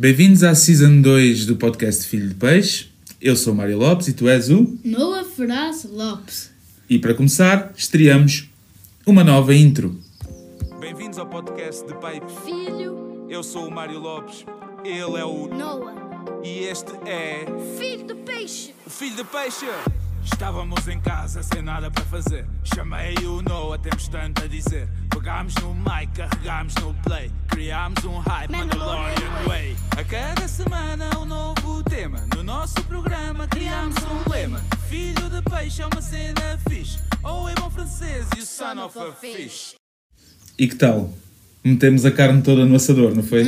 Bem-vindos 0.00 0.42
à 0.42 0.54
Season 0.54 1.02
2 1.02 1.44
do 1.44 1.56
podcast 1.56 2.06
Filho 2.06 2.26
de 2.30 2.34
Peixe. 2.34 2.86
Eu 3.20 3.36
sou 3.36 3.52
o 3.52 3.56
Mário 3.56 3.76
Lopes 3.76 4.08
e 4.08 4.14
tu 4.14 4.30
és 4.30 4.48
o. 4.48 4.78
Noah 4.82 5.28
Ferraz 5.28 5.84
Lopes. 5.84 6.50
E 6.88 6.98
para 6.98 7.12
começar, 7.12 7.70
estreamos 7.76 8.48
uma 9.06 9.22
nova 9.22 9.54
intro. 9.54 10.00
Bem-vindos 10.80 11.18
ao 11.18 11.26
podcast 11.26 11.86
de 11.86 11.92
Pai. 12.00 12.18
Filho 12.46 13.26
Eu 13.28 13.42
sou 13.42 13.68
o 13.68 13.70
Mário 13.70 13.98
Lopes, 13.98 14.46
ele 14.86 15.18
é 15.18 15.24
o. 15.26 15.48
Noah. 15.48 15.94
E 16.42 16.60
este 16.60 16.92
é. 17.04 17.44
Filho 17.78 18.06
de 18.06 18.14
peixe. 18.14 18.72
Filho 18.88 19.16
de 19.16 19.24
Peixe! 19.24 19.66
Estávamos 20.24 20.86
em 20.88 21.00
casa 21.00 21.42
sem 21.42 21.62
nada 21.62 21.90
para 21.90 22.04
fazer. 22.04 22.46
Chamei 22.62 23.14
o 23.24 23.42
Noah, 23.42 23.78
temos 23.78 24.08
tanto 24.08 24.44
a 24.44 24.46
dizer. 24.46 24.88
Pegámos 25.10 25.54
no 25.56 25.74
mic, 25.74 26.12
carregámos 26.14 26.74
no 26.76 26.94
play. 27.02 27.30
Criámos 27.48 28.04
um 28.04 28.18
hype, 28.18 28.50
Mandalorian 28.50 29.46
Way. 29.46 29.76
A 29.96 30.04
cada 30.04 30.46
semana 30.48 31.10
um 31.18 31.24
novo 31.24 31.82
tema. 31.84 32.18
No 32.34 32.42
nosso 32.42 32.74
programa 32.84 33.46
criámos 33.46 33.96
um 34.04 34.30
lema. 34.30 34.60
Filho 34.88 35.28
de 35.30 35.42
Peixe 35.42 35.82
é 35.82 35.86
uma 35.86 36.02
cena 36.02 36.58
fixe. 36.68 36.98
Ou 37.22 37.48
é 37.48 37.54
bom 37.54 37.70
francês 37.70 38.26
e 38.36 38.40
o 38.40 38.46
son 38.46 38.84
of 38.84 38.98
a 38.98 39.12
fish. 39.12 39.74
E 40.58 40.68
que 40.68 40.74
tal? 40.74 41.12
Metemos 41.62 42.04
a 42.06 42.10
carne 42.10 42.42
toda 42.42 42.64
no 42.64 42.76
assador, 42.76 43.14
não 43.14 43.22
foi? 43.22 43.44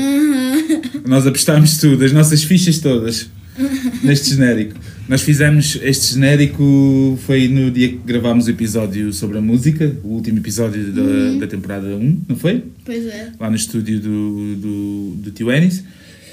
Nós 1.06 1.26
apostámos 1.26 1.78
tudo, 1.78 2.04
as 2.04 2.12
nossas 2.12 2.44
fichas 2.44 2.78
todas, 2.78 3.30
neste 4.04 4.30
genérico. 4.34 4.78
Nós 5.08 5.22
fizemos 5.22 5.78
este 5.82 6.14
genérico, 6.14 7.18
foi 7.26 7.48
no 7.48 7.70
dia 7.70 7.88
que 7.88 7.96
gravámos 7.96 8.46
o 8.46 8.50
episódio 8.50 9.12
sobre 9.12 9.38
a 9.38 9.40
música, 9.40 9.96
o 10.04 10.08
último 10.08 10.38
episódio 10.38 10.92
da, 10.92 11.40
da 11.40 11.46
temporada 11.46 11.88
1, 11.88 12.22
não 12.28 12.36
foi? 12.36 12.64
Pois 12.84 13.06
é. 13.06 13.32
Lá 13.38 13.50
no 13.50 13.56
estúdio 13.56 14.00
do, 14.00 14.56
do, 14.56 15.10
do 15.16 15.30
Tio 15.32 15.50
Enis. 15.50 15.82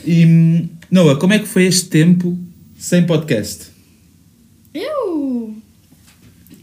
E, 0.05 0.67
Noah, 0.89 1.19
como 1.19 1.33
é 1.33 1.39
que 1.39 1.47
foi 1.47 1.65
este 1.65 1.89
tempo 1.89 2.37
sem 2.77 3.05
podcast? 3.05 3.67
Eu. 4.73 5.55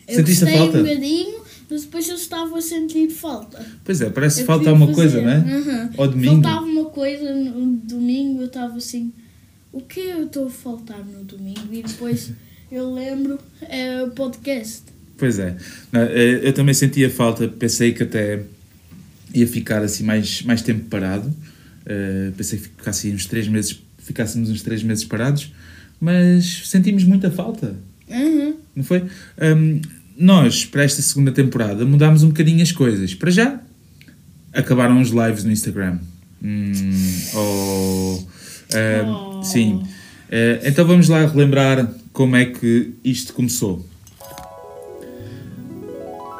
Eu 0.06 0.14
Sentiste 0.16 0.44
a 0.44 0.52
falta? 0.58 0.78
um 0.78 0.82
bocadinho, 0.82 1.40
mas 1.68 1.82
depois 1.82 2.08
eu 2.08 2.14
estava 2.14 2.56
a 2.56 2.62
sentir 2.62 3.10
falta. 3.10 3.66
Pois 3.84 4.00
é, 4.00 4.08
parece 4.08 4.40
que 4.40 4.46
falta 4.46 4.70
alguma 4.70 4.94
coisa, 4.94 5.20
não 5.20 5.30
é? 5.30 5.38
Uhum. 5.38 5.90
Ao 5.98 6.08
domingo. 6.08 6.42
Faltava 6.42 6.64
uma 6.66 6.84
coisa 6.86 7.34
no 7.34 7.76
domingo, 7.78 8.42
eu 8.42 8.46
estava 8.46 8.76
assim. 8.76 9.12
O 9.76 9.82
que 9.82 10.00
eu 10.00 10.24
estou 10.24 10.46
a 10.46 10.50
faltar 10.50 11.04
no 11.04 11.22
domingo? 11.22 11.68
E 11.70 11.82
depois 11.82 12.30
eu 12.72 12.94
lembro, 12.94 13.38
é 13.68 14.02
o 14.02 14.10
podcast. 14.10 14.84
Pois 15.18 15.38
é. 15.38 15.54
Eh, 15.92 16.40
eu 16.44 16.52
também 16.54 16.72
sentia 16.72 17.10
falta, 17.10 17.46
pensei 17.46 17.92
que 17.92 18.02
até 18.02 18.42
ia 19.34 19.46
ficar 19.46 19.82
assim 19.82 20.02
mais, 20.02 20.40
mais 20.42 20.62
tempo 20.62 20.86
parado. 20.86 21.30
Eh, 21.84 22.30
pensei 22.34 22.58
que 22.58 22.64
ficasse 22.68 23.10
uns 23.12 23.26
três 23.26 23.48
meses, 23.48 23.78
ficássemos 23.98 24.48
uns 24.48 24.62
três 24.62 24.82
meses 24.82 25.04
parados, 25.04 25.52
mas 26.00 26.62
sentimos 26.70 27.04
muita 27.04 27.30
falta, 27.30 27.76
Uhum. 28.08 28.54
não 28.74 28.82
foi? 28.82 29.04
Hum, 29.42 29.82
nós, 30.16 30.64
para 30.64 30.84
esta 30.84 31.02
segunda 31.02 31.32
temporada, 31.32 31.84
mudámos 31.84 32.22
um 32.22 32.28
bocadinho 32.28 32.62
as 32.62 32.72
coisas. 32.72 33.12
Para 33.14 33.30
já, 33.30 33.60
acabaram 34.54 35.02
os 35.02 35.10
lives 35.10 35.44
no 35.44 35.52
Instagram. 35.52 35.98
Hum, 36.42 36.72
oh, 37.34 38.24
hum, 38.72 39.06
Oh. 39.06 39.25
Sim. 39.46 39.82
Eh, 40.30 40.60
então 40.64 40.86
vamos 40.86 41.08
lá 41.08 41.24
relembrar 41.26 41.90
como 42.12 42.36
é 42.36 42.46
que 42.46 42.94
isto 43.04 43.32
começou. 43.32 43.84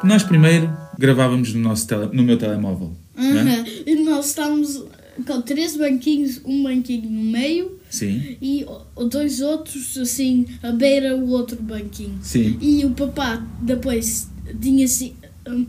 Nós 0.03 0.23
primeiro 0.23 0.71
gravávamos 0.97 1.53
no, 1.53 1.59
nosso 1.61 1.87
tele, 1.87 2.09
no 2.11 2.23
meu 2.23 2.37
telemóvel. 2.37 2.93
é? 3.17 3.21
Uhum. 3.21 3.65
E 3.85 3.95
nós 4.03 4.27
estávamos 4.27 4.83
com 5.25 5.41
três 5.41 5.75
banquinhos, 5.75 6.41
um 6.45 6.63
banquinho 6.63 7.09
no 7.09 7.23
meio 7.23 7.79
Sim, 7.89 8.37
e 8.41 8.65
dois 9.09 9.41
outros 9.41 9.97
assim 9.97 10.45
a 10.61 10.71
beira 10.71 11.15
o 11.15 11.29
outro 11.29 11.61
banquinho. 11.61 12.19
sim. 12.21 12.57
E 12.61 12.85
o 12.85 12.91
papá 12.91 13.43
depois 13.61 14.29
tinha, 14.61 14.85
assim, 14.85 15.13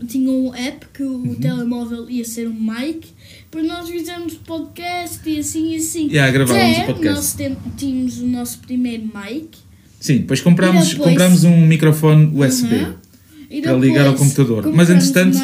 tinha 0.07 0.29
um 0.31 0.53
app 0.53 0.85
que 0.93 1.03
o 1.03 1.13
Uhum. 1.17 1.35
telemóvel 1.35 2.09
ia 2.09 2.23
ser 2.25 2.47
um 2.47 2.53
mic. 2.53 3.07
Depois 3.43 3.65
nós 3.67 3.89
fizemos 3.89 4.33
podcast 4.35 5.19
e 5.29 5.39
assim 5.39 5.73
e 5.73 5.75
assim. 5.77 6.07
Yeah, 6.07 6.31
gravávamos 6.31 6.71
Até 6.77 6.83
o 6.83 6.85
podcast. 6.87 7.15
Nós 7.15 7.33
tem- 7.33 7.57
tínhamos 7.77 8.19
o 8.19 8.27
nosso 8.27 8.59
primeiro 8.59 9.03
mic. 9.03 9.57
Sim, 9.99 10.17
depois 10.19 10.39
comprámos, 10.41 10.89
depois- 10.89 11.09
comprámos 11.09 11.43
um 11.43 11.65
microfone 11.65 12.31
USB. 12.33 12.75
Uhum. 12.75 13.61
Para 13.63 13.73
ligar 13.73 14.05
ao 14.07 14.15
computador. 14.15 14.71
Mas, 14.73 14.89
entretanto, 14.89 15.37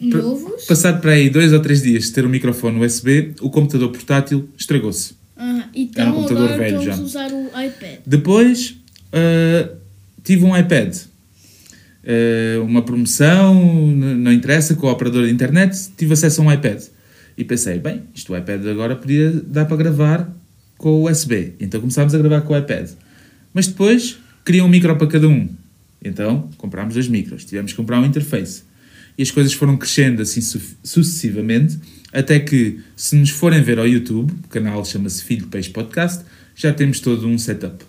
novos. 0.00 0.64
Passado 0.64 1.00
para 1.00 1.12
aí 1.12 1.30
dois 1.30 1.52
ou 1.52 1.60
três 1.60 1.82
dias 1.82 2.04
de 2.04 2.12
ter 2.12 2.24
um 2.24 2.28
microfone 2.28 2.78
USB, 2.84 3.34
o 3.40 3.48
computador 3.50 3.90
portátil 3.90 4.48
estragou-se. 4.58 5.12
Uhum. 5.38 5.62
Então 5.74 6.02
Era 6.02 6.12
um 6.12 6.14
computador 6.16 6.44
agora 6.52 6.58
velho 6.58 6.82
já. 6.82 6.94
a 6.94 7.00
usar 7.00 7.32
o 7.32 7.46
iPad. 7.46 7.98
Depois 8.06 8.74
ah, 9.12 9.68
tive 10.24 10.44
um 10.44 10.56
iPad. 10.56 10.96
Ah, 12.06 12.60
uma 12.62 12.82
promoção, 12.82 13.54
não 13.94 14.32
interessa, 14.32 14.74
com 14.74 14.86
o 14.86 14.90
operador 14.90 15.26
de 15.26 15.32
internet, 15.32 15.76
tive 15.96 16.12
acesso 16.14 16.42
a 16.42 16.44
um 16.44 16.52
iPad. 16.52 16.82
E 17.36 17.44
pensei, 17.44 17.78
bem, 17.78 18.02
isto 18.14 18.32
o 18.32 18.36
iPad 18.36 18.66
agora 18.66 18.96
podia 18.96 19.30
dar 19.30 19.64
para 19.64 19.76
gravar 19.76 20.36
com 20.76 20.90
o 20.90 21.10
USB. 21.10 21.54
Então 21.60 21.80
começámos 21.80 22.14
a 22.14 22.18
gravar 22.18 22.42
com 22.42 22.52
o 22.52 22.58
iPad. 22.58 22.90
Mas 23.52 23.66
depois 23.66 24.18
queria 24.44 24.64
um 24.64 24.68
micro 24.68 24.94
para 24.96 25.06
cada 25.06 25.28
um. 25.28 25.48
Então 26.02 26.48
comprámos 26.56 26.94
dois 26.94 27.08
micros. 27.08 27.44
Tivemos 27.44 27.72
que 27.72 27.76
comprar 27.76 28.00
um 28.00 28.04
interface. 28.04 28.62
E 29.18 29.22
as 29.22 29.30
coisas 29.30 29.52
foram 29.52 29.76
crescendo 29.76 30.22
assim 30.22 30.40
su- 30.40 30.60
sucessivamente, 30.82 31.78
até 32.12 32.40
que, 32.40 32.80
se 32.96 33.16
nos 33.16 33.30
forem 33.30 33.62
ver 33.62 33.78
ao 33.78 33.86
YouTube, 33.86 34.32
o 34.44 34.48
canal 34.48 34.84
chama-se 34.84 35.22
Filho 35.24 35.46
Peixe 35.48 35.68
Podcast, 35.68 36.24
já 36.54 36.72
temos 36.72 37.00
todo 37.00 37.26
um 37.26 37.36
setup. 37.36 37.84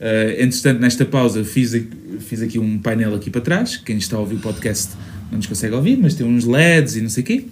Uh, 0.00 0.42
entretanto, 0.42 0.80
nesta 0.80 1.04
pausa, 1.04 1.44
fiz 1.44 1.74
aqui, 1.74 1.88
fiz 2.20 2.42
aqui 2.42 2.58
um 2.58 2.78
painel 2.78 3.14
aqui 3.14 3.30
para 3.30 3.40
trás. 3.40 3.76
Quem 3.76 3.96
está 3.96 4.16
a 4.16 4.20
ouvir 4.20 4.36
o 4.36 4.40
podcast 4.40 4.92
não 5.30 5.38
nos 5.38 5.46
consegue 5.46 5.74
ouvir, 5.74 5.98
mas 5.98 6.14
tem 6.14 6.26
uns 6.26 6.44
LEDs 6.44 6.96
e 6.96 7.00
não 7.00 7.08
sei 7.08 7.22
o 7.22 7.26
quê. 7.26 7.44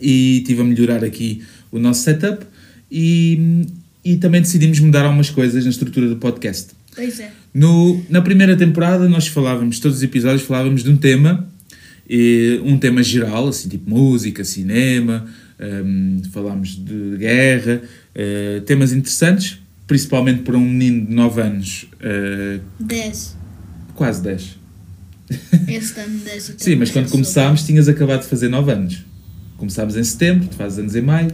E 0.00 0.38
estive 0.38 0.60
a 0.60 0.64
melhorar 0.64 1.04
aqui 1.04 1.42
o 1.70 1.78
nosso 1.78 2.02
setup. 2.02 2.44
E, 2.90 3.66
e 4.04 4.16
também 4.16 4.40
decidimos 4.40 4.78
mudar 4.80 5.04
algumas 5.04 5.30
coisas 5.30 5.64
na 5.64 5.70
estrutura 5.70 6.08
do 6.08 6.16
podcast. 6.16 6.70
Pois 6.94 7.18
é. 7.18 7.32
No, 7.52 8.04
na 8.08 8.20
primeira 8.20 8.56
temporada, 8.56 9.08
nós 9.08 9.26
falávamos, 9.26 9.78
todos 9.78 9.98
os 9.98 10.02
episódios 10.02 10.42
falávamos 10.42 10.82
de 10.82 10.90
um 10.90 10.96
tema, 10.96 11.48
e 12.08 12.60
um 12.64 12.76
tema 12.76 13.02
geral, 13.02 13.48
assim, 13.48 13.68
tipo 13.68 13.88
música, 13.88 14.44
cinema, 14.44 15.26
hum, 15.58 16.20
falámos 16.32 16.76
de 16.76 17.16
guerra, 17.16 17.82
eh, 18.14 18.62
temas 18.66 18.92
interessantes, 18.92 19.58
principalmente 19.86 20.42
para 20.42 20.56
um 20.56 20.64
menino 20.64 21.06
de 21.06 21.14
9 21.14 21.40
anos, 21.40 21.86
eh, 22.00 22.60
10. 22.78 23.36
quase 23.94 24.22
10. 24.22 24.58
Este 25.68 26.00
ano 26.00 26.18
10 26.18 26.48
e 26.48 26.54
Sim, 26.58 26.76
mas 26.76 26.90
quando 26.90 27.10
começámos 27.10 27.64
tinhas 27.64 27.88
acabado 27.88 28.22
de 28.22 28.28
fazer 28.28 28.48
9 28.48 28.72
anos. 28.72 29.04
Começámos 29.56 29.96
em 29.96 30.04
setembro, 30.04 30.48
tu 30.48 30.56
fazes 30.56 30.78
anos 30.78 30.94
em 30.94 31.00
maio, 31.00 31.32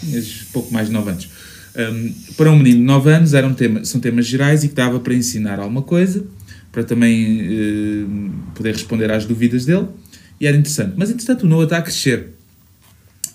tinhas 0.00 0.46
pouco 0.52 0.72
mais 0.72 0.88
de 0.88 0.92
9 0.92 1.10
anos. 1.10 1.28
Hum, 1.76 2.14
para 2.36 2.50
um 2.50 2.56
menino 2.56 2.78
de 2.78 2.84
9 2.84 3.10
anos 3.10 3.34
eram 3.34 3.52
tema, 3.54 3.84
são 3.84 4.00
temas 4.00 4.26
gerais 4.26 4.62
e 4.62 4.68
que 4.68 4.74
dava 4.74 5.00
para 5.00 5.14
ensinar 5.14 5.58
alguma 5.58 5.82
coisa, 5.82 6.24
para 6.70 6.84
também 6.84 7.40
eh, 7.40 8.30
poder 8.54 8.72
responder 8.72 9.10
às 9.10 9.24
dúvidas 9.24 9.64
dele, 9.64 9.88
e 10.40 10.46
era 10.46 10.56
interessante. 10.56 10.94
Mas 10.96 11.10
entretanto 11.10 11.42
o 11.42 11.46
Noah 11.48 11.64
está 11.64 11.78
a 11.78 11.82
crescer. 11.82 12.28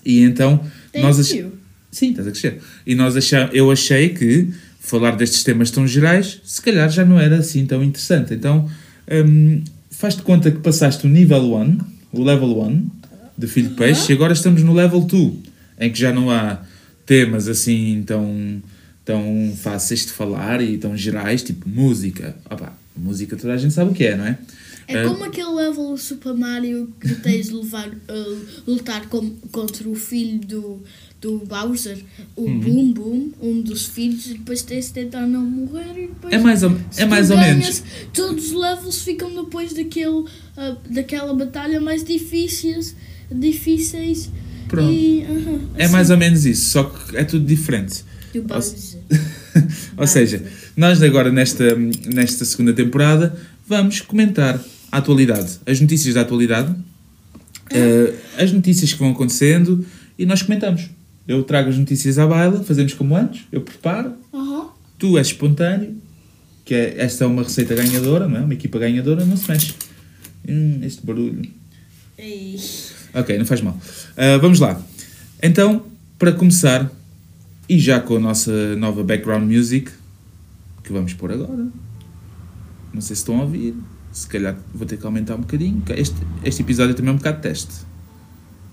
E 0.04 0.20
então 0.20 0.58
Thank 0.92 1.04
nós 1.04 1.30
you. 1.30 1.59
Sim, 1.90 2.10
estás 2.10 2.28
a 2.28 2.30
crescer. 2.30 2.60
E 2.86 2.94
nós 2.94 3.14
eu 3.52 3.70
achei 3.70 4.10
que 4.10 4.48
falar 4.78 5.12
destes 5.12 5.44
temas 5.44 5.70
tão 5.70 5.86
gerais, 5.86 6.40
se 6.44 6.60
calhar 6.62 6.88
já 6.90 7.04
não 7.04 7.18
era 7.18 7.38
assim 7.38 7.66
tão 7.66 7.82
interessante. 7.82 8.34
Então, 8.34 8.68
hum, 9.26 9.62
faz-te 9.90 10.22
conta 10.22 10.50
que 10.50 10.58
passaste 10.58 11.06
o 11.06 11.10
nível 11.10 11.54
1, 11.54 11.78
o 12.12 12.24
level 12.24 12.60
1 12.60 12.90
de 13.36 13.46
Filho 13.46 13.68
de 13.68 13.74
Peixe, 13.74 14.12
e 14.12 14.14
agora 14.14 14.32
estamos 14.32 14.62
no 14.62 14.72
level 14.72 15.00
2, 15.00 15.32
em 15.80 15.90
que 15.90 15.98
já 15.98 16.12
não 16.12 16.30
há 16.30 16.62
temas 17.04 17.48
assim 17.48 18.02
tão, 18.06 18.62
tão 19.04 19.52
fáceis 19.56 20.06
de 20.06 20.12
falar 20.12 20.60
e 20.62 20.78
tão 20.78 20.96
gerais, 20.96 21.42
tipo 21.42 21.68
música. 21.68 22.36
Opa, 22.48 22.72
música 22.96 23.36
toda 23.36 23.52
a 23.52 23.56
gente 23.56 23.74
sabe 23.74 23.90
o 23.90 23.94
que 23.94 24.04
é, 24.04 24.16
não 24.16 24.26
é? 24.26 24.38
É 24.92 25.04
Eh, 25.04 25.08
como 25.08 25.24
aquele 25.24 25.50
level 25.50 25.90
do 25.92 25.98
Super 25.98 26.34
Mario 26.34 26.92
que 27.00 27.14
tens 27.16 27.46
de 27.48 27.54
levar, 27.54 27.88
uh, 27.88 28.38
lutar 28.66 29.06
com, 29.08 29.30
contra 29.52 29.88
o 29.88 29.94
filho 29.94 30.38
do, 30.40 30.82
do 31.20 31.38
Bowser, 31.38 31.98
o 32.34 32.42
Uhum. 32.42 32.60
Boom 32.60 32.92
Boom, 32.92 33.30
um 33.40 33.60
dos 33.62 33.86
filhos, 33.86 34.26
e 34.26 34.34
depois 34.34 34.62
tens 34.62 34.86
de 34.86 34.92
tentar 34.94 35.26
não 35.26 35.42
morrer 35.42 35.92
e 35.96 36.06
depois. 36.08 36.32
É 36.34 36.38
mais 36.38 36.62
ou, 36.62 36.76
é 36.96 37.04
mais 37.04 37.30
ou 37.30 37.36
menos. 37.36 37.82
Todos 38.12 38.46
os 38.46 38.52
levels 38.52 39.02
ficam 39.02 39.32
depois 39.34 39.72
daquele, 39.72 40.08
uh, 40.08 40.26
daquela 40.90 41.32
batalha 41.34 41.80
mais 41.80 42.02
difíceis. 42.04 42.94
difíceis 43.30 44.28
Pronto. 44.68 44.92
e. 44.92 45.24
aham, 45.24 45.60
É 45.76 45.84
assim, 45.84 45.92
mais 45.92 46.10
ou 46.10 46.16
menos 46.16 46.44
isso, 46.46 46.70
só 46.70 46.84
que 46.84 47.16
é 47.16 47.24
tudo 47.24 47.44
diferente. 47.44 48.04
do 48.32 48.42
Bowser. 48.42 48.98
ou 49.96 50.06
seja, 50.06 50.42
nós 50.76 51.02
agora 51.02 51.30
nesta, 51.32 51.74
nesta 52.12 52.44
segunda 52.44 52.72
temporada 52.72 53.36
vamos 53.66 54.00
comentar 54.00 54.60
a 54.90 54.98
atualidade, 54.98 55.60
as 55.66 55.80
notícias 55.80 56.14
da 56.14 56.22
atualidade, 56.22 56.74
eh, 57.70 58.14
as 58.38 58.52
notícias 58.52 58.92
que 58.92 58.98
vão 58.98 59.10
acontecendo 59.10 59.84
e 60.18 60.26
nós 60.26 60.42
comentamos. 60.42 60.90
Eu 61.26 61.42
trago 61.44 61.68
as 61.68 61.78
notícias 61.78 62.18
à 62.18 62.26
baila, 62.26 62.62
fazemos 62.64 62.94
como 62.94 63.16
antes, 63.16 63.42
eu 63.52 63.60
preparo, 63.60 64.12
Aham. 64.34 64.68
tu 64.98 65.16
és 65.16 65.28
espontâneo, 65.28 65.96
que 66.64 66.74
é, 66.74 66.96
esta 66.98 67.24
é 67.24 67.26
uma 67.26 67.42
receita 67.42 67.74
ganhadora, 67.74 68.28
não 68.28 68.36
é? 68.36 68.40
Uma 68.40 68.54
equipa 68.54 68.78
ganhadora, 68.78 69.24
não 69.24 69.36
se 69.36 69.50
mexe. 69.50 69.74
Hum, 70.48 70.80
este 70.82 71.04
barulho. 71.06 71.42
Ei. 72.18 72.58
Ok, 73.14 73.38
não 73.38 73.44
faz 73.44 73.60
mal. 73.60 73.78
Ah, 74.16 74.38
vamos 74.38 74.58
lá. 74.60 74.80
Então, 75.42 75.84
para 76.18 76.32
começar, 76.32 76.90
e 77.68 77.78
já 77.78 78.00
com 78.00 78.16
a 78.16 78.20
nossa 78.20 78.74
nova 78.76 79.02
background 79.02 79.50
music, 79.50 79.90
que 80.82 80.92
vamos 80.92 81.14
pôr 81.14 81.32
agora. 81.32 81.68
Não 82.92 83.00
sei 83.00 83.14
se 83.14 83.22
estão 83.22 83.38
a 83.38 83.42
ouvir. 83.42 83.74
Se 84.12 84.26
calhar 84.26 84.56
vou 84.74 84.86
ter 84.86 84.96
que 84.96 85.06
aumentar 85.06 85.36
um 85.36 85.40
bocadinho. 85.40 85.82
Este, 85.96 86.16
este 86.44 86.62
episódio 86.62 86.94
também 86.94 87.10
é 87.10 87.14
um 87.14 87.16
bocado 87.16 87.36
de 87.36 87.42
teste. 87.42 87.86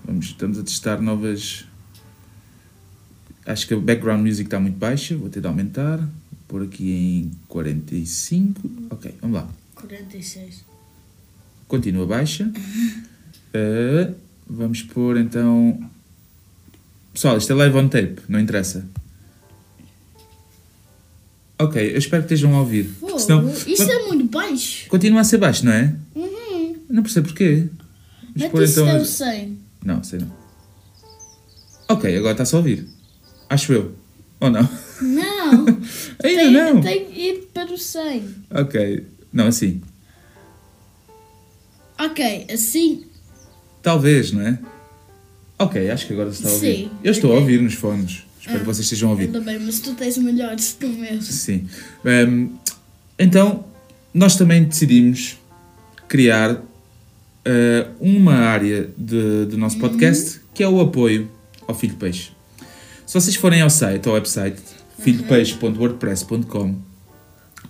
Vamos, 0.04 0.26
estamos 0.26 0.58
a 0.58 0.62
testar 0.62 1.00
novas. 1.00 1.64
Acho 3.46 3.66
que 3.66 3.74
a 3.74 3.78
background 3.78 4.26
music 4.26 4.46
está 4.46 4.58
muito 4.58 4.76
baixa. 4.76 5.16
Vou 5.16 5.28
ter 5.28 5.40
de 5.40 5.46
aumentar. 5.46 5.98
Vou 5.98 6.08
pôr 6.48 6.62
aqui 6.62 6.90
em 6.90 7.30
45. 7.46 8.60
Ok, 8.90 9.14
vamos 9.20 9.36
lá. 9.36 9.48
46. 9.74 10.64
Continua 11.68 12.06
baixa. 12.06 12.50
Uh, 13.54 14.14
vamos 14.48 14.82
pôr 14.82 15.18
então. 15.18 15.78
Pessoal, 17.12 17.36
isto 17.36 17.52
é 17.52 17.56
live 17.56 17.76
on 17.76 17.88
tape, 17.88 18.22
não 18.28 18.40
interessa. 18.40 18.86
Ok, 21.58 21.92
eu 21.92 21.98
espero 21.98 22.22
que 22.24 22.32
estejam 22.34 22.54
a 22.54 22.60
ouvir. 22.60 22.84
Fogo. 23.00 23.18
senão- 23.18 23.48
Isto 23.50 23.82
é 23.90 24.06
muito 24.06 24.24
baixo. 24.26 24.88
Continua 24.88 25.20
a 25.22 25.24
ser 25.24 25.38
baixo, 25.38 25.64
não 25.64 25.72
é? 25.72 25.94
Uhum. 26.14 26.76
Não 26.88 27.02
percebo 27.02 27.28
porquê. 27.28 27.66
Pôr 28.50 28.62
isso 28.62 28.80
então. 28.80 28.88
eu 28.96 29.02
a- 29.02 29.04
sei. 29.04 29.58
Não, 29.84 30.02
sei 30.04 30.20
não. 30.20 30.30
Ok, 31.88 32.16
agora 32.16 32.32
está-se 32.32 32.54
a 32.54 32.58
ouvir. 32.58 32.86
Acho 33.50 33.72
eu. 33.72 33.92
Ou 34.40 34.50
não? 34.50 34.68
Não. 35.02 35.66
Ainda 36.22 36.42
tem, 36.42 36.52
não. 36.52 36.80
tem 36.80 37.04
que 37.06 37.20
ir 37.20 37.48
para 37.52 37.72
o 37.72 37.78
100. 37.78 38.22
Ok. 38.50 39.06
Não, 39.32 39.46
assim. 39.48 39.80
Ok, 41.98 42.46
assim. 42.52 43.04
Talvez, 43.82 44.30
não 44.32 44.42
é? 44.42 44.58
Ok, 45.58 45.90
acho 45.90 46.06
que 46.06 46.12
agora 46.12 46.30
se 46.30 46.38
está 46.38 46.50
a 46.50 46.52
ouvir. 46.52 46.76
Sim, 46.76 46.90
Eu 47.02 47.10
estou 47.10 47.30
a 47.30 47.34
ok. 47.34 47.42
ouvir 47.42 47.60
nos 47.62 47.74
fones. 47.74 48.22
Espero 48.40 48.60
que 48.60 48.64
vocês 48.66 48.84
estejam 48.86 49.08
a 49.08 49.12
ouvir. 49.12 49.24
Ainda 49.24 49.40
bem, 49.40 49.58
mas 49.58 49.80
tu 49.80 49.94
tens 49.94 50.16
melhores 50.18 50.76
que 50.78 50.86
o 50.86 50.88
meu. 50.90 51.20
Sim. 51.20 51.66
Hum, 52.04 52.50
então, 53.18 53.64
nós 54.14 54.36
também 54.36 54.64
decidimos 54.64 55.36
criar 56.06 56.60
eh, 57.44 57.86
uma 58.00 58.34
área 58.34 58.88
de- 58.96 59.46
do 59.46 59.56
nosso 59.58 59.78
podcast 59.78 60.40
que 60.54 60.62
é 60.62 60.68
o 60.68 60.80
apoio 60.80 61.30
ao 61.66 61.74
Filho 61.74 61.92
de 61.94 61.98
Peixe. 61.98 62.30
Se 63.06 63.14
vocês 63.14 63.36
forem 63.36 63.60
ao 63.62 63.70
site, 63.70 64.06
ao 64.08 64.14
website, 64.14 64.60
filhodepeixe.wordpress.com, 64.98 66.76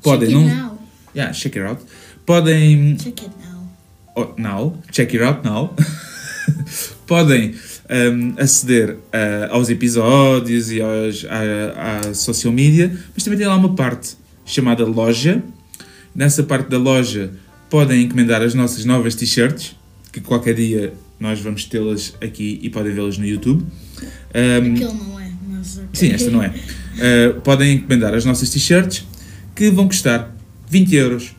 podem. 0.03 0.29
Check 0.31 0.38
it 0.49 0.55
now. 0.56 0.79
Yeah, 1.14 1.32
check 1.32 1.56
it 1.56 1.67
out. 1.67 1.82
Podem 2.26 2.97
Check 2.97 3.23
it 3.23 3.31
now. 3.44 3.69
oh, 4.17 4.35
now, 4.37 4.79
check 4.93 5.14
it 5.14 5.23
out 5.23 5.44
now. 5.47 5.75
Podem 7.06 7.55
um, 7.90 8.35
aceder 8.37 8.96
aos 9.50 9.69
episódios 9.69 10.70
e 10.70 10.81
aos, 10.81 11.25
à, 11.25 12.08
à 12.08 12.14
social 12.14 12.52
media, 12.52 12.96
mas 13.14 13.25
também 13.25 13.38
tem 13.38 13.46
lá 13.46 13.56
uma 13.56 13.75
parte 13.75 14.17
chamada 14.44 14.85
loja. 14.85 15.43
Nessa 16.14 16.43
parte 16.43 16.69
da 16.69 16.79
loja 16.79 17.32
podem 17.70 18.02
encomendar 18.02 18.43
as 18.43 18.55
nossas 18.55 18.85
novas 18.85 19.14
t-shirts, 19.14 19.76
que 20.12 20.20
qualquer 20.20 20.55
dia 20.55 20.93
nós 21.20 21.40
vamos 21.40 21.64
tê-las 21.64 22.14
aqui 22.20 22.58
e 22.62 22.70
podem 22.70 22.93
vê-las 22.93 23.19
no 23.19 23.26
YouTube. 23.26 23.64
Um, 24.35 24.73
Aquele 24.73 24.85
não 24.85 25.20
é, 25.20 25.31
mas. 25.49 25.81
Sim, 25.93 26.11
esta 26.11 26.31
não 26.31 26.43
é. 26.43 26.49
Uh, 26.49 27.40
podem 27.40 27.75
encomendar 27.75 28.14
as 28.14 28.25
nossas 28.25 28.50
t-shirts 28.50 29.05
que 29.55 29.70
vão 29.70 29.87
custar 29.87 30.35
20 30.69 30.94
euros. 30.94 31.35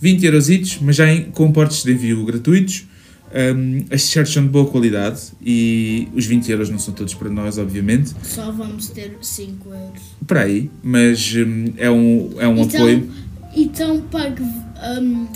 20 0.00 0.24
eurositos, 0.24 0.78
mas 0.80 0.96
já 0.96 1.12
em, 1.12 1.24
com 1.24 1.52
portes 1.52 1.84
de 1.84 1.92
envio 1.92 2.24
gratuitos. 2.24 2.86
Um, 3.32 3.84
as 3.92 4.02
t-shirts 4.02 4.32
são 4.32 4.42
de 4.42 4.48
boa 4.48 4.66
qualidade 4.66 5.20
e 5.40 6.08
os 6.14 6.26
20 6.26 6.50
euros 6.50 6.68
não 6.68 6.78
são 6.78 6.92
todos 6.92 7.14
para 7.14 7.28
nós, 7.28 7.58
obviamente. 7.58 8.12
Só 8.22 8.50
vamos 8.50 8.88
ter 8.88 9.16
5 9.20 9.68
euros. 9.68 10.02
Para 10.26 10.42
aí, 10.42 10.70
mas 10.82 11.32
um, 11.36 11.72
é 11.76 11.90
um, 11.90 12.32
é 12.38 12.48
um 12.48 12.58
então, 12.58 12.80
apoio. 12.80 13.10
Então 13.56 14.00
pague 14.10 14.42
um, 14.42 15.28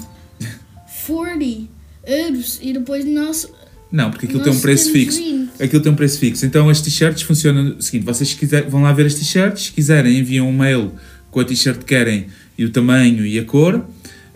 40 1.07 1.69
euros 2.07 2.59
e 2.61 2.73
depois 2.73 3.05
nós. 3.05 3.49
Não, 3.93 4.11
porque 4.11 4.27
aquilo 4.27 4.43
tem 4.43 4.53
um 4.53 4.61
preço 4.61 4.91
fixo. 4.91 5.19
20. 5.19 5.63
Aquilo 5.63 5.83
tem 5.83 5.93
um 5.93 5.97
preço 5.97 6.19
fixo. 6.19 6.45
Então 6.45 6.69
as 6.69 6.81
t-shirts 6.81 7.23
funcionam 7.23 7.77
o 7.79 7.83
seguinte: 7.83 8.05
vocês 8.05 8.35
quiser, 8.35 8.69
vão 8.69 8.83
lá 8.83 8.93
ver 8.93 9.07
as 9.07 9.15
t-shirts, 9.15 9.67
se 9.67 9.73
quiserem 9.73 10.19
enviam 10.19 10.49
um 10.49 10.57
mail 10.57 10.93
com 11.31 11.39
a 11.39 11.45
t-shirt 11.45 11.79
que 11.79 11.85
querem 11.85 12.27
e 12.59 12.65
o 12.65 12.71
tamanho 12.71 13.25
e 13.25 13.39
a 13.39 13.45
cor, 13.45 13.85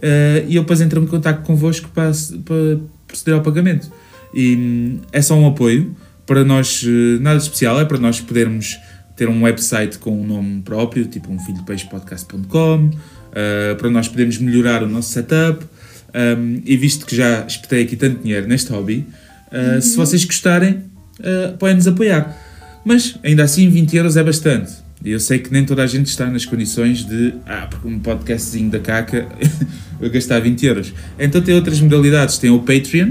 eh, 0.00 0.44
e 0.48 0.56
eu 0.56 0.62
depois 0.62 0.80
entro 0.80 1.02
em 1.02 1.06
contato 1.06 1.44
convosco 1.44 1.88
para, 1.90 2.10
para 2.44 2.78
proceder 3.08 3.34
ao 3.34 3.42
pagamento. 3.42 3.90
E 4.32 4.54
hum, 4.54 5.00
é 5.10 5.20
só 5.20 5.34
um 5.34 5.48
apoio 5.48 5.96
para 6.24 6.44
nós, 6.44 6.84
eh, 6.86 7.18
nada 7.20 7.38
especial, 7.38 7.80
é 7.80 7.84
para 7.84 7.98
nós 7.98 8.20
podermos 8.20 8.78
ter 9.16 9.28
um 9.28 9.42
website 9.42 9.98
com 9.98 10.20
um 10.20 10.24
nome 10.24 10.60
próprio, 10.62 11.06
tipo 11.06 11.32
um 11.32 11.38
filhopeixepodcast.com, 11.40 12.90
eh, 13.32 13.74
para 13.74 13.90
nós 13.90 14.06
podermos 14.08 14.38
melhorar 14.38 14.82
o 14.82 14.88
nosso 14.88 15.10
setup. 15.10 15.64
Um, 16.14 16.62
e 16.64 16.74
visto 16.76 17.04
que 17.04 17.14
já 17.14 17.44
espetei 17.46 17.82
aqui 17.82 17.94
tanto 17.94 18.22
dinheiro 18.22 18.48
neste 18.48 18.72
hobby, 18.72 19.06
uh, 19.52 19.80
se 19.80 19.94
vocês 19.94 20.24
gostarem, 20.24 20.84
uh, 21.20 21.56
podem-nos 21.58 21.86
apoiar. 21.86 22.34
Mas 22.82 23.18
ainda 23.22 23.44
assim, 23.44 23.68
20 23.68 23.94
euros 23.94 24.16
é 24.16 24.22
bastante. 24.22 24.72
E 25.04 25.10
eu 25.10 25.20
sei 25.20 25.38
que 25.38 25.52
nem 25.52 25.64
toda 25.64 25.82
a 25.82 25.86
gente 25.86 26.06
está 26.06 26.26
nas 26.26 26.44
condições 26.44 27.04
de, 27.04 27.34
ah, 27.46 27.68
porque 27.70 27.86
um 27.86 27.98
podcastzinho 28.00 28.70
da 28.70 28.80
caca, 28.80 29.28
eu 30.00 30.10
gastar 30.10 30.40
20 30.40 30.66
euros. 30.66 30.92
Então 31.18 31.40
tem 31.40 31.54
outras 31.54 31.80
modalidades. 31.80 32.38
Tem 32.38 32.50
o 32.50 32.58
Patreon, 32.60 33.10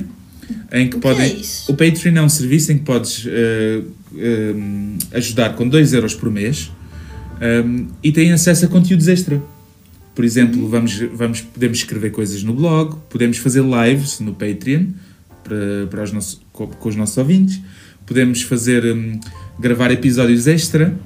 em 0.72 0.88
que 0.90 0.98
O 0.98 1.00
que 1.00 1.02
podem. 1.02 1.24
é 1.24 1.34
isso? 1.34 1.72
O 1.72 1.76
Patreon 1.76 2.16
é 2.18 2.22
um 2.22 2.30
serviço 2.30 2.72
em 2.72 2.78
que 2.78 2.84
podes 2.84 3.26
uh, 3.26 3.86
um, 4.14 4.98
ajudar 5.14 5.56
com 5.56 5.68
2 5.68 5.94
euros 5.94 6.14
por 6.14 6.30
mês 6.30 6.72
um, 7.42 7.88
e 8.04 8.12
tem 8.12 8.32
acesso 8.32 8.66
a 8.66 8.68
conteúdos 8.68 9.08
extra. 9.08 9.42
Por 10.14 10.26
exemplo, 10.26 10.68
vamos, 10.68 11.00
vamos, 11.14 11.42
podemos 11.42 11.78
escrever 11.78 12.12
coisas 12.12 12.42
no 12.44 12.54
blog, 12.54 12.98
podemos 13.10 13.38
fazer 13.38 13.64
lives 13.64 14.20
no 14.20 14.34
Patreon 14.34 14.88
para, 15.44 15.88
para 15.90 16.04
os 16.04 16.12
nossos, 16.12 16.42
com, 16.52 16.68
com 16.68 16.90
os 16.90 16.96
nossos 16.96 17.18
ouvintes, 17.18 17.62
podemos 18.06 18.42
fazer 18.42 18.84
hum, 18.84 19.20
gravar 19.60 19.92
episódios 19.92 20.48
extra. 20.48 20.98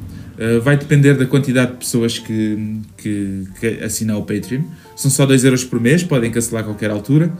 Uh, 0.41 0.59
vai 0.59 0.75
depender 0.75 1.13
da 1.13 1.25
quantidade 1.27 1.73
de 1.73 1.77
pessoas 1.77 2.17
que, 2.17 2.81
que, 2.97 3.47
que 3.59 3.67
assinam 3.83 4.17
o 4.17 4.23
Patreon. 4.23 4.63
São 4.95 5.11
só 5.11 5.23
2 5.23 5.43
euros 5.43 5.63
por 5.63 5.79
mês, 5.79 6.03
podem 6.03 6.31
cancelar 6.31 6.63
a 6.63 6.65
qualquer 6.65 6.89
altura. 6.89 7.31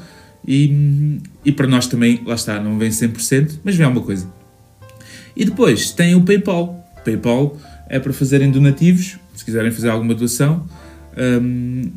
E, 0.48 1.20
e 1.44 1.52
para 1.52 1.66
nós 1.66 1.88
também, 1.88 2.22
lá 2.26 2.36
está, 2.36 2.60
não 2.60 2.78
vem 2.78 2.92
100%, 2.92 3.60
mas 3.64 3.76
vem 3.76 3.86
alguma 3.86 4.06
coisa. 4.06 4.28
E 5.36 5.46
depois 5.46 5.90
tem 5.90 6.14
o 6.14 6.22
PayPal. 6.22 6.78
PayPal 7.04 7.60
é 7.90 8.00
para 8.00 8.14
fazerem 8.14 8.52
donativos, 8.52 9.18
se 9.34 9.44
quiserem 9.44 9.72
fazer 9.72 9.90
alguma 9.90 10.14
doação. 10.14 10.68
Um, 11.18 11.92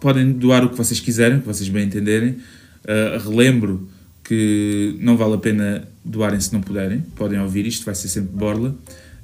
podem 0.00 0.30
doar 0.30 0.64
o 0.64 0.68
que 0.68 0.76
vocês 0.76 1.00
quiserem, 1.00 1.38
o 1.38 1.40
que 1.40 1.46
vocês 1.46 1.68
bem 1.68 1.86
entenderem. 1.86 2.36
Uh, 2.84 3.18
relembro 3.28 3.88
que 4.22 4.96
não 5.00 5.16
vale 5.16 5.34
a 5.34 5.38
pena 5.38 5.88
doarem 6.04 6.40
se 6.40 6.52
não 6.52 6.60
puderem. 6.60 7.00
Podem 7.16 7.40
ouvir 7.40 7.66
isto, 7.66 7.84
vai 7.84 7.94
ser 7.94 8.08
sempre 8.08 8.36
borla. 8.36 8.74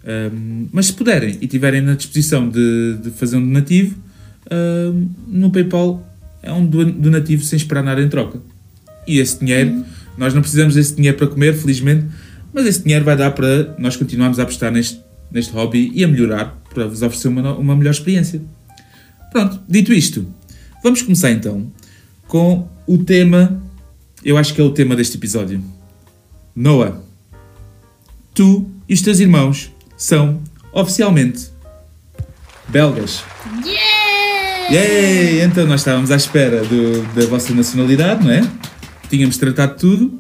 Um, 0.04 0.66
mas 0.72 0.86
se 0.86 0.94
puderem 0.94 1.38
e 1.40 1.46
tiverem 1.46 1.80
na 1.80 1.94
disposição 1.94 2.48
de, 2.48 2.98
de 3.02 3.10
fazer 3.10 3.36
um 3.36 3.46
donativo, 3.46 3.96
um, 4.50 5.08
no 5.28 5.50
PayPal 5.50 6.04
é 6.42 6.52
um 6.52 6.66
do- 6.66 6.92
donativo 6.92 7.44
sem 7.44 7.56
esperar 7.56 7.84
nada 7.84 8.02
em 8.02 8.08
troca. 8.08 8.40
E 9.06 9.18
esse 9.18 9.38
dinheiro, 9.38 9.84
nós 10.18 10.34
não 10.34 10.40
precisamos 10.40 10.74
desse 10.74 10.96
dinheiro 10.96 11.16
para 11.16 11.28
comer, 11.28 11.54
felizmente, 11.54 12.06
mas 12.52 12.66
esse 12.66 12.82
dinheiro 12.82 13.04
vai 13.04 13.16
dar 13.16 13.30
para 13.30 13.74
nós 13.78 13.96
continuarmos 13.96 14.38
a 14.38 14.42
apostar 14.42 14.72
neste, 14.72 15.00
neste 15.30 15.52
hobby 15.52 15.92
e 15.94 16.02
a 16.02 16.08
melhorar, 16.08 16.60
para 16.74 16.86
vos 16.86 17.00
oferecer 17.02 17.28
uma, 17.28 17.56
uma 17.56 17.76
melhor 17.76 17.92
experiência. 17.92 18.42
Pronto, 19.30 19.60
dito 19.68 19.92
isto, 19.92 20.26
vamos 20.82 21.00
começar 21.00 21.30
então 21.30 21.70
com 22.26 22.68
o 22.86 22.98
tema, 22.98 23.62
eu 24.24 24.36
acho 24.36 24.52
que 24.52 24.60
é 24.60 24.64
o 24.64 24.70
tema 24.70 24.96
deste 24.96 25.16
episódio. 25.16 25.62
Noah, 26.54 27.00
tu 28.34 28.68
e 28.88 28.94
os 28.94 29.00
teus 29.00 29.20
irmãos 29.20 29.70
são 30.02 30.40
oficialmente 30.72 31.48
belgas. 32.68 33.22
Yeah! 33.64 34.68
Yay! 34.72 35.40
Então 35.42 35.64
nós 35.66 35.80
estávamos 35.82 36.10
à 36.10 36.16
espera 36.16 36.64
do- 36.64 37.02
da 37.14 37.24
vossa 37.26 37.54
nacionalidade, 37.54 38.24
não 38.24 38.32
é? 38.32 38.42
Tínhamos 39.08 39.36
tratado 39.38 39.76
tudo 39.78 40.18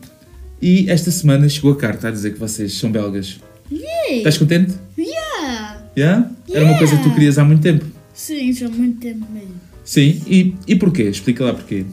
e 0.60 0.88
esta 0.88 1.10
semana 1.10 1.48
chegou 1.48 1.72
a 1.72 1.76
carta 1.76 2.08
a 2.08 2.10
dizer 2.12 2.32
que 2.34 2.38
vocês 2.38 2.74
são 2.74 2.92
belgas. 2.92 3.40
Yay! 3.72 4.18
Estás 4.18 4.38
contente? 4.38 4.72
Yeah! 4.96 5.80
Yeah? 5.96 6.30
Era 6.50 6.64
uma 6.64 6.78
coisa 6.78 6.92
que 6.92 6.98
tu 7.02 7.06
Yeah. 7.06 7.14
querias 7.14 7.38
há 7.38 7.44
muito 7.44 7.62
tempo. 7.62 7.84
Sim, 8.14 8.52
já 8.52 8.66
há 8.66 8.70
muito 8.70 9.00
tempo 9.00 9.26
mesmo. 9.32 9.54
Sim, 9.84 10.22
e, 10.28 10.54
e 10.68 10.76
porquê? 10.76 11.04
Explica 11.04 11.44
lá 11.44 11.54
porquê. 11.54 11.84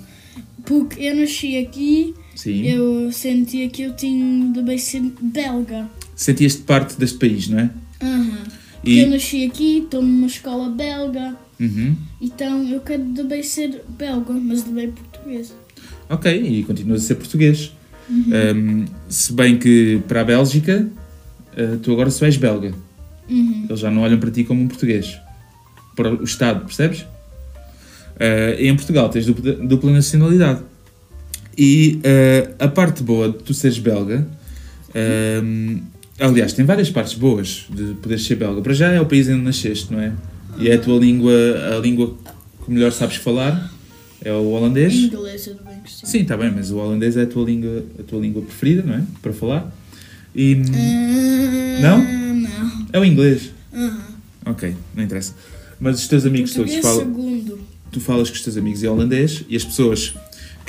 Porque 0.64 1.02
eu 1.02 1.16
nasci 1.16 1.58
aqui, 1.58 2.14
Sim. 2.36 2.62
eu 2.68 3.12
sentia 3.12 3.68
que 3.70 3.82
eu 3.82 3.96
tinha 3.96 4.54
de 4.54 4.62
bem 4.62 4.78
ser 4.78 5.02
belga. 5.20 5.88
Sentias-te 6.20 6.62
parte 6.64 6.98
deste 7.00 7.18
país, 7.18 7.48
não 7.48 7.60
é? 7.60 7.70
Porque 8.00 8.92
E- 8.92 9.00
eu 9.00 9.10
nasci 9.10 9.46
aqui, 9.46 9.80
estou 9.80 10.02
numa 10.02 10.28
escola 10.28 10.70
belga, 10.70 11.36
Uhum. 11.60 11.96
então 12.22 12.64
eu 12.68 12.80
quero 12.82 13.04
também 13.16 13.42
ser 13.44 13.82
belga, 13.98 14.34
mas 14.34 14.64
também 14.64 14.92
português. 14.92 15.54
Ok, 16.10 16.32
e 16.42 16.64
continuas 16.64 17.04
a 17.04 17.08
ser 17.08 17.16
português. 17.16 17.72
Um, 18.10 18.86
se 19.08 19.32
bem 19.34 19.58
que 19.60 20.02
para 20.08 20.22
a 20.22 20.24
Bélgica, 20.24 20.90
uh, 21.58 21.78
tu 21.78 21.92
agora 21.92 22.10
só 22.10 22.26
és 22.26 22.38
belga. 22.38 22.74
Uhum. 23.30 23.66
Eles 23.70 23.80
já 23.80 23.92
não 23.92 24.02
olham 24.02 24.18
para 24.20 24.32
ti 24.32 24.44
como 24.44 24.62
um 24.64 24.68
português. 24.68 25.18
Para 25.96 26.14
o 26.16 26.24
Estado, 26.24 26.66
percebes? 26.66 27.02
Uh, 27.02 28.58
e 28.60 28.68
em 28.68 28.76
Portugal 28.76 29.10
tens 29.10 29.26
dupla, 29.28 29.54
dupla 29.54 29.92
nacionalidade. 29.92 30.62
E 31.58 32.00
uh, 32.04 32.56
a 32.64 32.68
parte 32.68 33.04
boa 33.04 33.30
de 33.30 33.38
tu 33.40 33.54
seres 33.54 33.78
belga, 33.78 34.28
um, 35.44 35.82
aliás, 36.20 36.54
tem 36.54 36.66
várias 36.66 36.90
partes 36.90 37.14
boas 37.14 37.66
de 37.70 37.94
poderes 38.02 38.26
ser 38.26 38.36
belga. 38.36 38.62
Para 38.62 38.74
já 38.74 38.92
é 38.92 39.00
o 39.02 39.06
país 39.06 39.28
onde 39.30 39.42
nasceste, 39.42 39.92
não 39.92 40.00
é? 40.00 40.14
E 40.58 40.68
é 40.70 40.76
a 40.76 40.80
tua 40.80 41.00
língua, 41.00 41.32
a 41.76 41.80
língua 41.80 42.16
que 42.66 42.72
melhor 42.72 42.92
sabes 42.92 43.16
falar, 43.18 43.72
é 44.22 44.32
o 44.34 44.46
holandês. 44.52 44.94
Inglês 44.94 45.48
eu 45.48 45.56
também 45.56 45.80
gostei. 45.80 46.10
Sim, 46.10 46.20
está 46.22 46.36
bem, 46.36 46.52
mas 46.52 46.72
o 46.72 46.78
holandês 46.78 47.16
é 47.16 47.24
a 47.24 47.28
tua 47.28 47.46
língua, 47.46 47.84
a 48.00 48.04
tua 48.04 48.20
língua 48.20 48.42
preferida, 48.42 48.84
não 48.86 48.96
é? 48.96 49.04
Para 49.22 49.32
falar. 49.34 49.74
E 50.36 50.58
Ah, 50.74 51.82
Não? 51.82 51.98
Não. 52.36 52.86
é 52.94 53.00
o 53.00 53.06
inglês. 53.06 53.52
Aham. 53.74 54.00
Ok, 54.46 54.76
não 54.96 55.04
interessa. 55.04 55.34
Mas 55.80 56.00
os 56.00 56.08
teus 56.08 56.26
amigos 56.26 56.54
todos 56.54 56.72
Português 56.74 56.86
falam. 56.98 57.16
segundo. 57.16 57.60
Tu 57.92 58.00
falas 58.00 58.30
com 58.30 58.36
os 58.36 58.42
teus 58.42 58.58
amigos 58.58 58.84
em 58.84 58.88
holandês 58.88 59.44
e 59.50 59.56
as 59.56 59.64
pessoas 59.64 60.14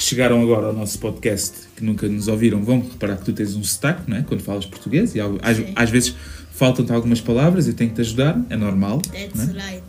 que 0.00 0.04
chegaram 0.04 0.40
agora 0.40 0.68
ao 0.68 0.72
nosso 0.72 0.98
podcast, 0.98 1.52
que 1.76 1.84
nunca 1.84 2.08
nos 2.08 2.26
ouviram, 2.26 2.64
vão 2.64 2.80
reparar 2.80 3.16
que 3.16 3.24
tu 3.26 3.34
tens 3.34 3.54
um 3.54 3.62
sotaque, 3.62 4.08
não 4.08 4.16
é? 4.16 4.22
Quando 4.22 4.40
falas 4.40 4.64
português 4.64 5.14
e 5.14 5.20
às, 5.20 5.28
às 5.76 5.90
vezes 5.90 6.16
faltam-te 6.52 6.90
algumas 6.90 7.20
palavras 7.20 7.68
e 7.68 7.74
tenho 7.74 7.90
que 7.90 7.96
te 7.96 8.00
ajudar, 8.00 8.40
é 8.48 8.56
normal. 8.56 9.02
That's 9.02 9.50
é? 9.50 9.52
right. 9.52 9.82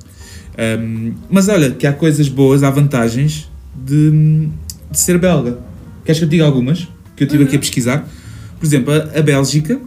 Um, 0.84 1.14
mas 1.30 1.48
olha, 1.48 1.72
que 1.72 1.88
há 1.88 1.94
coisas 1.94 2.28
boas, 2.28 2.62
há 2.62 2.70
vantagens 2.70 3.50
de, 3.74 4.50
de 4.92 5.00
ser 5.00 5.18
belga. 5.18 5.60
Queres 6.04 6.20
que 6.20 6.26
eu 6.26 6.28
te 6.28 6.32
diga 6.32 6.44
algumas? 6.44 6.90
Que 7.16 7.24
eu 7.24 7.28
estive 7.28 7.46
aqui 7.46 7.56
a 7.56 7.60
pesquisar. 7.60 8.06
Por 8.60 8.66
exemplo, 8.66 8.94
a, 8.94 9.18
a 9.18 9.22
Bélgica 9.22 9.80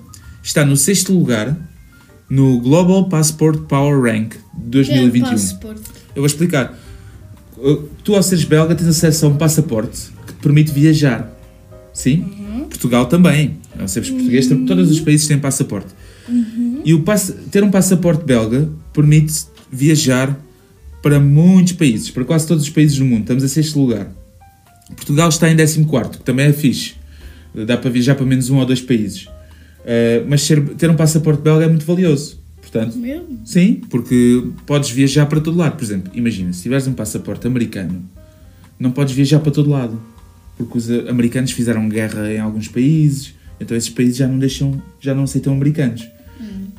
está 0.43 0.65
no 0.65 0.75
sexto 0.75 1.13
lugar 1.13 1.55
no 2.31 2.61
Global 2.61 3.11
Passport 3.11 3.61
Power 3.69 4.01
Rank 4.01 4.37
de 4.57 4.85
Que 4.85 4.91
é 4.91 4.97
2021. 5.01 5.31
passaporte. 5.33 5.83
Eu 6.17 6.23
vou 6.23 6.27
explicar. 6.27 6.79
Tu, 8.03 8.15
ao 8.15 8.23
seres 8.23 8.45
belga, 8.45 8.75
tens 8.75 8.89
acesso 8.89 9.27
a 9.27 9.29
um 9.29 9.37
passaporte 9.37 10.14
permite 10.45 10.71
viajar. 10.71 11.31
Sim? 11.93 12.23
Portugal 12.69 13.07
também. 13.07 13.57
Não 13.79 13.89
sabes 13.89 14.11
português, 14.11 14.47
todos 14.47 14.91
os 14.91 15.01
países 15.01 15.27
têm 15.27 15.39
passaporte. 15.39 15.89
E 16.85 16.93
o 16.95 17.01
pass- 17.03 17.35
ter 17.51 17.65
um 17.65 17.71
passaporte 17.71 18.25
belga 18.25 18.69
permite 18.93 19.33
viajar 19.73 20.39
para 21.03 21.19
muitos 21.19 21.73
países, 21.73 22.11
para 22.11 22.25
quase 22.25 22.47
todos 22.47 22.65
os 22.65 22.71
países 22.71 22.99
do 22.99 23.05
mundo. 23.05 23.23
Estamos 23.23 23.43
a 23.43 23.49
sexto 23.49 23.79
lugar. 23.81 24.11
Portugal 24.95 25.29
está 25.29 25.51
em 25.51 25.57
14, 25.57 25.81
que 26.19 26.25
também 26.25 26.47
é 26.47 26.53
fixe. 26.53 26.95
Dá 27.67 27.77
para 27.77 27.91
viajar 27.91 28.15
para 28.15 28.27
menos 28.27 28.51
um 28.51 28.59
ou 28.59 28.67
dois 28.67 28.81
países. 28.81 29.25
Uh, 29.27 30.25
mas 30.29 30.43
ser- 30.43 30.63
ter 30.77 30.91
um 30.91 30.95
passaporte 30.97 31.43
belga 31.43 31.65
é 31.65 31.69
muito 31.69 31.85
valioso. 31.87 32.39
Portanto, 32.61 32.97
Mesmo? 32.99 33.41
Sim, 33.45 33.81
porque 33.89 34.43
podes 34.67 34.91
viajar 34.91 35.27
para 35.27 35.41
todo 35.41 35.57
lado. 35.57 35.77
Por 35.77 35.85
exemplo, 35.85 36.11
imagina, 36.15 36.53
se 36.53 36.63
tiveres 36.63 36.87
um 36.87 36.93
passaporte 36.93 37.47
americano, 37.47 38.03
não 38.79 38.91
podes 38.91 39.15
viajar 39.15 39.39
para 39.41 39.53
todo 39.53 39.71
lado. 39.71 40.01
Porque 40.57 40.79
os 40.79 40.89
eh, 40.91 41.09
americanos 41.09 41.51
fizeram 41.53 41.89
guerra 41.89 42.33
em 42.33 42.39
alguns 42.39 42.69
países, 42.69 43.35
então 43.61 43.77
esses 43.77 43.91
países 43.91 44.17
já 44.17 44.29
não 44.29 44.39
deixam, 44.39 44.81
já 45.01 45.15
não 45.15 45.25
aceitam 45.25 45.53
americanos. 45.53 46.07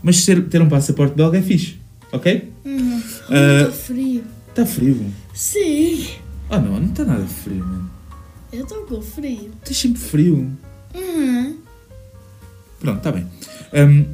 Mas 0.04 0.18
ser- 0.24 0.48
ter 0.50 0.62
um 0.62 0.70
passaporte 0.70 1.16
belga 1.16 1.38
é 1.40 1.42
fixe, 1.42 1.78
ok? 2.12 2.52
Uhum. 2.64 3.02
Ah. 3.30 3.64
Muito 3.64 3.74
frio. 3.76 4.24
Está 4.50 4.66
frio. 4.66 5.06
Sim. 5.34 6.08
Oh 6.50 6.58
não, 6.58 6.80
não 6.80 6.86
está 6.90 7.04
nada 7.04 7.26
frio, 7.26 7.66
mano. 7.66 7.90
Eu 8.54 8.64
estou 8.64 8.84
com 8.86 9.02
frio. 9.02 9.52
Estás 9.62 9.78
sempre 9.78 10.00
frio. 10.02 10.52
Uhum. 10.94 11.58
Pronto, 12.80 12.98
está 13.00 13.12
bem. 13.12 13.26
Hum, 13.74 14.06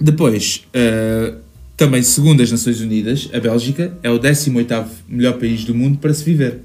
depois, 0.00 0.64
uh, 0.74 1.36
também 1.76 2.02
segundo 2.02 2.42
as 2.42 2.50
Nações 2.50 2.80
Unidas, 2.80 3.28
a 3.34 3.40
Bélgica 3.40 3.98
é 4.02 4.10
o 4.10 4.18
18º 4.18 4.86
melhor 5.08 5.38
país 5.38 5.64
do 5.64 5.74
mundo 5.74 5.98
para 5.98 6.14
se 6.14 6.22
viver. 6.24 6.60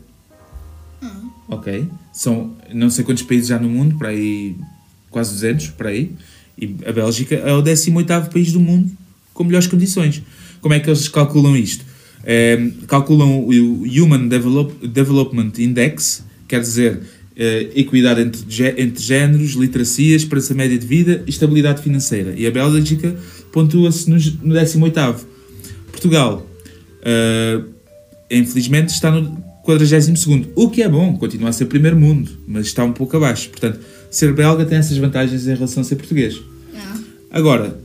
Ah. 1.02 1.12
Ok? 1.50 1.88
São 2.16 2.56
não 2.74 2.90
sei 2.90 3.04
quantos 3.04 3.24
países 3.24 3.48
já 3.50 3.60
no 3.60 3.68
mundo, 3.70 3.98
para 3.98 4.08
aí 4.10 4.56
quase 5.12 5.34
200, 5.34 5.68
para 5.72 5.90
aí. 5.90 6.12
E 6.58 6.74
a 6.88 6.94
Bélgica 6.94 7.36
é 7.36 7.54
o 7.54 7.62
18º 7.62 8.32
país 8.32 8.54
do 8.54 8.60
mundo 8.62 8.90
com 9.34 9.44
melhores 9.44 9.68
condições. 9.68 10.24
Como 10.62 10.74
é 10.74 10.80
que 10.80 10.90
eles 10.90 11.10
calculam 11.10 11.58
isto? 11.58 11.84
Eh, 12.24 12.70
calculam 12.88 13.42
o 13.46 13.84
Human 13.84 14.30
Develop- 14.30 14.88
Development 14.88 15.52
Index, 15.60 16.24
quer 16.48 16.62
dizer, 16.62 17.02
eh, 17.36 17.70
equidade 17.76 18.22
entre, 18.22 18.42
entre 18.82 19.04
géneros, 19.04 19.52
literacia, 19.52 20.16
esperança 20.16 20.54
média 20.54 20.78
de 20.78 20.88
vida 20.88 21.22
e 21.28 21.30
estabilidade 21.30 21.82
financeira. 21.84 22.34
E 22.38 22.48
a 22.48 22.52
Bélgica 22.52 23.14
pontua-se 23.52 24.10
no, 24.10 24.16
no 24.42 24.56
18º. 24.56 25.20
Portugal, 25.92 26.48
eh, 27.04 27.62
infelizmente, 28.32 28.90
está 28.90 29.12
no 29.12 29.44
42º, 29.66 30.48
o 30.56 30.70
que 30.70 30.82
é 30.84 30.90
bom, 30.90 31.18
continua 31.18 31.50
a 31.50 31.54
ser 31.54 31.66
primeiro 31.66 32.00
mundo, 32.00 32.32
mas 32.48 32.68
está 32.68 32.84
um 32.84 32.94
pouco 32.94 33.18
abaixo. 33.18 33.50
Portanto, 33.50 33.80
ser 34.12 34.34
belga 34.34 34.64
tem 34.66 34.78
essas 34.78 34.98
vantagens 34.98 35.48
em 35.48 35.54
relação 35.56 35.82
a 35.82 35.84
ser 35.84 35.96
português. 35.96 36.40
Ah. 36.76 36.98
Agora, 37.32 37.80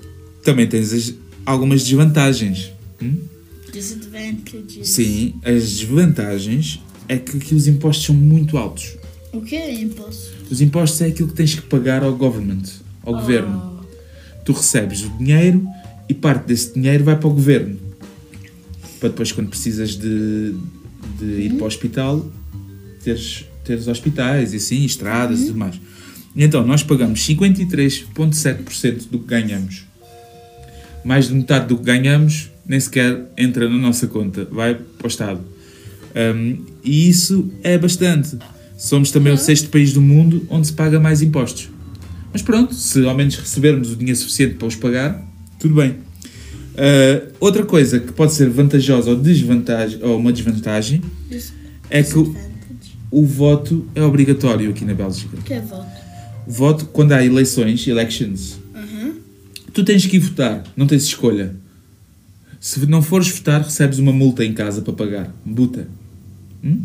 também 0.45 0.67
tens 0.67 0.93
as- 0.93 1.15
algumas 1.47 1.83
desvantagens. 1.83 2.71
hum? 3.03 3.17
Disadvantages. 3.73 4.89
Sim, 4.89 5.35
as 5.45 5.71
desvantagens 5.79 6.81
é 7.09 7.17
que 7.17 7.55
os 7.55 7.67
impostos 7.67 8.05
são 8.07 8.15
muito 8.15 8.59
altos. 8.59 8.97
O 9.33 9.41
que 9.41 9.55
é 9.57 9.73
imposto? 9.81 10.33
Os 10.51 10.61
impostos 10.61 11.01
é 11.01 11.07
aquilo 11.07 11.29
que 11.29 11.35
tens 11.35 11.55
que 11.55 11.63
pagar 11.63 12.03
ao 12.03 12.15
government, 12.17 12.63
ao 13.03 13.15
governo. 13.15 13.81
Oh. 13.81 14.41
Tu 14.45 14.53
recebes 14.53 15.03
o 15.05 15.09
dinheiro 15.19 15.65
e 16.09 16.15
parte 16.15 16.47
desse 16.47 16.75
dinheiro 16.75 17.05
vai 17.05 17.17
para 17.17 17.29
o 17.29 17.33
governo. 17.33 17.77
Para 18.99 19.09
depois, 19.09 19.33
quando 19.33 19.49
precisas 19.49 19.97
de, 19.97 20.55
de 21.21 21.43
ir 21.43 21.55
para 21.55 21.65
o 21.65 21.67
hospital, 21.67 22.27
teres, 23.05 23.45
teres 23.65 23.87
hospitais 23.89 24.53
e 24.53 24.57
assim, 24.57 24.85
estradas 24.85 25.43
e 25.43 25.47
tudo 25.47 25.59
mais. 25.59 25.81
Então, 26.37 26.67
nós 26.67 26.83
pagamos 26.83 27.21
53,7% 27.27 29.09
do 29.11 29.19
que 29.19 29.27
ganhamos. 29.27 29.85
Mais 31.05 31.29
de 31.29 31.35
metade 31.35 31.67
do 31.67 31.77
que 31.77 31.85
ganhamos 31.85 32.51
nem 32.71 32.79
sequer 32.79 33.27
entra 33.37 33.69
na 33.69 33.77
nossa 33.77 34.07
conta, 34.07 34.45
vai 34.45 34.77
para 34.77 35.05
o 35.05 35.09
Estado. 35.09 35.41
Um, 36.15 36.65
e 36.85 37.09
isso 37.09 37.51
é 37.65 37.77
bastante. 37.77 38.39
Somos 38.79 39.11
também 39.11 39.33
o 39.33 39.37
sexto 39.37 39.69
país 39.71 39.93
do 39.93 40.01
mundo 40.01 40.47
onde 40.49 40.69
se 40.69 40.73
paga 40.73 41.01
mais 41.01 41.21
impostos. 41.21 41.69
Mas 42.33 42.43
pronto, 42.43 42.73
se 42.73 43.05
ao 43.05 43.17
menos 43.17 43.35
recebermos 43.35 43.91
o 43.91 43.97
dinheiro 43.97 44.17
suficiente 44.17 44.55
para 44.55 44.69
os 44.69 44.77
pagar, 44.77 45.21
tudo 45.59 45.75
bem. 45.75 45.97
Uh, 46.81 47.33
outra 47.39 47.63
coisa 47.67 48.01
que 48.01 48.11
pode 48.11 48.33
ser 48.33 48.49
vantajosa 48.49 49.11
ou, 49.11 49.17
desvantagem, 49.17 50.03
ou 50.03 50.17
uma 50.17 50.33
desvantagem 50.33 51.03
é 51.91 52.03
que 52.03 52.19
o, 52.19 52.35
o 53.11 53.27
voto 53.27 53.87
é 53.95 54.03
obrigatório 54.03 54.71
aqui 54.71 54.87
na 54.87 54.95
Bélgica. 54.95 55.37
O 55.37 55.43
que 55.43 55.53
é 55.53 55.61
voto? 55.61 55.87
Voto, 56.47 56.87
quando 56.87 57.13
há 57.13 57.23
eleições, 57.23 57.87
elections, 57.87 58.59
Uhum. 58.75 59.17
tu 59.75 59.85
tens 59.85 60.07
que 60.07 60.17
ir 60.17 60.21
votar, 60.21 60.65
não 60.75 60.87
tens 60.87 61.03
escolha. 61.05 61.55
Se 62.59 62.85
não 62.87 63.03
fores 63.03 63.29
votar, 63.29 63.63
recebes 63.63 63.99
uma 63.99 64.13
multa 64.13 64.43
em 64.43 64.55
casa 64.55 64.81
para 64.81 64.95
pagar. 64.95 65.35
Multa. 65.45 65.87
Hum? 66.65 66.81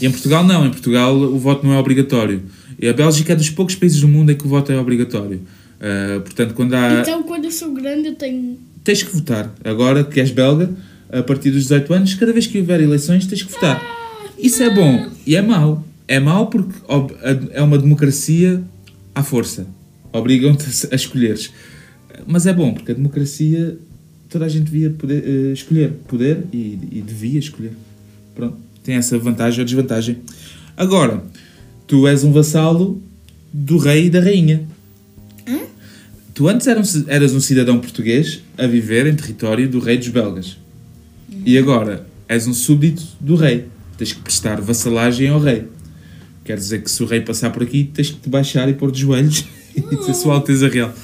E 0.00 0.06
em 0.06 0.10
Portugal 0.10 0.44
não, 0.44 0.66
em 0.66 0.70
Portugal 0.70 1.16
o 1.16 1.38
voto 1.38 1.64
não 1.64 1.74
é 1.74 1.78
obrigatório. 1.78 2.42
E 2.78 2.88
a 2.88 2.92
Bélgica 2.92 3.34
é 3.34 3.36
dos 3.36 3.50
poucos 3.50 3.76
países 3.76 4.00
do 4.00 4.08
mundo 4.08 4.32
em 4.32 4.36
que 4.36 4.44
o 4.46 4.48
voto 4.48 4.72
é 4.72 4.78
obrigatório. 4.78 5.40
Uh, 5.76 6.20
portanto, 6.22 6.54
quando 6.54 6.74
há. 6.74 7.00
Então, 7.02 7.22
quando 7.22 7.44
eu 7.44 7.50
sou 7.50 7.72
grande, 7.72 8.08
eu 8.08 8.14
tenho. 8.14 8.58
Tens 8.86 9.02
que 9.02 9.12
votar. 9.12 9.52
Agora 9.64 10.04
que 10.04 10.20
és 10.20 10.30
belga, 10.30 10.70
a 11.10 11.20
partir 11.20 11.50
dos 11.50 11.62
18 11.62 11.92
anos, 11.92 12.14
cada 12.14 12.32
vez 12.32 12.46
que 12.46 12.58
houver 12.58 12.80
eleições, 12.80 13.26
tens 13.26 13.42
que 13.42 13.52
votar. 13.52 13.82
Isso 14.38 14.62
é 14.62 14.72
bom 14.72 15.10
e 15.26 15.34
é 15.34 15.42
mau. 15.42 15.84
É 16.06 16.20
mau 16.20 16.46
porque 16.46 16.72
é 17.50 17.60
uma 17.60 17.78
democracia 17.78 18.62
à 19.12 19.24
força. 19.24 19.66
Obrigam-te 20.12 20.64
a 20.92 20.94
escolheres. 20.94 21.52
Mas 22.26 22.46
é 22.46 22.52
bom 22.52 22.72
porque 22.72 22.92
a 22.92 22.94
democracia 22.94 23.76
toda 24.28 24.44
a 24.44 24.48
gente 24.48 24.70
devia 24.70 24.90
poder 24.90 25.24
eh, 25.26 25.52
escolher. 25.52 25.90
Poder 26.06 26.44
e, 26.52 26.78
e 26.92 27.02
devia 27.04 27.40
escolher. 27.40 27.72
Pronto. 28.36 28.56
Tem 28.84 28.94
essa 28.94 29.18
vantagem 29.18 29.58
ou 29.58 29.64
desvantagem. 29.64 30.18
Agora, 30.76 31.24
tu 31.88 32.06
és 32.06 32.22
um 32.22 32.30
vassalo 32.30 33.02
do 33.52 33.78
rei 33.78 34.06
e 34.06 34.10
da 34.10 34.20
rainha. 34.20 34.64
Tu 36.36 36.46
antes 36.46 36.66
eram- 36.66 36.82
eras 37.06 37.32
um 37.32 37.40
cidadão 37.40 37.78
português 37.78 38.40
a 38.58 38.66
viver 38.66 39.06
em 39.06 39.14
território 39.16 39.66
do 39.68 39.78
rei 39.80 39.96
dos 39.96 40.08
belgas. 40.08 40.58
E 41.46 41.56
agora 41.56 42.06
és 42.28 42.46
um 42.46 42.52
súbdito 42.52 43.02
do 43.18 43.36
rei. 43.36 43.64
Tens 43.96 44.12
que 44.12 44.20
prestar 44.20 44.60
vassalagem 44.60 45.28
ao 45.30 45.40
rei. 45.40 45.64
Quer 46.44 46.58
dizer 46.58 46.82
que 46.82 46.90
se 46.90 47.02
o 47.02 47.06
rei 47.06 47.22
passar 47.22 47.48
por 47.50 47.62
aqui, 47.62 47.90
tens 47.94 48.10
que 48.10 48.20
te 48.20 48.28
baixar 48.28 48.68
e 48.68 48.74
pôr 48.74 48.92
de 48.92 49.00
joelhos 49.00 49.46
e 49.74 49.80
dizer 49.96 50.12
Sua 50.14 50.34
Alteza 50.34 50.68
Real. 50.68 50.92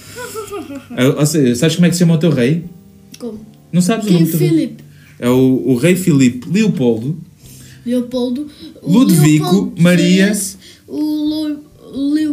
Ah, 0.94 1.20
Ou 1.20 1.24
seja, 1.24 1.54
sabes 1.54 1.76
como 1.76 1.86
é 1.86 1.88
que 1.88 1.94
se 1.96 2.00
chama 2.00 2.14
o 2.14 2.18
teu 2.18 2.30
rei? 2.30 2.64
Como? 3.18 3.40
Não 3.72 3.80
sabes 3.80 4.04
o 4.04 4.08
King 4.08 4.20
nome 4.30 4.32
do 4.32 4.38
teu. 4.38 4.76
É 5.18 5.28
o, 5.30 5.62
o 5.68 5.76
rei 5.76 5.96
Filipe 5.96 6.46
Leopoldo. 6.50 7.18
Leopoldo. 7.86 8.46
o 8.82 8.92
Ludvico, 8.92 9.44
Leopoldo 9.44 9.82
Maria. 9.82 10.30
O 10.32 10.61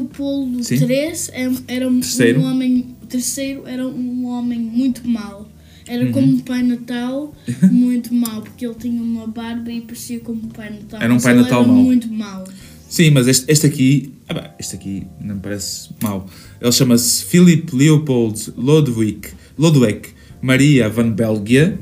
Leopoldo 0.10 0.64
Sim. 0.64 0.76
III 0.76 1.14
é- 1.32 1.52
era 1.76 1.88
um, 1.88 2.00
Terceiro. 2.00 2.42
um 2.42 2.46
homem. 2.46 2.96
Terceiro 3.08 3.64
era 3.68 3.88
um 3.88 4.26
homem 4.28 4.60
muito 4.60 5.08
mau. 5.08 5.50
Era 5.88 6.06
Uhum. 6.06 6.12
como 6.12 6.36
o 6.38 6.44
Pai 6.44 6.62
Natal, 6.62 7.34
muito 7.72 8.14
mau, 8.14 8.42
porque 8.42 8.66
ele 8.66 8.76
tinha 8.76 9.02
uma 9.02 9.26
barba 9.28 9.72
e 9.72 9.82
parecia 9.82 10.20
como 10.20 10.44
o 10.44 10.48
Pai 10.48 10.70
Natal. 10.70 11.02
Era 11.02 11.14
um 11.14 11.20
Pai 11.20 11.34
Natal 11.34 11.66
mau. 11.66 11.76
muito 11.76 12.08
mau. 12.08 12.44
Sim, 12.88 13.12
mas 13.12 13.28
este, 13.28 13.52
este 13.52 13.66
aqui. 13.68 14.14
Ah, 14.28 14.34
bem, 14.34 14.44
este 14.60 14.76
aqui 14.76 15.08
não 15.22 15.36
me 15.36 15.42
parece 15.42 15.90
mau. 16.02 16.28
Ele 16.62 16.72
chama-se 16.72 17.24
Philip 17.26 17.76
Leopold 17.76 18.54
Lodewijk, 18.58 19.30
Lodewijk 19.58 20.10
Maria 20.42 20.90
van 20.90 21.12
Belgia. 21.12 21.80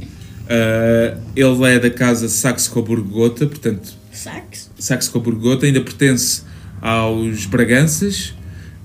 Ah, 0.50 1.17
ele 1.36 1.63
é 1.65 1.79
da 1.79 1.89
casa 1.89 2.29
Saxe-Coburgo-Gotha, 2.29 3.46
portanto, 3.48 3.93
Sax? 4.13 4.69
Saxe-Coburgo-Gotha 4.79 5.65
ainda 5.65 5.81
pertence 5.81 6.43
aos 6.81 7.46
Braganças 7.46 8.34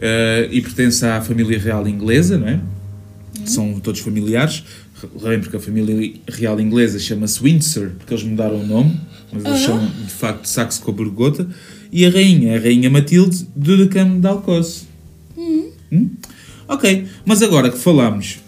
ah, 0.00 0.48
e 0.50 0.60
pertence 0.60 1.04
à 1.06 1.20
família 1.20 1.58
real 1.58 1.86
inglesa, 1.86 2.36
não 2.36 2.48
é? 2.48 2.60
São 3.44 3.78
todos 3.80 4.00
familiares. 4.00 4.64
Lembro 5.20 5.50
que 5.50 5.56
a 5.56 5.60
família 5.60 6.14
real 6.28 6.60
inglesa 6.60 6.98
chama-se 6.98 7.42
Windsor, 7.42 7.90
porque 7.98 8.14
eles 8.14 8.24
mudaram 8.24 8.60
o 8.60 8.66
nome, 8.66 9.00
mas 9.32 9.44
eles 9.44 9.58
Aham. 9.58 9.66
chamam 9.66 9.86
de 9.86 10.12
facto 10.12 10.46
Saxe-Coburgo-Gotha. 10.46 11.48
E 11.90 12.06
a 12.06 12.10
rainha, 12.10 12.56
a 12.56 12.60
rainha 12.60 12.88
Matilde, 12.88 13.46
do 13.54 13.76
Decano 13.76 14.20
de 14.20 14.26
Alcoce. 14.26 14.84
Hum? 15.36 16.10
Ok, 16.68 17.06
mas 17.24 17.42
agora 17.42 17.70
que 17.70 17.78
falamos 17.78 18.38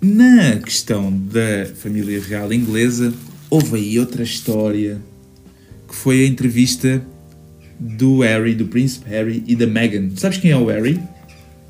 na 0.00 0.56
questão 0.56 1.12
da 1.12 1.66
família 1.76 2.20
real 2.20 2.52
inglesa, 2.52 3.12
houve 3.50 3.76
aí 3.76 3.98
outra 3.98 4.22
história 4.22 5.00
que 5.88 5.94
foi 5.94 6.24
a 6.24 6.26
entrevista 6.26 7.04
do 7.78 8.20
Harry, 8.20 8.54
do 8.54 8.66
príncipe 8.66 9.08
Harry 9.10 9.42
e 9.46 9.54
da 9.56 9.66
Meghan. 9.66 10.10
Sabes 10.16 10.38
quem 10.38 10.50
é 10.50 10.56
o 10.56 10.66
Harry? 10.66 11.00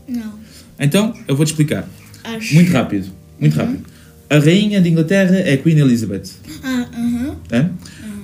Não. 0.08 0.34
Então, 0.78 1.14
eu 1.28 1.36
vou-te 1.36 1.50
explicar. 1.50 1.88
Acho. 2.24 2.54
Muito 2.54 2.70
rápido, 2.72 3.08
muito 3.40 3.56
rápido. 3.56 3.84
A 4.30 4.38
rainha 4.38 4.80
de 4.80 4.88
Inglaterra 4.88 5.36
é 5.36 5.52
a 5.54 5.56
Queen 5.58 5.78
Elizabeth. 5.78 6.22
Ah, 6.62 6.88
aham. 6.94 7.36
hã? 7.52 7.70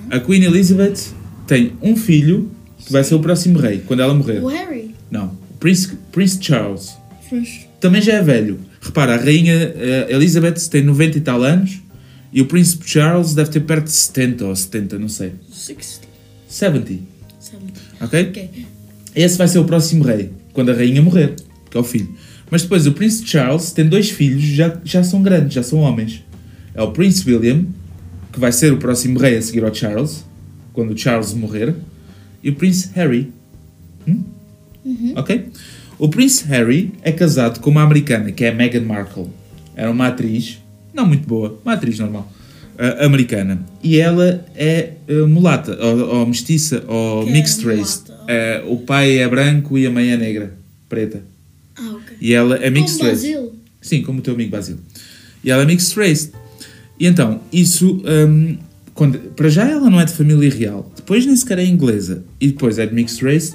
A 0.09 0.19
Queen 0.19 0.43
Elizabeth 0.43 1.13
tem 1.45 1.73
um 1.81 1.95
filho 1.95 2.51
que 2.77 2.91
vai 2.91 3.03
ser 3.03 3.15
o 3.15 3.19
próximo 3.19 3.59
rei, 3.59 3.83
quando 3.85 4.01
ela 4.01 4.13
morrer. 4.13 4.39
O 4.43 4.47
Harry. 4.47 4.95
Não, 5.11 5.27
o 5.51 5.53
Prince, 5.59 5.89
Prince 6.11 6.37
Charles. 6.41 6.97
Mas- 7.31 7.67
Também 7.79 8.01
já 8.01 8.13
é 8.13 8.21
velho. 8.23 8.59
Repara, 8.81 9.15
a 9.15 9.17
rainha 9.17 9.53
eh, 9.53 10.07
Elizabeth 10.09 10.55
tem 10.71 10.81
90 10.83 11.17
e 11.17 11.21
tal 11.21 11.43
anos 11.43 11.79
e 12.31 12.41
o 12.41 12.45
príncipe 12.45 12.89
Charles 12.89 13.33
deve 13.33 13.49
ter 13.51 13.59
perto 13.61 13.85
de 13.85 13.91
70 13.91 14.45
ou 14.45 14.55
70, 14.55 14.97
não 14.97 15.09
sei. 15.09 15.33
60. 15.51 16.07
70, 16.47 16.87
Sabe? 16.87 17.01
Ok? 18.01 18.29
Ok. 18.29 18.65
Esse 19.15 19.37
vai 19.37 19.47
ser 19.47 19.59
o 19.59 19.65
próximo 19.65 20.03
rei, 20.03 20.31
quando 20.53 20.71
a 20.71 20.73
rainha 20.73 21.01
morrer, 21.01 21.35
que 21.69 21.77
é 21.77 21.79
o 21.79 21.83
filho. 21.83 22.09
Mas 22.49 22.63
depois 22.63 22.87
o 22.87 22.93
príncipe 22.93 23.29
Charles 23.29 23.71
tem 23.71 23.87
dois 23.87 24.09
filhos, 24.09 24.41
já, 24.41 24.79
já 24.83 25.03
são 25.03 25.21
grandes, 25.21 25.53
já 25.53 25.63
são 25.63 25.79
homens. 25.79 26.23
É 26.73 26.81
o 26.81 26.91
príncipe 26.91 27.33
William, 27.33 27.65
que 28.31 28.39
vai 28.39 28.51
ser 28.51 28.71
o 28.73 28.77
próximo 28.77 29.19
rei 29.19 29.37
a 29.37 29.41
seguir 29.41 29.63
ao 29.63 29.73
Charles, 29.73 30.25
quando 30.73 30.93
o 30.93 30.97
Charles 30.97 31.33
morrer, 31.33 31.75
e 32.43 32.49
o 32.49 32.55
príncipe 32.55 32.95
Harry. 32.95 33.31
Hum? 34.07 34.23
Ok? 35.15 35.49
O 35.97 36.07
príncipe 36.07 36.49
Harry 36.49 36.93
é 37.01 37.11
casado 37.11 37.59
com 37.59 37.69
uma 37.69 37.83
americana, 37.83 38.31
que 38.31 38.45
é 38.45 38.49
a 38.49 38.53
Meghan 38.53 38.81
Markle. 38.81 39.27
Era 39.75 39.91
uma 39.91 40.07
atriz, 40.07 40.59
não 40.93 41.05
muito 41.05 41.27
boa, 41.27 41.59
uma 41.63 41.73
atriz 41.73 41.99
normal, 41.99 42.31
ah, 42.79 43.05
americana. 43.05 43.63
E 43.83 43.97
ela 43.99 44.45
é 44.55 44.93
ah, 45.07 45.27
mulata, 45.27 45.77
ou, 45.79 46.19
ou 46.19 46.25
mestiça, 46.25 46.83
ou 46.87 47.23
Que 47.25 47.29
é 47.29 47.33
mixed 47.33 47.65
race. 47.65 47.99
mulata? 48.07 48.23
Eh, 48.31 48.63
o 48.67 48.77
pai 48.77 49.17
é 49.19 49.27
branco 49.27 49.77
e 49.77 49.85
a 49.85 49.89
mãe 49.91 50.11
é 50.11 50.17
negra, 50.17 50.53
preta. 50.87 51.21
Ah, 51.75 51.89
ok. 51.95 52.17
E 52.21 52.33
ela 52.33 52.55
é 52.57 52.69
mixed 52.69 52.97
Como 52.99 53.09
race. 53.09 53.27
Brasil. 53.31 53.53
Sim, 53.81 54.01
como 54.03 54.19
o 54.19 54.21
teu 54.21 54.33
amigo 54.33 54.51
Basil. 54.51 54.77
E 55.43 55.49
ela 55.51 55.63
é 55.63 55.65
mixed 55.65 55.95
race. 55.97 56.31
E 56.99 57.05
então, 57.07 57.39
isso. 57.51 58.01
hum, 58.27 58.57
quando, 58.93 59.17
para 59.33 59.47
já 59.47 59.65
ela 59.67 59.89
não 59.89 59.99
é 60.01 60.05
de 60.05 60.11
família 60.11 60.49
real. 60.49 60.91
Depois 60.95 61.25
nem 61.25 61.33
sequer 61.35 61.57
é 61.59 61.65
inglesa. 61.65 62.23
E 62.41 62.47
depois 62.47 62.77
é 62.77 62.85
de 62.85 62.93
mixed 62.93 63.23
race. 63.23 63.53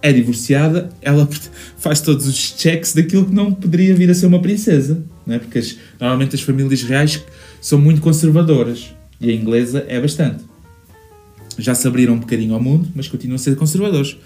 É 0.00 0.12
divorciada. 0.12 0.88
Ela 1.02 1.28
faz 1.76 2.00
todos 2.00 2.26
os 2.28 2.36
checks 2.56 2.94
daquilo 2.94 3.26
que 3.26 3.34
não 3.34 3.52
poderia 3.52 3.94
vir 3.96 4.08
a 4.10 4.14
ser 4.14 4.26
uma 4.26 4.40
princesa. 4.40 5.02
Não 5.26 5.34
é? 5.34 5.38
Porque 5.40 5.58
as- 5.58 5.76
normalmente 6.00 6.36
as 6.36 6.42
famílias 6.42 6.82
reais 6.84 7.20
são 7.64 7.78
muito 7.78 8.00
conservadoras. 8.00 8.94
E 9.20 9.30
a 9.30 9.32
inglesa 9.32 9.84
é 9.88 10.00
bastante. 10.00 10.44
Já 11.56 11.74
se 11.74 11.86
abriram 11.88 12.14
um 12.14 12.18
bocadinho 12.18 12.54
ao 12.54 12.60
mundo, 12.60 12.88
mas 12.94 13.08
continuam 13.08 13.36
a 13.36 13.38
ser 13.38 13.56
conservadores. 13.56 14.16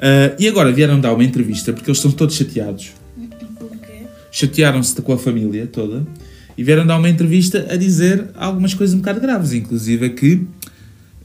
Ah, 0.00 0.34
e 0.38 0.48
agora 0.48 0.72
vieram 0.72 1.00
dar 1.00 1.12
uma 1.12 1.24
entrevista 1.24 1.72
porque 1.72 1.90
eles 1.90 1.98
estão 1.98 2.10
todos 2.10 2.34
chateados 2.34 2.92
chatearam-se 4.32 5.00
com 5.02 5.12
a 5.12 5.18
família 5.18 5.66
toda 5.66 6.04
e 6.56 6.64
vieram 6.64 6.86
dar 6.86 6.98
uma 6.98 7.08
entrevista 7.08 7.66
a 7.70 7.76
dizer 7.76 8.30
algumas 8.34 8.72
coisas 8.72 8.94
um 8.94 8.98
bocado 8.98 9.20
graves, 9.20 9.52
inclusive 9.52 10.08
que 10.10 10.42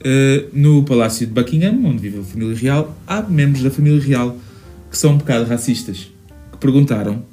eh, 0.04 0.46
no 0.54 0.84
Palácio 0.84 1.26
de 1.26 1.34
Buckingham, 1.34 1.86
onde 1.86 2.00
vive 2.00 2.20
a 2.20 2.24
família 2.24 2.56
real, 2.56 2.98
há 3.08 3.22
membros 3.22 3.64
da 3.64 3.72
família 3.72 4.02
real 4.02 4.38
que 4.92 4.98
são 4.98 5.14
um 5.14 5.18
bocado 5.18 5.46
racistas, 5.46 6.12
que 6.52 6.58
perguntaram 6.60 7.24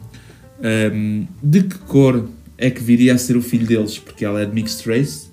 ehm, 0.63 1.25
de 1.43 1.63
que 1.65 1.79
cor 1.79 2.29
é 2.57 2.71
que 2.71 2.83
viria 2.83 3.15
a 3.15 3.19
ser 3.19 3.37
o 3.37 3.43
filho 3.43 3.67
deles, 3.67 3.99
porque 3.99 4.25
ela 4.25 4.41
é 4.41 4.47
de 4.47 4.53
mixed 4.55 4.89
race 4.89 5.27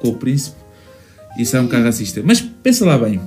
com 0.00 0.08
o 0.08 0.14
príncipe, 0.16 0.56
e 1.38 1.42
isso 1.42 1.56
é 1.56 1.60
um 1.60 1.64
bocado 1.64 1.84
racista. 1.84 2.22
Mas 2.24 2.40
pensa 2.40 2.84
lá 2.84 2.98
bem, 2.98 3.20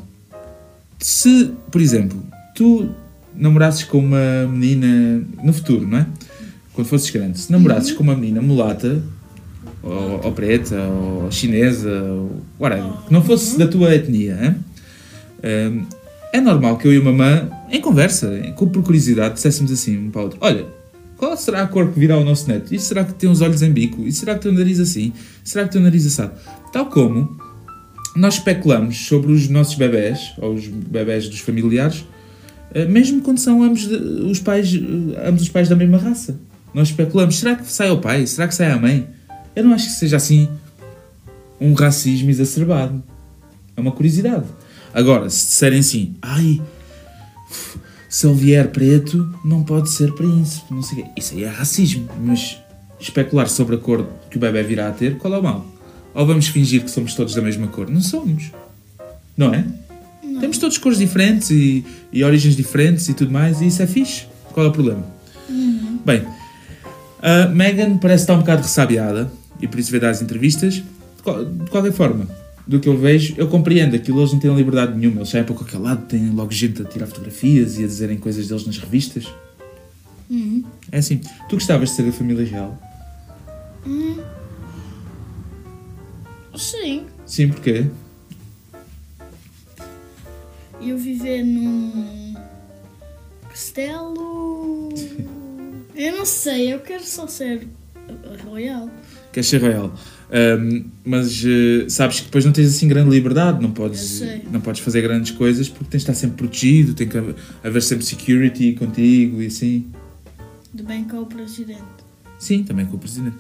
se, 1.00 1.52
por 1.72 1.82
exemplo, 1.82 2.22
tu 2.56 2.90
namorasses 3.36 3.84
com 3.84 4.00
uma 4.00 4.48
menina 4.48 5.24
no 5.44 5.54
futuro, 5.54 5.88
não 5.88 6.00
é? 6.00 6.08
Quando 6.74 6.88
fosses 6.88 7.10
grande, 7.10 7.40
se 7.40 7.52
namorasses 7.52 7.92
com 7.92 8.04
uma 8.04 8.16
menina 8.16 8.42
mulata, 8.42 9.02
ou, 9.84 10.22
ou 10.26 10.32
preta, 10.32 10.80
ou 10.82 11.32
chinesa, 11.32 12.04
ou 12.04 12.42
whatever, 12.60 12.92
que 13.08 13.12
não 13.14 13.24
fosse 13.24 13.58
da 13.58 13.68
tua 13.68 13.94
etnia, 13.96 14.38
hein? 14.42 14.56
Hum, 15.44 15.86
é 16.32 16.40
normal 16.40 16.78
que 16.78 16.88
eu 16.88 16.94
e 16.94 16.98
a 16.98 17.02
mamã, 17.02 17.50
em 17.70 17.82
conversa, 17.82 18.32
com- 18.56 18.70
por 18.70 18.84
curiosidade, 18.84 19.34
disséssemos 19.34 19.72
assim 19.72 19.98
um 19.98 20.12
para 20.12 20.22
o 20.22 20.24
outro: 20.26 20.38
Olha, 20.42 20.66
qual 21.22 21.38
será 21.38 21.62
a 21.62 21.68
cor 21.68 21.92
que 21.94 22.00
virá 22.00 22.16
ao 22.16 22.24
nosso 22.24 22.48
neto? 22.48 22.74
E 22.74 22.80
será 22.80 23.06
que 23.06 23.14
tem 23.14 23.30
os 23.30 23.42
olhos 23.42 23.62
em 23.62 23.72
bico? 23.72 24.02
E 24.08 24.12
será 24.12 24.34
que 24.34 24.42
tem 24.42 24.52
o 24.52 24.56
nariz 24.56 24.80
assim? 24.80 25.14
Será 25.44 25.66
que 25.66 25.72
tem 25.72 25.80
o 25.80 25.84
nariz 25.84 26.04
assado? 26.08 26.34
Tal 26.74 26.88
como 26.88 27.38
nós 28.16 28.34
especulamos 28.34 29.06
sobre 29.06 29.32
os 29.32 29.48
nossos 29.48 29.76
bebés, 29.76 30.34
ou 30.40 30.56
os 30.56 30.66
bebés 30.66 31.30
dos 31.30 31.40
familiares, 31.40 32.04
eh, 32.74 32.86
mesmo 32.86 33.22
quando 33.22 33.38
são 33.38 33.62
ambos 33.62 33.86
os 33.86 34.40
pais, 34.40 34.74
eh, 34.74 35.30
ambos 35.30 35.44
os 35.44 35.50
pais 35.50 35.70
da 35.70 35.76
mesma 35.76 36.00
raça. 36.00 36.40
Nós 36.74 36.88
especulamos, 36.88 37.38
será 37.38 37.56
que 37.56 37.72
sai 37.72 37.92
o 37.92 38.00
pai? 38.00 38.26
Será 38.26 38.48
que 38.48 38.56
sai 38.56 38.72
a 38.72 38.80
mãe? 38.80 39.08
Eu 39.56 39.64
não 39.64 39.76
acho 39.76 39.90
que 39.90 39.94
seja 39.94 40.18
assim 40.18 40.50
um 41.60 41.76
racismo 41.76 42.32
exacerbado. 42.32 43.04
É 43.78 43.80
uma 43.80 43.92
curiosidade. 43.92 44.46
Agora, 44.92 45.30
se 45.30 45.46
disserem 45.46 45.82
assim, 45.82 46.16
ai, 46.20 46.60
se 48.12 48.28
ele 48.28 48.36
vier 48.36 48.68
preto, 48.68 49.34
não 49.44 49.64
pode 49.64 49.90
ser 49.90 50.14
príncipe, 50.14 50.74
não 50.74 50.84
sei 50.84 51.00
o 51.00 51.04
quê. 51.04 51.10
Isso 51.16 51.34
aí 51.34 51.46
é 51.46 51.48
racismo. 51.48 52.10
Mas 52.22 52.58
especular 53.00 53.48
sobre 53.48 53.78
a 53.78 53.80
cor 53.80 54.06
que 54.30 54.36
o 54.36 54.40
bebê 54.40 54.62
virá 54.64 54.90
a 54.90 54.92
ter, 54.92 55.18
qual 55.18 55.34
é 55.34 55.38
o 55.38 55.42
mal? 55.42 55.66
Ou 56.14 56.28
vamos 56.28 56.50
fingir 56.50 56.84
que 56.84 56.92
somos 56.92 57.16
todos 57.16 57.34
da 57.34 57.42
mesma 57.42 57.68
cor? 57.68 57.90
Não 57.90 58.02
somos. 58.02 58.52
Não 59.38 59.54
é? 59.54 59.66
Temos 60.42 60.58
todos 60.58 60.78
cores 60.78 60.98
diferentes 61.00 61.52
e, 61.52 61.86
e 62.12 62.22
origens 62.22 62.54
diferentes 62.54 63.08
e 63.08 63.14
tudo 63.14 63.32
mais, 63.32 63.62
e 63.62 63.68
isso 63.68 63.82
é 63.82 63.88
fixe. 63.88 64.26
Qual 64.52 64.66
é 64.66 64.70
o 64.70 64.74
problema? 64.74 65.06
Bem, 66.06 66.26
a 67.22 67.48
Megan 67.48 67.98
parece 67.98 68.24
estar 68.24 68.34
um 68.34 68.40
bocado 68.40 68.64
ressabiada 68.64 69.32
e 69.62 69.70
por 69.70 69.80
isso 69.80 69.90
veio 69.90 70.02
dar 70.02 70.10
as 70.10 70.22
entrevistas. 70.22 70.74
De 70.76 71.70
qualquer 71.70 71.94
forma, 71.94 72.28
do 72.68 72.80
que 72.80 72.88
eu 72.88 72.98
vejo, 72.98 73.36
eu 73.38 73.48
compreendo 73.48 73.96
aquilo, 73.96 74.20
eles 74.20 74.34
não 74.34 74.40
têm 74.40 74.54
liberdade 74.56 74.98
nenhuma. 74.98 75.18
Eles 75.18 75.30
saem 75.30 75.44
para 75.44 75.56
qualquer 75.56 75.78
lado, 75.78 76.06
têm 76.06 76.30
logo 76.30 76.52
gente 76.52 76.82
a 76.82 76.86
tirar 76.86 77.08
fotografias 77.08 77.78
e 77.78 77.84
a 77.84 77.88
dizerem 77.88 78.18
coisas 78.18 78.48
deles 78.48 78.66
nas 78.66 78.78
revistas. 78.78 79.28
Uhum. 80.30 80.64
É 80.92 81.00
assim. 81.00 81.20
Tu 81.50 81.56
gostavas 81.56 81.90
de 81.90 81.96
ser 81.96 82.04
da 82.04 82.12
família 82.12 82.46
real? 82.46 82.80
Sim. 86.56 87.06
Sim, 87.26 87.50
porquê? 87.50 87.88
Eu 90.80 90.98
viver 90.98 91.44
num 91.44 92.36
castelo. 93.50 94.90
Eu 95.94 96.18
não 96.18 96.26
sei, 96.26 96.74
eu 96.74 96.80
quero 96.80 97.04
só 97.04 97.28
ser 97.28 97.68
royal. 98.46 98.90
Queres 99.32 99.48
ser 99.48 99.62
royal. 99.62 99.94
Ahm, 100.32 100.86
mas 101.04 101.44
eh, 101.46 101.90
sabes 101.90 102.22
que 102.22 102.26
depois 102.26 102.46
não 102.46 102.54
tens 102.54 102.68
assim 102.68 102.88
grande 102.88 103.10
liberdade, 103.10 103.62
não 103.62 103.72
podes, 103.72 104.24
não 104.50 104.62
podes 104.62 104.82
fazer 104.82 105.02
grandes 105.02 105.32
coisas 105.32 105.68
porque 105.68 105.86
tens 105.92 106.04
de 106.04 106.10
estar 106.10 106.14
sempre 106.14 106.38
protegido, 106.38 106.94
tem 106.94 107.08
que 107.08 107.18
haver, 107.18 107.36
haver 107.62 107.82
sempre 107.82 108.06
security 108.06 108.74
contigo 108.74 109.42
e 109.42 109.48
assim. 109.48 109.86
De 110.74 110.84
bem 110.84 111.04
com 111.04 111.18
o 111.18 111.26
presidente. 111.26 111.82
Sim, 112.40 112.64
também 112.64 112.86
com 112.86 112.96
o 112.96 113.00
presidente. 113.00 113.36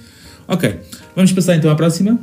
Ok, 0.47 0.79
vamos 1.15 1.31
passar 1.31 1.55
então 1.55 1.71
à 1.71 1.75
próxima. 1.75 2.19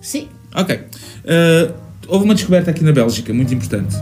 Sim. 0.00 0.28
Ok. 0.52 0.74
Uh, 0.76 1.72
houve 2.08 2.24
uma 2.24 2.34
descoberta 2.34 2.72
aqui 2.72 2.82
na 2.82 2.92
Bélgica, 2.92 3.32
muito 3.32 3.54
importante. 3.54 3.94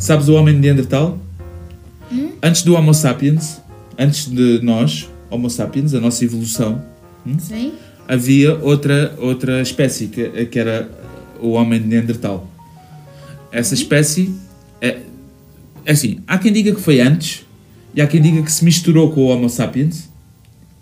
Sabes 0.00 0.28
o 0.28 0.34
homem 0.34 0.54
de 0.54 0.60
Neandertal? 0.60 1.18
Antes 2.42 2.62
do 2.62 2.74
Homo 2.74 2.92
sapiens, 2.92 3.60
antes 3.98 4.26
de 4.26 4.60
nós, 4.62 5.08
Homo 5.30 5.48
sapiens, 5.48 5.94
a 5.94 6.00
nossa 6.00 6.24
evolução, 6.24 6.84
Sim. 7.38 7.72
Havia 8.08 8.54
outra, 8.56 9.14
outra 9.18 9.60
espécie 9.62 10.08
que, 10.08 10.46
que 10.46 10.58
era 10.58 10.88
o 11.40 11.50
homem 11.50 11.80
de 11.80 11.86
Neandertal. 11.88 12.50
Essa 13.50 13.74
espécie 13.74 14.34
é, 14.80 15.00
é 15.84 15.92
assim: 15.92 16.20
há 16.26 16.38
quem 16.38 16.52
diga 16.52 16.74
que 16.74 16.80
foi 16.80 17.00
antes 17.00 17.44
e 17.94 18.00
há 18.00 18.06
quem 18.06 18.20
diga 18.20 18.42
que 18.42 18.50
se 18.52 18.64
misturou 18.64 19.12
com 19.12 19.20
o 19.22 19.26
Homo 19.28 19.48
sapiens 19.48 20.08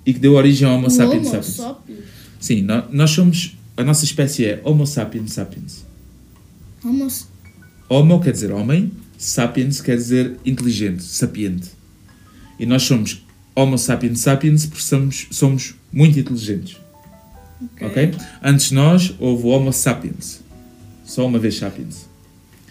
e 0.06 0.12
que 0.12 0.18
deu 0.18 0.34
origem 0.34 0.66
ao 0.66 0.76
Homo 0.76 0.86
O 0.86 0.90
sapiens 0.90 1.26
Homo 1.28 1.42
sapiens. 1.42 1.54
sapiens. 1.56 1.98
Sim, 2.40 2.62
nó- 2.62 2.84
nós 2.90 3.10
somos. 3.10 3.56
A 3.76 3.82
nossa 3.84 4.04
espécie 4.04 4.44
é 4.44 4.60
Homo 4.64 4.86
sapiens 4.86 5.32
sapiens. 5.32 5.84
Homo 6.84 7.08
Homo 7.88 8.20
quer 8.20 8.32
dizer 8.32 8.50
homem, 8.52 8.90
sapiens 9.18 9.80
quer 9.80 9.96
dizer 9.96 10.36
inteligente, 10.44 11.02
sapiente. 11.02 11.70
E 12.58 12.66
nós 12.66 12.82
somos 12.82 13.24
Homo 13.54 13.76
sapiens 13.78 14.20
sapiens 14.20 14.66
porque 14.66 14.82
somos, 14.82 15.26
somos 15.30 15.74
muito 15.92 16.18
inteligentes. 16.18 16.76
Ok? 17.80 18.14
Antes 18.42 18.68
de 18.68 18.74
nós 18.74 19.14
houve 19.18 19.44
o 19.44 19.48
Homo 19.48 19.72
sapiens. 19.72 20.40
Só 21.04 21.26
uma 21.26 21.38
vez 21.38 21.56
sapiens. 21.56 22.06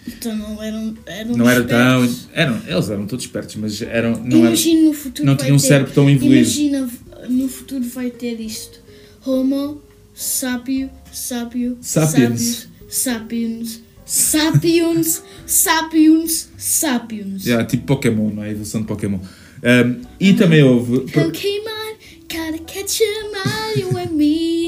Então 0.06 0.34
não 0.36 0.60
eram, 0.62 0.94
eram 1.06 1.36
Não 1.36 1.48
era 1.48 1.62
tão. 1.62 2.14
Eram, 2.32 2.60
eles 2.66 2.90
eram 2.90 3.06
todos 3.06 3.24
espertos, 3.24 3.54
mas 3.56 3.80
eram, 3.82 4.12
não 4.24 4.38
era, 4.38 4.46
Imagina 4.48 4.82
no 4.88 4.92
futuro 4.94 5.26
não 5.26 5.36
tinham 5.36 5.54
um 5.56 5.58
cérebro 5.60 5.92
tão 5.92 6.10
evoluído. 6.10 6.48
Imagina 6.48 6.90
no 7.28 7.48
futuro 7.48 7.84
vai 7.84 8.10
ter 8.10 8.40
isto. 8.40 8.80
Homo 9.24 9.80
sapio, 10.12 10.90
sapio, 11.12 11.78
Sapiens. 11.80 12.68
sapiens, 12.88 13.80
sapiens, 14.04 15.22
sapiens, 15.46 16.48
sapiens. 16.58 17.46
Yeah, 17.46 17.64
tipo 17.64 17.84
Pokémon, 17.86 18.30
não 18.30 18.42
é? 18.42 18.48
A 18.48 18.50
evolução 18.50 18.80
de 18.80 18.88
Pokémon. 18.88 19.18
Um, 19.18 20.00
e 20.18 20.32
também 20.34 20.64
houve. 20.64 21.00
Pokémon, 21.12 21.94
gotta 22.28 22.58
catch 22.66 23.00
'em 23.00 23.36
all, 23.36 23.78
you 23.78 23.96
and 23.98 24.10
me. 24.16 24.61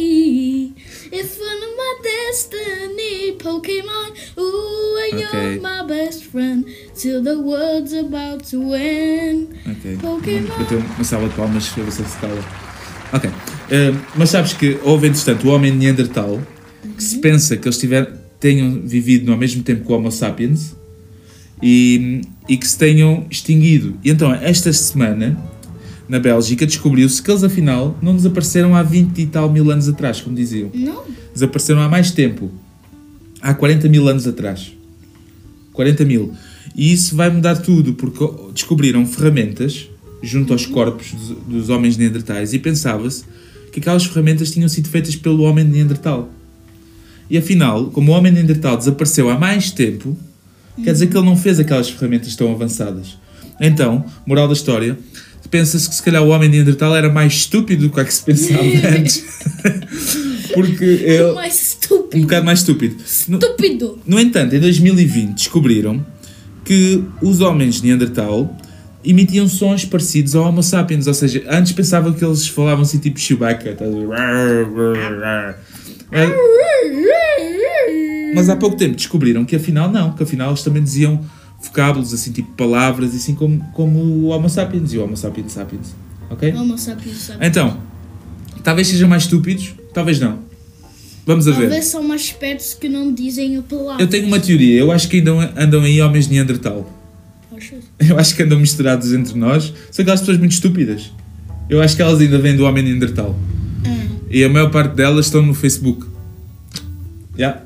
It's 1.17 1.39
one 1.39 1.63
of 1.63 1.77
my 1.77 1.95
destiny, 2.03 3.37
Pokémon. 3.39 4.11
Ooh, 4.37 4.99
and 5.13 5.23
Okay. 5.23 5.53
you're 5.55 5.61
my 5.63 5.87
best 5.87 6.25
friend 6.25 6.65
till 6.95 7.23
the 7.23 7.39
world's 7.39 7.93
about 7.93 8.45
to 8.51 8.75
end. 8.75 9.49
Ok. 9.65 9.97
Pokémon. 10.01 10.59
Eu 10.59 10.67
tenho 10.67 10.81
uma 10.97 11.05
salva 11.05 11.29
de 11.29 11.35
palmas 11.37 11.69
para 11.69 11.85
você 11.85 12.03
se 12.05 12.19
cala. 12.19 12.45
Ok. 13.13 13.31
Um, 13.31 14.01
mas 14.17 14.31
sabes 14.31 14.55
que 14.55 14.77
houve, 14.83 15.07
entretanto, 15.07 15.47
o 15.49 15.51
homem 15.53 15.71
de 15.71 15.79
Neandertal 15.79 16.41
que 16.97 17.03
se 17.05 17.19
pensa 17.19 17.57
que 17.57 17.67
eles 17.69 17.79
tiver, 17.79 18.11
tenham 18.41 18.81
vivido 18.83 19.31
ao 19.31 19.39
mesmo 19.39 19.63
tempo 19.63 19.87
que 19.87 19.93
o 19.93 19.97
Homo 19.97 20.11
sapiens 20.11 20.75
e, 21.63 22.23
e 22.49 22.57
que 22.57 22.67
se 22.67 22.77
tenham 22.77 23.25
extinguido. 23.31 23.97
E 24.05 24.11
então, 24.11 24.35
esta 24.35 24.73
semana, 24.73 25.39
na 26.09 26.19
Bélgica, 26.19 26.67
descobriu-se 26.67 27.23
que 27.23 27.31
eles 27.31 27.43
afinal 27.43 27.97
não 28.03 28.15
desapareceram 28.15 28.75
há 28.77 28.83
20 28.83 29.19
e 29.19 29.27
tal 29.27 29.51
mil 29.51 29.71
anos 29.71 29.89
atrás, 29.89 30.21
como 30.21 30.37
diziam. 30.37 30.71
Não, 30.75 31.05
Desapareceram 31.33 31.81
há 31.81 31.89
mais 31.89 32.11
tempo. 32.11 32.51
Há 33.41 33.55
40 33.55 33.89
mil 33.89 34.09
anos 34.09 34.27
atrás. 34.27 34.73
40 35.73 36.05
mil. 36.05 36.33
E 36.75 36.93
isso 36.93 37.17
vai 37.17 37.31
mudar 37.31 37.57
tudo, 37.57 37.95
porque 37.95 38.25
descobriram 38.53 39.05
ferramentas 39.07 39.89
junto 40.23 40.53
aos 40.53 40.67
corpos 40.67 41.13
dos, 41.13 41.37
dos 41.47 41.69
homens 41.69 41.97
neandertais 41.97 42.53
e 42.55 42.59
pensava-se 42.59 43.25
que 43.71 43.81
aquelas 43.81 44.05
ferramentas 44.05 44.51
tinham 44.51 44.69
sido 44.69 44.89
feitas 44.89 45.17
pelo 45.17 45.43
homem 45.43 45.65
neandertal. 45.65 46.31
E 47.29 47.37
afinal, 47.37 47.87
como 47.87 48.13
o 48.13 48.15
homem 48.15 48.33
neandertal 48.33 48.77
desapareceu 48.77 49.31
há 49.31 49.39
mais 49.39 49.71
tempo, 49.71 50.17
quer 50.83 50.93
dizer 50.93 51.09
que 51.09 51.17
ele 51.17 51.27
não 51.27 51.37
fez 51.37 51.59
aquelas 51.59 51.89
ferramentas 51.91 52.37
tão 52.37 52.53
avançadas. 52.53 53.19
Então, 53.61 54.05
moral 54.27 54.47
da 54.47 54.55
história, 54.55 54.99
pensa-se 55.51 55.89
que 55.89 55.95
se 55.95 56.03
calhar 56.03 56.23
o 56.23 56.29
homem 56.29 56.49
neandertal 56.49 56.95
era 56.97 57.09
mais 57.11 57.33
estúpido 57.33 57.89
do 57.89 57.95
que 57.95 58.01
a 58.01 58.05
que 58.05 58.13
se 58.15 58.23
pensava 58.23 58.63
antes. 58.97 59.25
Porque 60.55 60.85
ele, 60.85 61.33
mais 61.35 61.55
um 61.55 61.57
estúpido. 61.57 62.23
bocado 62.23 62.45
mais 62.47 62.59
estúpido. 62.61 62.97
No, 63.29 63.39
Estúpido. 63.39 63.99
no 64.07 64.21
entanto, 64.21 64.55
em 64.55 64.61
2020 64.61 65.35
descobriram 65.35 66.05
que 66.65 67.03
os 67.21 67.41
homens 67.41 67.81
de 67.81 67.89
Neandertal 67.89 68.57
emitiam 69.05 69.47
sons 69.49 69.85
parecidos 69.85 70.35
ao 70.35 70.45
Homo 70.49 70.63
sapiens, 70.63 71.07
ou 71.07 71.13
seja, 71.15 71.43
antes 71.49 71.73
pensavam 71.73 72.13
que 72.13 72.25
eles 72.25 72.47
falavam 72.49 72.83
assim 72.83 72.99
tipo 72.99 73.19
Chewbacca, 73.21 73.71
estás 73.71 73.91
a 73.95 73.99
ver? 73.99 75.57
É, 76.13 76.27
Mas 78.35 78.49
há 78.49 78.57
pouco 78.57 78.77
tempo 78.77 78.97
descobriram 78.97 79.45
que 79.45 79.57
afinal 79.57 79.91
não, 79.91 80.13
que 80.13 80.23
afinal 80.23 80.51
eles 80.51 80.63
também 80.63 80.83
diziam 80.83 81.21
vocábulos, 81.65 82.13
assim 82.13 82.33
tipo 82.33 82.51
palavras, 82.53 83.15
assim 83.15 83.35
como, 83.35 83.61
como 83.73 83.99
o 83.99 84.27
Homo 84.29 84.49
sapiens 84.49 84.93
e 84.93 84.99
o 84.99 85.05
Homo 85.05 85.17
sapiens 85.17 85.53
sapiens. 85.53 85.95
Ok? 86.31 86.53
Homo 86.55 86.77
sapiens 86.79 87.17
sapiens. 87.19 87.47
Então, 87.49 87.79
talvez 88.63 88.89
sejam 88.89 89.09
mais 89.09 89.25
estúpidos, 89.25 89.75
talvez 89.93 90.19
não. 90.21 90.39
Vamos 91.27 91.49
a 91.49 91.53
ver. 91.53 91.63
Talvez 91.63 91.87
são 91.87 92.03
mais 92.03 92.21
espertos 92.23 92.75
que 92.75 92.89
não 92.89 93.13
dizem 93.13 93.57
a 93.57 93.63
palavra. 93.63 94.03
Eu 94.03 94.09
tenho 94.09 94.27
uma 94.27 94.39
teoria, 94.39 94.79
eu 94.79 94.93
acho 94.93 95.09
que 95.09 95.19
ainda 95.19 95.33
andam 95.57 95.83
aí 95.83 96.01
homens 96.01 96.29
de 96.29 96.35
Neandertal. 96.35 96.91
Achas? 97.57 97.85
Eu 97.99 98.19
acho 98.19 98.35
que 98.37 98.43
andam 98.43 98.59
misturados 98.59 99.13
entre 99.13 99.39
nós. 99.39 99.73
São 99.91 100.03
aquelas 100.03 100.21
pessoas 100.21 100.39
muito 100.39 100.53
estúpidas. 100.53 101.11
Eu 101.71 101.81
acho 101.81 101.97
que 101.97 102.03
elas 102.03 102.21
ainda 102.21 102.39
vêm 102.39 102.57
do 102.57 102.65
homem 102.65 102.83
Neandertal. 102.85 103.35
Ah, 103.87 104.07
E 104.31 104.45
a 104.45 104.49
maior 104.49 104.71
parte 104.71 104.95
delas 104.95 105.27
estão 105.27 105.41
no 105.41 105.55
Facebook. 105.55 106.07
Yeah. 107.39 107.63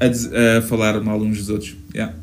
A, 0.00 0.58
a 0.58 0.62
falar 0.62 1.00
mal 1.00 1.20
uns 1.20 1.38
dos 1.38 1.48
outros. 1.50 1.76
Yeah. 1.94 2.14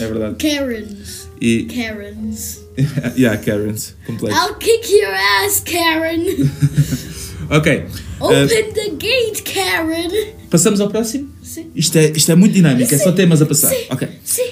É 0.00 0.06
verdade. 0.06 0.36
Karens. 0.36 1.28
E. 1.40 1.64
Karens. 1.64 2.60
yeah, 3.16 3.36
Karens. 3.42 3.94
Complexo. 4.06 4.38
I'll 4.38 4.54
kick 4.54 4.90
your 4.92 5.12
ass, 5.12 5.60
Karen. 5.60 6.24
Ok. 7.50 7.86
Open 8.20 8.44
Uh, 8.44 8.72
the 8.74 8.90
gate, 8.98 9.42
Karen. 9.42 10.10
passamos 10.50 10.80
ao 10.82 10.90
próximo? 10.90 11.30
Sim. 11.42 11.70
Isto 11.74 11.96
é, 11.96 12.10
isto 12.10 12.30
é 12.30 12.34
muito 12.34 12.52
dinâmico, 12.52 12.94
é 12.94 12.98
só 12.98 13.08
Sim. 13.08 13.16
temas 13.16 13.40
a 13.40 13.46
passar. 13.46 13.68
Sim. 13.70 13.86
Ok. 13.88 14.06
Sim. 14.22 14.50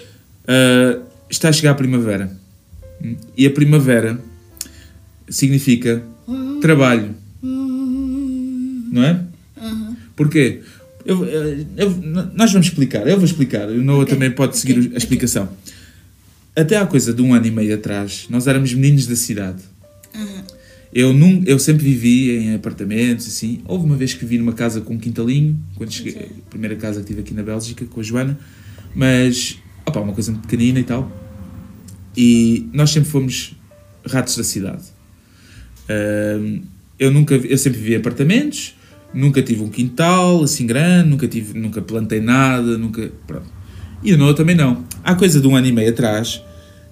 Uh, 0.49 1.03
está 1.29 1.51
a 1.51 1.53
chegar 1.53 1.73
a 1.73 1.75
primavera. 1.75 2.31
Hum? 3.05 3.17
E 3.37 3.47
a 3.47 3.51
primavera 3.51 4.19
significa 5.29 6.03
trabalho, 6.63 7.15
Hum, 7.43 8.89
não 8.93 9.03
é? 9.05 9.21
aham. 9.61 9.97
Porquê? 10.17 10.63
Eu, 11.07 11.25
eu- 11.25 11.67
eu- 11.77 11.91
nós 12.35 12.53
vamos 12.53 12.67
explicar, 12.67 13.07
eu 13.07 13.17
vou 13.17 13.25
explicar, 13.25 13.69
o 13.69 13.83
Noah 13.83 14.03
Ok, 14.03 14.15
também 14.15 14.31
pode 14.31 14.59
seguir 14.59 14.91
a 14.93 14.99
explicação. 14.99 15.49
Até 16.55 16.77
há 16.77 16.87
coisa 16.87 17.13
de 17.15 17.23
um 17.23 17.33
ano 17.33 17.47
e 17.47 17.51
meio 17.51 17.75
atrás, 17.75 18.27
nós 18.29 18.47
éramos 18.47 18.73
meninos 18.75 19.07
da 19.07 19.15
cidade. 19.15 19.63
Aham. 20.15 20.43
Eu, 20.93 21.13
num, 21.13 21.43
eu 21.47 21.59
sempre 21.59 21.85
vivi 21.85 22.31
em 22.31 22.55
apartamentos, 22.55 23.27
assim. 23.27 23.61
Houve 23.67 23.85
uma 23.85 23.97
vez 23.97 24.15
que 24.15 24.21
vivi 24.25 24.39
numa 24.39 24.55
casa 24.55 24.81
com 24.81 24.95
um 24.95 24.99
quintalinho, 24.99 25.59
quando 25.75 25.93
cheguei, 25.93 26.15
a 26.15 26.49
primeira 26.51 26.75
casa 26.75 27.01
que 27.01 27.07
tive 27.09 27.21
aqui 27.21 27.35
na 27.35 27.43
Bélgica, 27.43 27.85
com 27.85 28.01
a 28.01 28.03
Joana. 28.03 28.39
Mas, 28.95 29.59
opá, 29.85 30.01
uma 30.01 30.15
coisa 30.15 30.33
muito 30.33 30.49
pequenina 30.49 30.81
e 30.81 30.85
tal. 30.85 31.13
E 32.17 32.67
nós 32.73 32.91
sempre 32.91 33.11
fomos 33.11 33.55
ratos 34.07 34.37
da 34.39 34.45
cidade. 34.45 34.85
Ahm, 35.89 36.63
eu, 36.99 37.11
nunca, 37.11 37.35
eu 37.35 37.59
sempre 37.59 37.79
vivi 37.79 37.93
em 37.95 37.99
apartamentos, 37.99 38.75
nunca 39.17 39.43
tive 39.43 39.63
um 39.63 39.69
quintal 39.69 40.43
assim 40.45 40.67
grande, 40.67 41.09
nunca, 41.09 41.27
tive, 41.27 41.59
nunca 41.59 41.81
plantei 41.83 42.21
nada, 42.21 42.77
nunca. 42.79 43.11
Pronto. 43.27 43.47
E 44.03 44.13
o 44.13 44.19
Noah 44.19 44.35
também 44.35 44.55
não. 44.55 44.85
Há 45.03 45.15
coisa 45.15 45.41
de 45.41 45.47
um 45.47 45.57
ano 45.57 45.67
e 45.67 45.73
meio 45.73 45.91
atrás, 45.91 46.43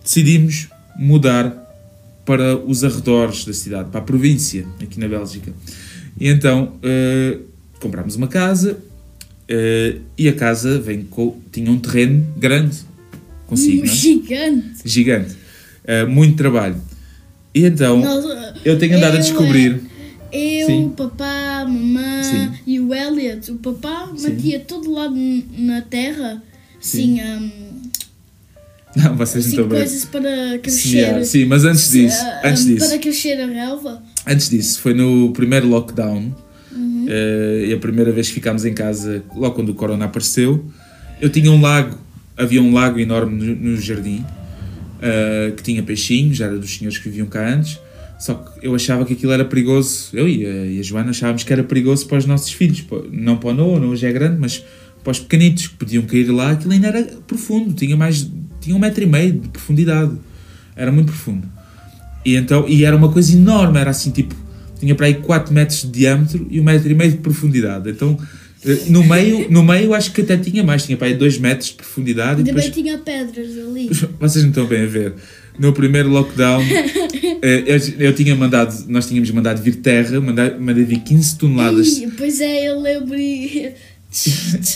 decidimos 0.03 0.69
mudar 0.97 1.61
para 2.25 2.57
os 2.57 2.83
arredores 2.83 3.45
da 3.45 3.53
cidade, 3.53 3.91
para 3.91 4.01
a 4.01 4.03
província, 4.03 4.67
aqui 4.83 4.99
na 4.99 5.07
Bélgica. 5.07 5.53
E 6.19 6.29
então 6.29 6.75
eh, 6.83 7.39
comprámos 7.81 8.17
uma 8.17 8.27
casa 8.29 8.79
eh, 9.47 9.97
e 10.17 10.27
a 10.29 10.33
casa 10.33 10.79
vem 10.81 11.03
com, 11.03 11.39
tinha 11.53 11.71
um 11.71 11.79
terreno 11.79 12.27
grande 12.37 12.79
consigo, 13.47 13.83
Um 13.83 13.85
é? 13.85 13.95
gigante. 13.95 14.81
gigante, 14.85 15.37
Eh, 15.87 16.07
muito 16.07 16.37
trabalho. 16.37 16.77
E 17.55 17.67
então 17.67 18.01
Nós, 18.01 18.25
eu 18.65 18.79
tenho 18.79 18.97
andado 18.97 19.13
a 19.13 19.17
eu, 19.17 19.21
descobrir. 19.21 19.81
Eu, 20.35 20.67
Sim. 20.67 20.85
o 20.87 20.91
papá, 20.91 21.61
a 21.61 21.65
mamã 21.65 22.23
Sim. 22.25 22.51
e 22.67 22.81
o 22.81 22.93
Elliot. 22.95 23.51
O 23.53 23.57
papá 23.57 24.11
Sim. 24.17 24.31
metia 24.31 24.59
todo 24.61 24.91
lado 24.91 25.15
na 25.59 25.81
terra, 25.83 26.43
assim, 26.81 27.21
hum, 27.23 27.83
Não, 28.97 29.17
vocês 29.17 29.47
assim 29.47 29.57
não 29.57 29.65
estão 29.65 29.69
bem. 29.69 29.79
coisas 29.87 30.05
para 30.07 30.59
crescer. 30.59 30.89
Semear. 30.89 31.25
Sim, 31.25 31.45
mas 31.47 31.65
antes 31.65 31.91
disso, 31.91 32.19
ah, 32.21 32.41
antes 32.45 32.65
disso, 32.65 32.89
Para 32.89 32.99
crescer 32.99 33.41
a 33.41 33.47
relva. 33.47 34.03
antes 34.27 34.49
disso, 34.51 34.81
foi 34.81 34.95
no 34.95 35.33
primeiro 35.33 35.69
lockdown, 35.69 36.35
Uhum. 36.73 37.07
eh, 37.09 37.67
e 37.69 37.73
a 37.73 37.77
primeira 37.79 38.11
vez 38.13 38.29
que 38.29 38.35
ficámos 38.35 38.65
em 38.65 38.73
casa, 38.75 39.23
logo 39.37 39.55
quando 39.55 39.69
o 39.71 39.75
corona 39.75 40.05
apareceu, 40.07 40.65
eu 41.21 41.31
tinha 41.31 41.51
um 41.51 41.61
lago, 41.61 41.97
havia 42.37 42.61
um 42.63 42.73
lago 42.73 42.99
enorme 42.99 43.37
no, 43.45 43.71
no 43.71 43.77
jardim, 43.81 44.25
eh, 45.01 45.53
que 45.57 45.63
tinha 45.63 45.83
peixinhos, 45.83 46.37
já 46.37 46.47
era 46.47 46.59
dos 46.59 46.77
senhores 46.77 46.99
que 46.99 47.09
viviam 47.09 47.27
cá 47.27 47.49
antes, 47.49 47.79
Só 48.19 48.35
que 48.35 48.67
eu 48.67 48.75
achava 48.75 49.05
que 49.05 49.13
aquilo 49.13 49.33
era 49.33 49.45
perigoso, 49.45 50.11
eu 50.13 50.29
e 50.29 50.47
a, 50.47 50.67
e 50.67 50.81
a 50.81 50.83
Joana 50.83 51.11
achávamos 51.11 51.43
que 51.43 51.53
era 51.53 51.63
perigoso 51.63 52.07
para 52.07 52.19
os 52.19 52.27
nossos 52.27 52.53
filhos, 52.53 52.85
não 53.11 53.37
para 53.37 53.51
o 53.51 53.55
Noah, 53.55 53.81
não 53.81 53.89
hoje 53.89 54.07
é 54.07 54.13
grande, 54.13 54.39
mas 54.39 54.65
para 55.03 55.11
os 55.11 55.19
pequenitos 55.19 55.69
que 55.69 55.75
podiam 55.75 56.03
cair 56.05 56.31
lá, 56.31 56.53
aquilo 56.53 56.73
ainda 56.73 56.89
era 56.89 57.03
profundo, 57.27 57.75
tinha 57.75 57.97
mais, 57.97 58.29
tinha 58.61 58.75
um 58.75 58.79
metro 58.79 59.03
e 59.03 59.07
meio 59.07 59.33
de 59.33 59.49
profundidade, 59.49 60.13
era 60.75 60.91
muito 60.91 61.09
profundo. 61.09 61.47
E 62.25 62.37
então, 62.37 62.67
e 62.67 62.85
era 62.85 62.97
uma 62.97 63.13
coisa 63.13 63.37
enorme, 63.37 63.79
era 63.79 63.91
assim 63.91 64.11
tipo, 64.11 64.35
tinha 64.81 64.95
para 64.95 65.07
aí 65.07 65.15
4 65.15 65.53
metros 65.53 65.83
de 65.83 65.89
diâmetro 65.89 66.47
e 66.51 66.59
um 66.59 66.65
metro 66.65 66.91
e 66.91 66.95
meio 66.95 67.11
de 67.11 67.19
profundidade, 67.19 67.91
então 67.91 68.19
eh, 68.65 68.85
no 68.89 69.05
meio, 69.05 69.51
no 69.51 69.63
meio 69.63 69.93
acho 69.93 70.11
que 70.13 70.23
até 70.23 70.39
tinha 70.39 70.65
mais, 70.65 70.85
tinha 70.87 70.97
para 70.97 71.09
aí 71.09 71.15
2 71.15 71.39
metros 71.39 71.69
de 71.69 71.75
profundidade 71.75 72.41
e 72.41 72.45
Também 72.45 72.55
depois 72.55 72.75
tinha 72.75 72.97
pedras 72.97 73.51
ali. 73.59 73.91
vocês 74.19 74.43
não 74.43 74.51
estão 74.51 74.67
bem 74.67 74.85
a 74.85 74.87
ver. 74.87 75.15
No 75.59 75.73
primeiro 75.73 76.09
lockdown, 76.09 76.63
eh, 77.43 77.63
eu, 77.67 78.07
eu 78.07 78.15
tinha 78.15 78.35
mandado, 78.35 78.75
nós 78.89 79.07
tínhamos 79.07 79.31
mandado 79.31 79.63
vir 79.63 79.77
terra, 79.77 80.21
mandei, 80.21 80.51
mandei 80.59 80.85
vir 80.85 81.01
15 81.01 81.39
toneladas, 81.39 81.87
Ih, 81.99 82.09
pois 82.17 82.41
é, 82.41 82.69
eu 82.69 82.81
lembro. 82.81 83.17
e- 83.17 83.73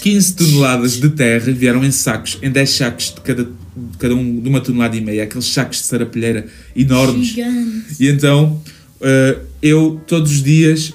15 0.00 0.34
toneladas 0.34 1.00
de 1.00 1.10
terra 1.10 1.52
vieram 1.52 1.84
em 1.84 1.90
sacos, 1.92 2.38
em 2.42 2.50
10 2.50 2.70
sacos 2.70 3.14
de 3.14 3.20
cada, 3.20 3.44
de 3.44 3.98
cada 3.98 4.14
um 4.14 4.40
de 4.40 4.48
uma 4.48 4.60
tonelada 4.60 4.96
e 4.96 5.00
meia, 5.00 5.22
aqueles 5.24 5.46
sacos 5.46 5.78
de 5.78 5.84
sarapilheira 5.84 6.46
enormes. 6.74 7.28
Gigante. 7.28 7.84
E 8.00 8.08
então 8.08 8.60
eh, 9.00 9.38
eu 9.62 10.00
todos 10.06 10.32
os 10.32 10.42
dias 10.42 10.92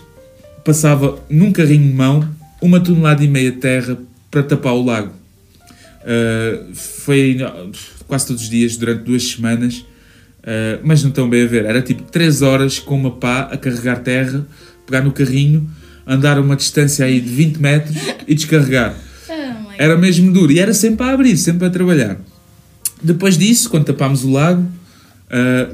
passava 0.65 1.23
num 1.29 1.51
carrinho 1.53 1.87
de 1.87 1.93
mão 1.93 2.27
uma 2.61 2.79
tonelada 2.79 3.23
e 3.23 3.27
meia 3.27 3.51
de 3.51 3.57
terra 3.57 3.97
para 4.29 4.43
tapar 4.43 4.73
o 4.73 4.83
lago. 4.83 5.13
Uh, 6.03 6.75
foi 6.75 7.37
quase 8.07 8.27
todos 8.27 8.43
os 8.43 8.49
dias, 8.49 8.77
durante 8.77 9.03
duas 9.03 9.23
semanas, 9.23 9.77
uh, 9.77 10.79
mas 10.83 11.01
não 11.03 11.09
estão 11.09 11.29
bem 11.29 11.43
a 11.43 11.47
ver. 11.47 11.65
Era 11.65 11.81
tipo 11.81 12.03
3 12.03 12.41
horas 12.41 12.79
com 12.79 12.95
uma 12.95 13.11
pá 13.11 13.49
a 13.51 13.57
carregar 13.57 13.99
terra, 13.99 14.45
pegar 14.85 15.01
no 15.01 15.11
carrinho, 15.11 15.69
andar 16.05 16.39
uma 16.39 16.55
distância 16.55 17.05
aí 17.05 17.19
de 17.21 17.29
20 17.29 17.57
metros 17.57 17.95
e 18.27 18.33
descarregar. 18.35 18.95
Oh. 19.75 19.81
Era 19.81 19.97
mesmo 19.97 20.31
duro 20.31 20.51
e 20.51 20.59
era 20.59 20.71
sempre 20.71 21.03
a 21.03 21.09
abrir, 21.13 21.35
sempre 21.35 21.65
a 21.65 21.69
trabalhar. 21.69 22.17
Depois 23.01 23.35
disso, 23.39 23.69
quando 23.71 23.85
tapámos 23.85 24.23
o 24.23 24.29
lago, 24.31 24.61
uh, 24.61 25.73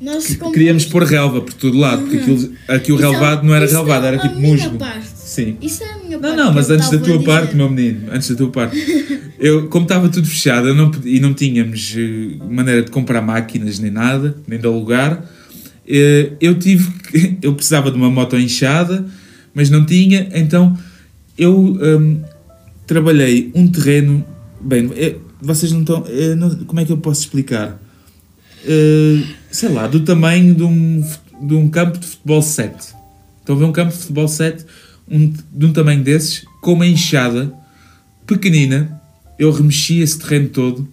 Nós 0.00 0.26
que- 0.36 0.50
queríamos 0.52 0.84
pôr 0.84 1.02
relva 1.02 1.40
por 1.40 1.52
todo 1.54 1.76
lado, 1.76 2.02
porque 2.02 2.18
aquilo, 2.18 2.52
aqui 2.68 2.92
o 2.92 2.94
Isso 2.94 3.04
é- 3.04 3.10
relvado 3.10 3.44
não 3.44 3.52
era 3.54 3.64
isso 3.64 3.74
relvado, 3.74 4.04
é 4.04 4.08
era 4.08 4.18
tipo 4.18 4.38
musgo. 4.38 4.78
parte. 4.78 5.08
Sim. 5.16 5.56
Isso 5.60 5.82
é 5.82 5.94
minha 6.18 6.18
Não, 6.20 6.28
parte. 6.28 6.36
não, 6.42 6.48
que 6.50 6.54
mas 6.56 6.70
antes 6.70 6.90
da 6.90 6.98
tua 6.98 7.22
parte, 7.22 7.46
dizer. 7.46 7.56
meu 7.56 7.70
menino, 7.70 8.08
antes 8.12 8.28
da 8.30 8.36
tua 8.36 8.50
parte, 8.50 8.76
eu, 9.38 9.68
como 9.68 9.84
estava 9.84 10.08
tudo 10.08 10.26
fechado 10.26 10.68
eu 10.68 10.74
não, 10.74 10.90
e 11.04 11.20
não 11.20 11.32
tínhamos 11.34 11.94
eh, 11.96 12.36
maneira 12.50 12.82
de 12.82 12.90
comprar 12.90 13.22
máquinas 13.22 13.78
nem 13.78 13.90
nada, 13.90 14.36
nem 14.46 14.58
de 14.58 14.66
alugar, 14.66 15.24
eh, 15.86 16.32
eu 16.40 16.58
tive 16.58 16.90
eu 17.42 17.54
precisava 17.54 17.90
de 17.90 17.96
uma 17.96 18.10
moto 18.10 18.36
inchada, 18.36 19.04
mas 19.54 19.70
não 19.70 19.84
tinha, 19.86 20.28
então 20.34 20.76
eu 21.38 21.56
hum, 21.58 22.22
trabalhei 22.86 23.50
um 23.54 23.66
terreno, 23.68 24.24
bem, 24.60 24.90
eh, 24.96 25.16
vocês 25.40 25.72
não 25.72 25.80
estão, 25.80 26.04
não- 26.36 26.64
como 26.66 26.80
é 26.80 26.84
que 26.84 26.92
eu 26.92 26.98
posso 26.98 27.20
explicar? 27.22 27.80
Sei 29.50 29.68
lá, 29.70 29.86
do 29.86 30.00
tamanho 30.00 30.54
de 30.54 30.62
um, 30.62 31.04
de 31.42 31.54
um 31.54 31.68
campo 31.68 31.98
de 31.98 32.06
futebol 32.06 32.42
7. 32.42 32.94
Estão 33.40 33.56
a 33.56 33.58
ver 33.58 33.64
um 33.64 33.72
campo 33.72 33.90
de 33.92 33.98
futebol 33.98 34.28
7 34.28 34.64
um, 35.10 35.32
de 35.52 35.66
um 35.66 35.72
tamanho 35.72 36.02
desses, 36.02 36.44
com 36.62 36.72
uma 36.74 36.86
enxada 36.86 37.52
pequenina. 38.26 39.00
Eu 39.38 39.50
remexi 39.52 40.00
esse 40.00 40.18
terreno 40.18 40.48
todo 40.48 40.88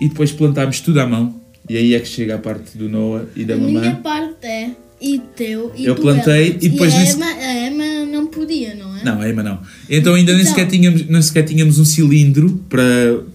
e 0.00 0.08
depois 0.08 0.32
plantámos 0.32 0.80
tudo 0.80 1.00
à 1.00 1.06
mão. 1.06 1.40
E 1.68 1.76
aí 1.76 1.94
é 1.94 2.00
que 2.00 2.08
chega 2.08 2.34
a 2.34 2.38
parte 2.38 2.76
do 2.76 2.88
Noah 2.88 3.24
e 3.36 3.44
da 3.44 3.54
A 3.54 3.56
minha 3.58 3.72
mamãe. 3.80 3.94
parte 4.02 4.46
é. 4.46 4.70
E 5.00 5.20
teu. 5.36 5.72
E 5.76 5.84
Eu 5.84 5.96
plantei 5.96 6.56
e 6.60 6.68
depois 6.70 6.94
a 6.94 6.98
nesse- 6.98 7.16
Emma, 7.16 7.26
a 7.26 7.66
Emma 7.68 8.06
não 8.12 8.26
podia, 8.28 8.74
não 8.76 8.96
é? 8.96 9.02
Não, 9.04 9.20
a 9.20 9.28
Ema 9.28 9.42
não. 9.42 9.60
Então 9.90 10.14
ainda 10.14 10.32
nem 10.32 10.42
Então. 10.42 10.54
sequer 10.54 10.68
tínhamos, 10.70 11.06
nem 11.08 11.20
sequer 11.22 11.42
tínhamos 11.44 11.78
um 11.80 11.84
cilindro 11.84 12.64
para, 12.68 12.84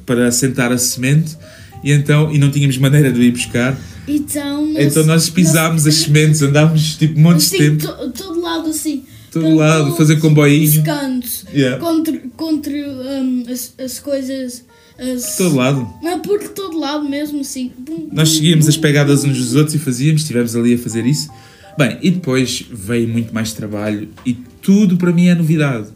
para 0.05 0.27
assentar 0.27 0.71
a 0.71 0.77
semente 0.77 1.35
e, 1.83 1.91
então, 1.91 2.33
e 2.33 2.37
não 2.37 2.49
tínhamos 2.49 2.77
maneira 2.77 3.11
de 3.11 3.21
ir 3.21 3.31
buscar. 3.31 3.77
Então 4.07 4.65
nós, 4.65 4.85
Então 4.85 5.05
nós 5.05 5.29
pisámos 5.29 5.85
as 5.85 5.95
sementes, 5.95 6.41
andámos 6.41 6.95
tipo 6.95 7.19
montes 7.19 7.49
de 7.49 7.57
assim, 7.57 7.77
tempo. 7.77 7.85
to- 7.93 8.11
todo 8.11 8.41
lado 8.41 8.69
assim. 8.69 9.03
Todo 9.41 9.56
lado, 9.56 9.95
fazer 9.95 10.17
comboinho. 10.17 10.63
Os. 10.63 11.45
Yeah. 11.54 11.80
Contra, 11.80 12.21
contra 12.36 12.73
hum, 12.73 13.43
as, 13.50 13.73
as 13.78 14.00
coisas. 14.00 14.65
As, 15.00 15.36
Todo 15.38 15.56
lado. 15.56 15.88
Não, 16.02 16.19
por 16.19 16.39
todo 16.50 16.78
lado 16.78 17.08
mesmo. 17.08 17.41
Bum, 17.78 18.10
Nós 18.12 18.30
seguíamos 18.30 18.67
as 18.67 18.78
pegadas 18.78 19.23
uns 19.23 19.38
dos 19.38 19.56
outros 19.56 19.76
e 19.76 19.80
fazíamos, 19.80 20.21
estivemos 20.21 20.56
ali 20.56 20.73
a 20.73 20.78
fazer 20.78 21.06
isso. 21.06 21.30
Bem, 21.78 22.00
e 22.02 22.10
depois 22.10 22.65
veio 22.71 23.08
muito 23.08 23.32
mais 23.32 23.54
trabalho 23.54 24.10
e 24.26 24.34
tudo 24.34 24.97
para 24.97 25.12
mim 25.12 25.28
é 25.28 25.36
novidade. 25.36 25.89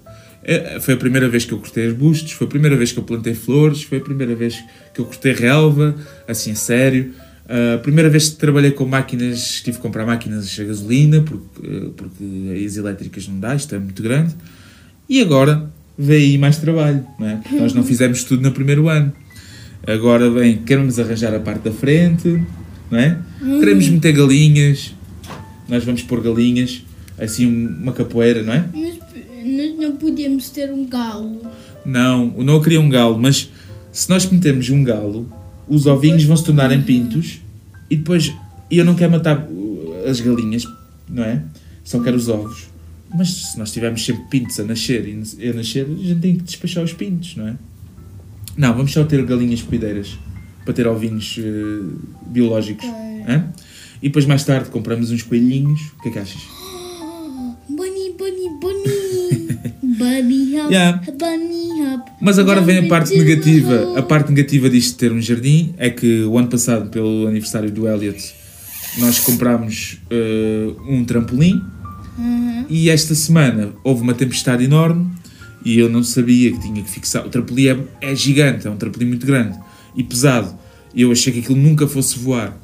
É, 0.43 0.79
Foi 0.79 0.93
a 0.93 0.97
primeira 0.97 1.27
vez 1.27 1.43
que 1.43 1.51
eu 1.51 1.57
cortei 1.57 1.87
arbustos, 1.87 2.33
foi 2.33 2.45
a 2.45 2.49
primeira 2.49 2.75
vez 2.75 2.91
que 2.91 2.99
eu 2.99 3.03
plantei 3.03 3.33
flores, 3.33 3.81
foi 3.81 3.97
a 3.97 4.01
primeira 4.01 4.35
vez 4.35 4.63
que 4.93 5.01
eu 5.01 5.05
cortei 5.05 5.33
relva, 5.33 5.95
assim 6.27 6.51
a 6.51 6.55
sério. 6.55 7.13
A 7.51 7.77
primeira 7.79 8.09
vez 8.09 8.29
que 8.29 8.37
trabalhei 8.37 8.71
com 8.71 8.85
máquinas, 8.85 9.61
tive 9.61 9.75
que 9.75 9.83
comprar 9.83 10.05
máquinas 10.05 10.57
a 10.57 10.63
gasolina, 10.63 11.21
porque, 11.21 11.91
porque 11.97 12.63
as 12.65 12.77
elétricas 12.77 13.27
não 13.27 13.39
dá, 13.39 13.53
isto 13.53 13.75
é 13.75 13.79
muito 13.79 14.01
grande. 14.01 14.33
E 15.09 15.21
agora 15.21 15.69
veio 15.97 16.31
aí 16.31 16.37
mais 16.37 16.57
trabalho, 16.57 17.05
não 17.19 17.27
é? 17.27 17.35
Porque 17.35 17.55
nós 17.57 17.73
não 17.73 17.83
fizemos 17.85 18.23
tudo 18.23 18.41
no 18.41 18.53
primeiro 18.53 18.87
ano. 18.87 19.11
Agora 19.85 20.29
vem, 20.29 20.57
queremos 20.59 20.97
arranjar 20.97 21.33
a 21.33 21.39
parte 21.39 21.63
da 21.63 21.71
frente, 21.71 22.41
não 22.89 22.97
é? 22.97 23.17
Queremos 23.59 23.89
meter 23.89 24.13
galinhas, 24.13 24.93
nós 25.67 25.83
vamos 25.83 26.03
pôr 26.03 26.21
galinhas, 26.21 26.83
assim 27.19 27.45
uma 27.45 27.91
capoeira, 27.91 28.43
não 28.43 28.53
é? 28.53 28.65
Mas 28.73 28.95
nós 29.43 29.77
não 29.77 29.97
podíamos 29.97 30.49
ter 30.51 30.71
um 30.71 30.85
galo. 30.87 31.41
Não, 31.83 32.33
o 32.37 32.43
não 32.43 32.61
queria 32.61 32.79
um 32.79 32.89
galo, 32.89 33.19
mas 33.19 33.51
se 33.91 34.09
nós 34.09 34.25
metemos 34.29 34.69
um 34.69 34.83
galo, 34.83 35.40
os 35.67 35.85
ovinhos 35.85 36.23
vão 36.23 36.35
se 36.35 36.43
tornar 36.43 36.71
em 36.71 36.81
pintos 36.81 37.41
e 37.89 37.95
depois 37.95 38.33
eu 38.69 38.85
não 38.85 38.95
quero 38.95 39.11
matar 39.11 39.47
as 40.09 40.19
galinhas, 40.19 40.65
não 41.09 41.23
é? 41.23 41.43
Só 41.83 41.99
quero 42.01 42.17
os 42.17 42.27
ovos. 42.29 42.69
Mas 43.13 43.29
se 43.29 43.59
nós 43.59 43.71
tivermos 43.71 44.05
sempre 44.05 44.23
pintos 44.29 44.59
a 44.59 44.63
nascer 44.63 45.05
e 45.07 45.49
a 45.49 45.53
nascer, 45.53 45.85
a 45.85 46.03
gente 46.03 46.21
tem 46.21 46.37
que 46.37 46.43
despachar 46.43 46.83
os 46.83 46.93
pintos, 46.93 47.35
não 47.35 47.47
é? 47.47 47.55
Não, 48.57 48.73
vamos 48.73 48.91
só 48.91 49.03
ter 49.03 49.25
galinhas 49.25 49.61
cuideiras 49.61 50.17
para 50.63 50.73
ter 50.73 50.87
ovinhos 50.87 51.37
uh, 51.37 51.99
biológicos. 52.27 52.85
Hã? 52.85 53.51
E 54.01 54.07
depois 54.07 54.25
mais 54.25 54.43
tarde 54.43 54.69
compramos 54.69 55.11
uns 55.11 55.23
coelhinhos. 55.23 55.81
O 55.97 56.01
que 56.01 56.09
é 56.09 56.11
que 56.11 56.19
achas? 56.19 56.60
Yeah. 60.69 61.01
Mas 62.21 62.37
agora 62.39 62.61
vem 62.61 62.79
a 62.79 62.87
parte 62.87 63.17
negativa. 63.17 63.97
A 63.97 64.01
parte 64.01 64.29
negativa 64.29 64.69
disto 64.69 64.91
de 64.93 64.97
ter 64.97 65.11
um 65.11 65.21
jardim 65.21 65.73
é 65.77 65.89
que 65.89 66.23
o 66.23 66.37
ano 66.37 66.47
passado, 66.47 66.89
pelo 66.89 67.27
aniversário 67.27 67.71
do 67.71 67.87
Elliot, 67.87 68.33
nós 68.97 69.19
comprámos 69.19 69.97
eh, 70.09 70.67
um 70.87 71.03
trampolim 71.05 71.61
Uhum. 72.17 72.65
e 72.69 72.89
esta 72.89 73.15
semana 73.15 73.73
houve 73.83 74.01
uma 74.01 74.13
tempestade 74.13 74.63
enorme 74.65 75.09
e 75.63 75.79
eu 75.79 75.89
não 75.89 76.03
sabia 76.03 76.51
que 76.51 76.59
tinha 76.59 76.81
que 76.83 76.89
fixar. 76.89 77.25
O 77.25 77.29
trampolim 77.29 77.67
é, 77.67 77.77
é 78.01 78.15
gigante, 78.15 78.67
é 78.67 78.69
um 78.69 78.75
trampolim 78.75 79.05
muito 79.05 79.25
grande 79.25 79.57
e 79.95 80.03
pesado. 80.03 80.53
Eu 80.95 81.11
achei 81.11 81.31
que 81.31 81.39
aquilo 81.39 81.57
nunca 81.57 81.87
fosse 81.87 82.19
voar 82.19 82.57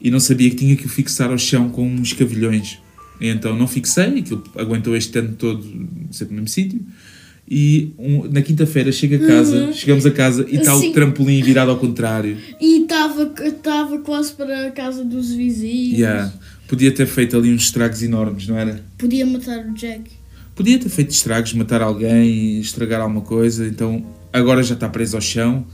e 0.00 0.10
não 0.10 0.18
sabia 0.18 0.48
que 0.50 0.56
tinha 0.56 0.74
que 0.76 0.86
o 0.86 0.88
fixar 0.88 1.30
ao 1.30 1.38
chão 1.38 1.68
com 1.68 1.86
uns 1.86 2.12
cavilhões. 2.12 2.78
E 3.20 3.28
então 3.28 3.56
não 3.56 3.66
fixei, 3.66 4.18
aquilo 4.18 4.42
aguentou 4.56 4.96
este 4.96 5.18
ano 5.18 5.34
todo 5.38 5.62
sempre 6.10 6.34
no 6.34 6.42
mesmo 6.42 6.48
sítio. 6.48 6.80
E 7.48 7.92
um- 7.98 8.24
na 8.28 8.42
quinta-feira 8.42 8.90
chego 8.90 9.14
a 9.14 9.26
casa, 9.28 9.72
chegamos 9.72 10.04
a 10.04 10.10
casa 10.10 10.44
e 10.50 10.56
está 10.56 10.74
o 10.76 10.92
trampolim 10.92 11.40
virado 11.42 11.70
ao 11.70 11.78
contrário. 11.78 12.36
E 12.60 12.82
estava 12.82 13.98
quase 13.98 14.32
para 14.32 14.66
a 14.66 14.70
casa 14.72 15.04
dos 15.04 15.32
vizinhos. 15.32 15.98
Yeah. 15.98 16.32
Podia 16.66 16.90
ter 16.90 17.06
feito 17.06 17.36
ali 17.36 17.52
uns 17.54 17.62
estragos 17.62 18.02
enormes, 18.02 18.48
não 18.48 18.58
era? 18.58 18.82
Podia 18.98 19.24
matar 19.24 19.64
o 19.64 19.72
Jack. 19.74 20.10
Podia 20.56 20.78
ter 20.78 20.88
feito 20.88 21.10
estragos, 21.10 21.52
matar 21.52 21.80
alguém, 21.82 22.58
estragar 22.58 23.00
alguma 23.00 23.20
coisa, 23.20 23.66
então 23.66 24.04
agora 24.32 24.62
já 24.62 24.74
está 24.74 24.88
preso 24.88 25.14
ao 25.16 25.22
chão. 25.22 25.64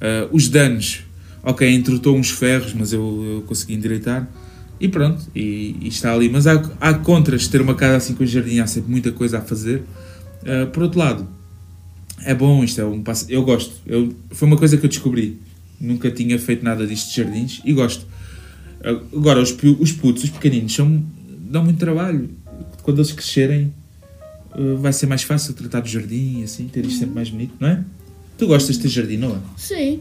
Ah, 0.00 0.28
os 0.30 0.48
danos, 0.48 1.00
ok, 1.42 1.68
entrotou 1.68 2.16
uns 2.16 2.30
ferros, 2.30 2.72
mas 2.72 2.92
eu, 2.92 3.00
eu 3.36 3.42
consegui 3.42 3.74
endireitar. 3.74 4.28
E 4.78 4.88
pronto, 4.88 5.22
e, 5.34 5.76
e 5.80 5.88
está 5.88 6.12
ali. 6.12 6.28
Mas 6.28 6.46
há, 6.46 6.62
há 6.80 6.94
contras 6.94 7.42
de 7.42 7.50
ter 7.50 7.60
uma 7.60 7.74
casa 7.74 7.96
assim 7.96 8.14
com 8.14 8.26
jardim, 8.26 8.58
há 8.58 8.66
sempre 8.66 8.90
muita 8.90 9.10
coisa 9.12 9.38
a 9.38 9.40
fazer. 9.40 9.82
Ah, 10.46 10.66
por 10.66 10.82
outro 10.84 10.98
lado, 10.98 11.28
é 12.24 12.34
bom, 12.34 12.62
isto 12.62 12.80
é 12.80 12.84
um 12.84 13.02
passo. 13.02 13.26
Eu 13.28 13.42
gosto, 13.42 13.74
eu, 13.86 14.14
foi 14.30 14.48
uma 14.48 14.56
coisa 14.56 14.76
que 14.76 14.84
eu 14.86 14.88
descobri. 14.88 15.40
Nunca 15.80 16.10
tinha 16.10 16.38
feito 16.38 16.64
nada 16.64 16.86
disto 16.86 17.10
de 17.10 17.16
jardins 17.16 17.60
e 17.64 17.72
gosto. 17.72 18.06
Agora, 19.14 19.40
os, 19.40 19.54
os 19.80 19.92
putos, 19.92 20.24
os 20.24 20.30
pequeninos, 20.30 20.74
são, 20.74 21.04
dão 21.50 21.64
muito 21.64 21.78
trabalho. 21.78 22.30
Quando 22.82 22.98
eles 22.98 23.12
crescerem, 23.12 23.74
eh, 24.54 24.74
vai 24.78 24.92
ser 24.92 25.06
mais 25.06 25.22
fácil 25.22 25.52
tratar 25.54 25.80
do 25.80 25.88
jardim 25.88 26.42
assim, 26.44 26.68
ter 26.68 26.86
isto 26.86 27.00
sempre 27.00 27.14
mais 27.14 27.28
bonito, 27.28 27.54
não 27.58 27.68
é? 27.68 27.84
Tu 28.38 28.46
gostas 28.46 28.76
de 28.76 28.82
ter 28.82 28.88
jardim, 28.88 29.16
não 29.16 29.36
é? 29.36 29.38
Sim. 29.56 30.00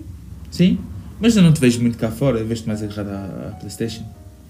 Sim? 0.51 0.77
Mas 1.19 1.35
eu 1.35 1.43
não 1.43 1.51
te 1.51 1.59
vejo 1.59 1.81
muito 1.81 1.97
cá 1.97 2.11
fora, 2.11 2.39
eu 2.39 2.47
vejo-te 2.47 2.67
mais 2.67 2.83
agarrado 2.83 3.09
à, 3.09 3.49
à 3.49 3.51
Playstation. 3.59 4.03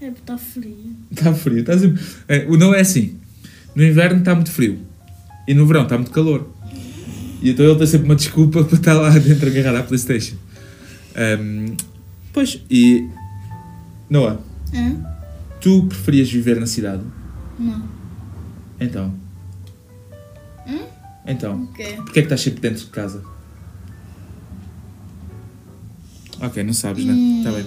É 0.06 0.12
porque 0.12 0.22
está 0.22 0.38
frio. 0.38 0.96
Está 1.12 1.34
frio. 1.34 1.60
Está 1.62 1.80
sempre... 1.80 2.04
é, 2.28 2.46
o 2.48 2.56
não 2.56 2.76
é 2.76 2.82
assim. 2.82 3.18
No 3.74 3.84
inverno 3.84 4.20
está 4.20 4.36
muito 4.36 4.52
frio. 4.52 4.78
E 5.48 5.54
no 5.56 5.65
verão 5.65 5.82
está 5.82 5.98
muito 5.98 6.12
calor. 6.12 6.48
E 7.41 7.50
então 7.50 7.65
ele 7.65 7.76
tem 7.76 7.88
sempre 7.88 8.06
uma 8.06 8.15
desculpa 8.15 8.63
para 8.63 8.78
estar 8.78 8.94
lá 8.94 9.10
dentro 9.18 9.50
agarrado 9.50 9.78
à 9.78 9.84
Playstation. 9.84 10.36
Ahm, 11.15 11.76
pois, 12.32 12.62
e... 12.70 13.10
Noah, 14.08 14.39
Hã? 14.72 15.04
tu 15.60 15.88
preferias 15.88 16.30
viver 16.30 16.60
na 16.60 16.68
cidade? 16.68 17.02
Não. 17.58 17.84
Então. 18.80 19.12
Hã? 20.68 20.82
Então. 21.26 21.63
O 21.63 21.74
quê? 21.74 21.94
Porquê 21.96 22.20
é 22.20 22.22
que 22.22 22.28
estás 22.28 22.41
sempre 22.41 22.62
dentro 22.62 22.86
de 22.86 22.91
casa? 22.91 23.24
Ok, 26.39 26.63
não 26.63 26.74
sabes, 26.74 27.06
né? 27.06 27.13
Está 27.39 27.52
bem. 27.52 27.65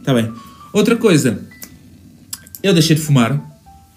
Está 0.00 0.14
bem. 0.14 0.53
Outra 0.74 0.96
coisa. 0.96 1.40
Eu 2.62 2.74
deixei 2.74 2.96
de 2.96 3.02
fumar. 3.02 3.40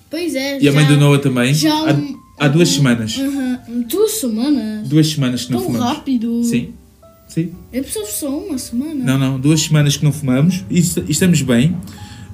Pois 0.09 0.33
é. 0.35 0.59
E 0.61 0.69
a 0.69 0.71
mãe 0.71 0.85
já- 0.85 0.91
do 0.91 0.97
Noah 0.97 1.19
também. 1.19 1.53
já 1.53 1.73
há, 1.73 1.93
um- 1.93 2.17
há 2.39 2.47
duas 2.47 2.69
semanas. 2.69 3.17
Aham. 3.19 3.59
Duas 3.89 4.11
semanas? 4.11 4.87
Duas 4.87 5.07
semanas 5.07 5.45
que 5.45 5.51
não 5.51 5.59
Tão 5.59 5.67
fumamos. 5.73 5.87
rápido. 5.97 6.43
Sim. 6.43 6.73
Sim. 7.27 7.51
Eu 7.73 7.83
preciso 7.83 8.05
só 8.11 8.37
uma 8.39 8.57
semana. 8.57 9.03
Não, 9.03 9.17
não. 9.17 9.39
Duas 9.39 9.61
semanas 9.61 9.97
que 9.97 10.03
não 10.05 10.13
fumamos. 10.13 10.63
E, 10.69 10.77
e 10.79 11.11
estamos 11.11 11.41
bem. 11.41 11.75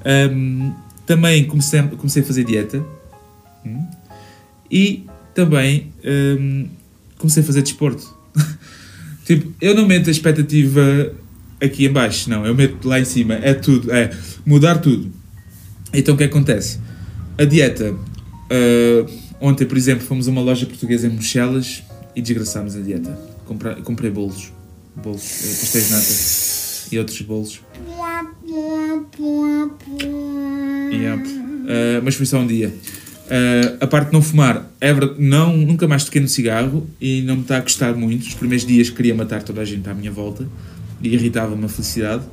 Ahm, 0.06 0.72
também 1.08 1.46
comecei, 1.46 1.82
comecei 1.84 2.22
a 2.22 2.26
fazer 2.26 2.44
dieta. 2.44 2.86
Hum. 3.66 3.86
E 4.70 5.06
também 5.34 5.92
comecei 7.18 7.42
a 7.42 7.46
fazer 7.46 7.62
desporto. 7.64 8.14
tipo, 9.26 9.52
eu 9.62 9.74
não 9.74 9.88
meto 9.88 10.10
a 10.10 10.12
expectativa 10.12 11.14
aqui 11.64 11.86
em 11.86 11.92
baixo, 11.92 12.30
não. 12.30 12.46
Eu 12.46 12.54
meto 12.54 12.88
lá 12.88 13.00
em 13.00 13.06
cima. 13.06 13.36
É 13.36 13.54
tudo. 13.54 13.92
É 13.92 14.12
mudar 14.46 14.78
tudo. 14.78 15.12
Então 15.94 16.16
o 16.16 16.18
que 16.18 16.24
acontece? 16.24 16.80
A 17.38 17.46
dieta. 17.46 17.96
ah, 18.50 19.10
ontem, 19.40 19.66
por 19.66 19.78
exemplo, 19.78 20.06
fomos 20.06 20.28
a 20.28 20.32
uma 20.32 20.42
loja 20.42 20.66
portuguesa 20.66 21.08
em 21.08 21.10
Bruxelas 21.10 21.84
e 22.16 22.22
desgraçámos 22.22 22.76
a 22.76 22.80
dieta. 22.80 23.18
Comprei 23.84 24.12
bolos. 24.12 24.52
Bolos, 24.96 25.24
eh, 25.24 25.56
pastéis 25.60 25.90
nata 25.90 26.94
e 26.94 27.00
outros 27.00 27.22
bolos. 27.22 27.62
Yep. 30.92 31.28
Uh, 31.28 32.02
mas 32.04 32.16
foi 32.16 32.26
só 32.26 32.40
um 32.40 32.46
dia. 32.46 32.70
Uh, 32.70 33.78
a 33.80 33.88
parte 33.88 34.08
de 34.08 34.14
não 34.14 34.22
fumar, 34.22 34.70
é 34.80 34.94
não, 35.18 35.58
nunca 35.58 35.88
mais 35.88 36.04
toquei 36.04 36.22
no 36.22 36.28
cigarro 36.28 36.88
e 37.02 37.22
não 37.24 37.38
me 37.38 37.42
está 37.42 37.58
a 37.58 37.62
gostar 37.62 37.96
muito. 37.96 38.28
Os 38.28 38.36
primeiros 38.36 38.66
dias 38.66 38.92
queria 38.92 39.16
matar 39.16 39.42
toda 39.42 39.62
a 39.62 39.66
gente 39.66 39.90
à 39.90 39.94
minha 39.94 40.12
volta 40.12 40.48
e 41.04 41.10
irritava-me 41.14 41.66
a 41.66 41.70
felicidade, 41.70 42.24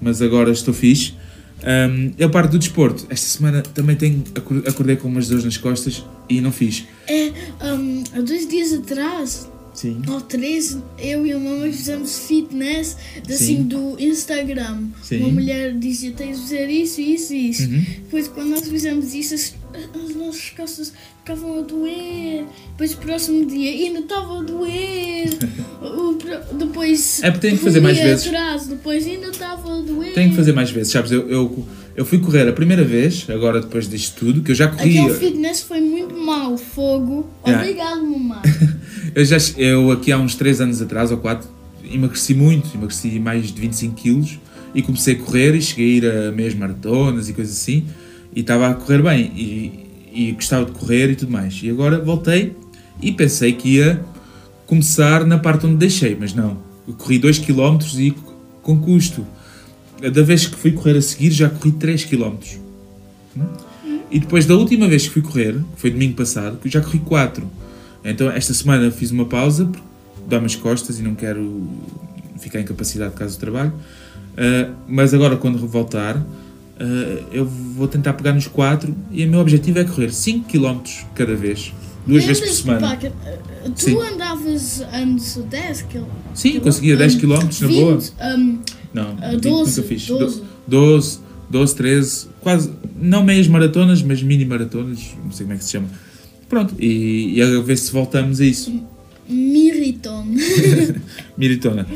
mas 0.00 0.22
agora 0.22 0.50
estou 0.50 0.72
fixe. 0.72 1.14
Um, 1.62 2.12
e 2.16 2.24
a 2.24 2.28
parte 2.28 2.52
do 2.52 2.58
desporto, 2.58 3.06
esta 3.10 3.26
semana 3.26 3.60
também 3.60 3.94
tenho, 3.94 4.24
acor- 4.34 4.62
acordei 4.66 4.96
com 4.96 5.08
umas 5.08 5.28
dores 5.28 5.44
nas 5.44 5.58
costas 5.58 6.02
e 6.28 6.40
não 6.40 6.50
fiz. 6.50 6.84
É, 7.06 7.32
hum, 7.74 8.02
há 8.14 8.20
dois 8.22 8.48
dias 8.48 8.72
atrás, 8.72 9.46
Sim. 9.74 10.00
ou 10.08 10.22
três, 10.22 10.78
eu 10.98 11.26
e 11.26 11.32
a 11.32 11.38
mamãe 11.38 11.70
fizemos 11.70 12.20
fitness 12.26 12.96
Sim. 13.26 13.32
assim 13.34 13.62
do 13.64 13.96
Instagram. 14.00 14.84
Sim. 15.02 15.18
Uma 15.20 15.28
mulher 15.32 15.74
dizia: 15.78 16.12
tens 16.12 16.36
de 16.36 16.42
fazer 16.44 16.70
isso, 16.70 16.98
isso 17.00 17.34
e 17.34 17.50
isso. 17.50 17.62
Uhum. 17.64 17.84
Depois, 18.04 18.28
quando 18.28 18.48
nós 18.50 18.66
fizemos 18.66 19.12
isso, 19.12 19.54
as, 19.74 20.02
as 20.02 20.14
nossas 20.16 20.50
costas 20.50 20.92
ficavam 21.18 21.58
a 21.58 21.62
doer. 21.62 22.44
Depois, 22.70 22.94
o 22.94 22.96
próximo 22.98 23.46
dia, 23.46 23.70
ainda 23.70 24.00
estava 24.00 24.38
a 24.38 24.42
doer. 24.42 25.28
O 25.82 26.18
depois, 26.54 27.22
É 27.22 27.30
porque 27.30 27.48
tem 27.48 27.56
que 27.56 27.62
um 27.62 27.66
fazer 27.66 27.80
mais 27.80 27.96
dia 27.96 28.06
vezes. 28.06 28.26
Atrás, 28.26 28.66
depois, 28.66 29.06
ainda 29.06 29.28
estava 29.28 29.78
a 29.78 29.80
doer. 29.80 30.14
Tenho 30.14 30.30
que 30.30 30.36
fazer 30.36 30.52
mais 30.52 30.70
vezes, 30.70 30.92
sabes? 30.92 31.12
Eu, 31.12 31.28
eu, 31.28 31.66
eu 31.96 32.04
fui 32.04 32.18
correr 32.18 32.48
a 32.48 32.52
primeira 32.52 32.84
vez, 32.84 33.26
agora 33.28 33.60
depois 33.60 33.88
disto 33.88 34.18
tudo, 34.18 34.42
que 34.42 34.50
eu 34.50 34.54
já 34.54 34.68
corri. 34.68 34.98
Aquele 34.98 35.14
fitness 35.14 35.60
foi 35.62 35.80
muito 35.80 36.14
mau, 36.16 36.56
fogo. 36.56 37.28
Yeah. 37.46 37.62
Obrigado, 37.62 38.06
mamãe. 38.06 38.40
Eu, 39.12 39.24
já, 39.24 39.38
eu 39.56 39.90
aqui 39.90 40.12
há 40.12 40.18
uns 40.18 40.36
3 40.36 40.60
anos 40.60 40.80
atrás 40.80 41.10
ou 41.10 41.18
4 41.18 41.48
emagreci 41.90 42.32
muito, 42.32 42.68
emagreci 42.76 43.18
mais 43.18 43.52
de 43.52 43.60
25 43.60 43.94
quilos 43.94 44.38
e 44.72 44.82
comecei 44.82 45.14
a 45.14 45.18
correr 45.18 45.54
e 45.56 45.62
cheguei 45.62 45.84
a 45.84 45.96
ir 45.96 46.06
a 46.06 46.32
meias 46.32 46.54
maratonas 46.54 47.28
e 47.28 47.32
coisas 47.32 47.56
assim 47.56 47.86
e 48.34 48.40
estava 48.40 48.68
a 48.68 48.74
correr 48.74 49.02
bem 49.02 49.32
e, 49.34 49.90
e 50.12 50.32
gostava 50.32 50.64
de 50.64 50.72
correr 50.72 51.10
e 51.10 51.16
tudo 51.16 51.32
mais. 51.32 51.60
E 51.62 51.70
agora 51.70 51.98
voltei 51.98 52.56
e 53.02 53.12
pensei 53.12 53.52
que 53.52 53.76
ia 53.76 54.04
começar 54.66 55.24
na 55.26 55.38
parte 55.38 55.66
onde 55.66 55.76
deixei, 55.76 56.16
mas 56.18 56.34
não. 56.34 56.58
Eu 56.86 56.94
corri 56.94 57.18
2 57.18 57.38
km 57.40 57.78
e 57.96 58.14
com 58.62 58.80
custo. 58.80 59.26
Da 60.00 60.22
vez 60.22 60.46
que 60.46 60.56
fui 60.56 60.72
correr 60.72 60.96
a 60.96 61.02
seguir 61.02 61.30
já 61.30 61.48
corri 61.48 61.72
3 61.72 62.04
km. 62.04 62.36
E 64.10 64.18
depois 64.18 64.46
da 64.46 64.54
última 64.54 64.88
vez 64.88 65.06
que 65.06 65.10
fui 65.10 65.22
correr, 65.22 65.54
que 65.74 65.80
foi 65.80 65.90
domingo 65.90 66.14
passado, 66.14 66.58
já 66.64 66.80
corri 66.80 66.98
4. 66.98 67.48
Então 68.04 68.30
esta 68.30 68.54
semana 68.54 68.90
fiz 68.90 69.10
uma 69.10 69.24
pausa, 69.26 69.66
porque 69.66 69.86
dá-me 70.28 70.46
as 70.46 70.56
costas 70.56 70.98
e 70.98 71.02
não 71.02 71.14
quero 71.14 71.68
ficar 72.38 72.60
incapacitado 72.60 73.12
por 73.12 73.18
causa 73.18 73.36
do 73.36 73.40
trabalho. 73.40 73.72
Uh, 74.32 74.74
mas 74.88 75.12
agora 75.12 75.36
quando 75.36 75.58
voltar, 75.66 76.16
uh, 76.80 77.24
eu 77.32 77.44
vou 77.46 77.86
tentar 77.88 78.12
pegar 78.14 78.32
nos 78.32 78.46
4 78.46 78.94
e 79.10 79.24
o 79.24 79.28
meu 79.28 79.40
objetivo 79.40 79.78
é 79.78 79.84
correr 79.84 80.12
5 80.12 80.48
km 80.48 80.80
cada 81.14 81.34
vez, 81.34 81.72
duas 82.06 82.24
vezes 82.24 82.42
por 82.42 82.52
semana. 82.54 82.96
que, 82.96 83.06
uh, 83.08 83.12
tu 83.76 83.80
Sim. 83.84 84.00
andavas 84.00 84.82
antes 84.92 85.34
de 85.36 85.42
10 85.42 85.82
km? 85.82 86.04
Sim, 86.34 86.60
conseguia 86.60 86.96
10 86.96 87.14
km 87.16 87.38
na 87.60 87.68
boa. 87.68 87.98
Um, 88.36 88.58
Não, 88.92 89.16
Ah, 89.20 89.30
20 89.32 89.40
12, 89.42 89.76
nunca 89.76 89.88
fiz. 89.88 90.06
12. 90.06 90.42
12, 90.66 91.18
12, 91.50 91.74
13, 91.76 92.28
quase, 92.40 92.70
não 93.00 93.24
meias 93.24 93.46
maratonas, 93.48 94.02
mas 94.02 94.22
mini 94.22 94.44
maratonas, 94.44 94.98
não 95.24 95.30
sei 95.32 95.44
como 95.44 95.54
é 95.54 95.58
que 95.58 95.64
se 95.64 95.70
chama. 95.72 95.88
Pronto, 96.48 96.74
e, 96.78 97.34
e 97.36 97.42
a 97.42 97.60
ver 97.60 97.76
se 97.78 97.92
voltamos 97.92 98.40
a 98.40 98.44
isso. 98.44 98.72
Miriton. 99.28 100.26
Militona. 101.38 101.86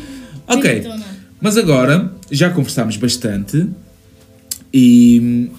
Ok, 0.46 0.70
Miritona. 0.72 1.04
mas 1.40 1.56
agora 1.56 2.12
já 2.30 2.50
conversámos 2.50 2.96
bastante 2.96 3.66
e, 4.76 5.50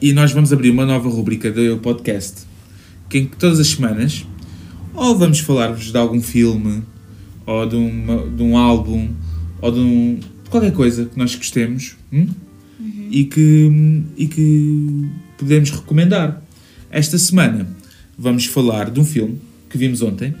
e 0.00 0.12
nós 0.12 0.30
vamos 0.30 0.52
abrir 0.52 0.70
uma 0.70 0.86
nova 0.86 1.08
rubrica 1.08 1.50
do 1.50 1.78
podcast 1.78 2.42
que 3.08 3.18
em 3.18 3.26
que 3.26 3.36
todas 3.36 3.58
as 3.58 3.66
semanas 3.66 4.24
ou 4.94 5.18
vamos 5.18 5.40
falar-vos 5.40 5.90
de 5.90 5.98
algum 5.98 6.22
filme 6.22 6.84
ou 7.44 7.66
de, 7.66 7.74
uma, 7.74 8.28
de 8.28 8.42
um 8.44 8.56
álbum 8.56 9.10
ou 9.60 9.72
de, 9.72 9.80
um, 9.80 10.20
de 10.44 10.50
qualquer 10.50 10.72
coisa 10.72 11.06
que 11.06 11.18
nós 11.18 11.34
gostemos 11.34 11.96
hum? 12.12 12.28
e, 13.10 13.24
que, 13.24 14.02
e 14.16 14.28
que 14.28 15.08
podemos 15.36 15.70
recomendar. 15.70 16.40
Esta 16.92 17.18
semana 17.18 17.68
vamos 18.16 18.46
falar 18.46 18.88
de 18.88 19.00
um 19.00 19.04
filme 19.04 19.40
que 19.68 19.76
vimos 19.76 20.00
ontem 20.00 20.32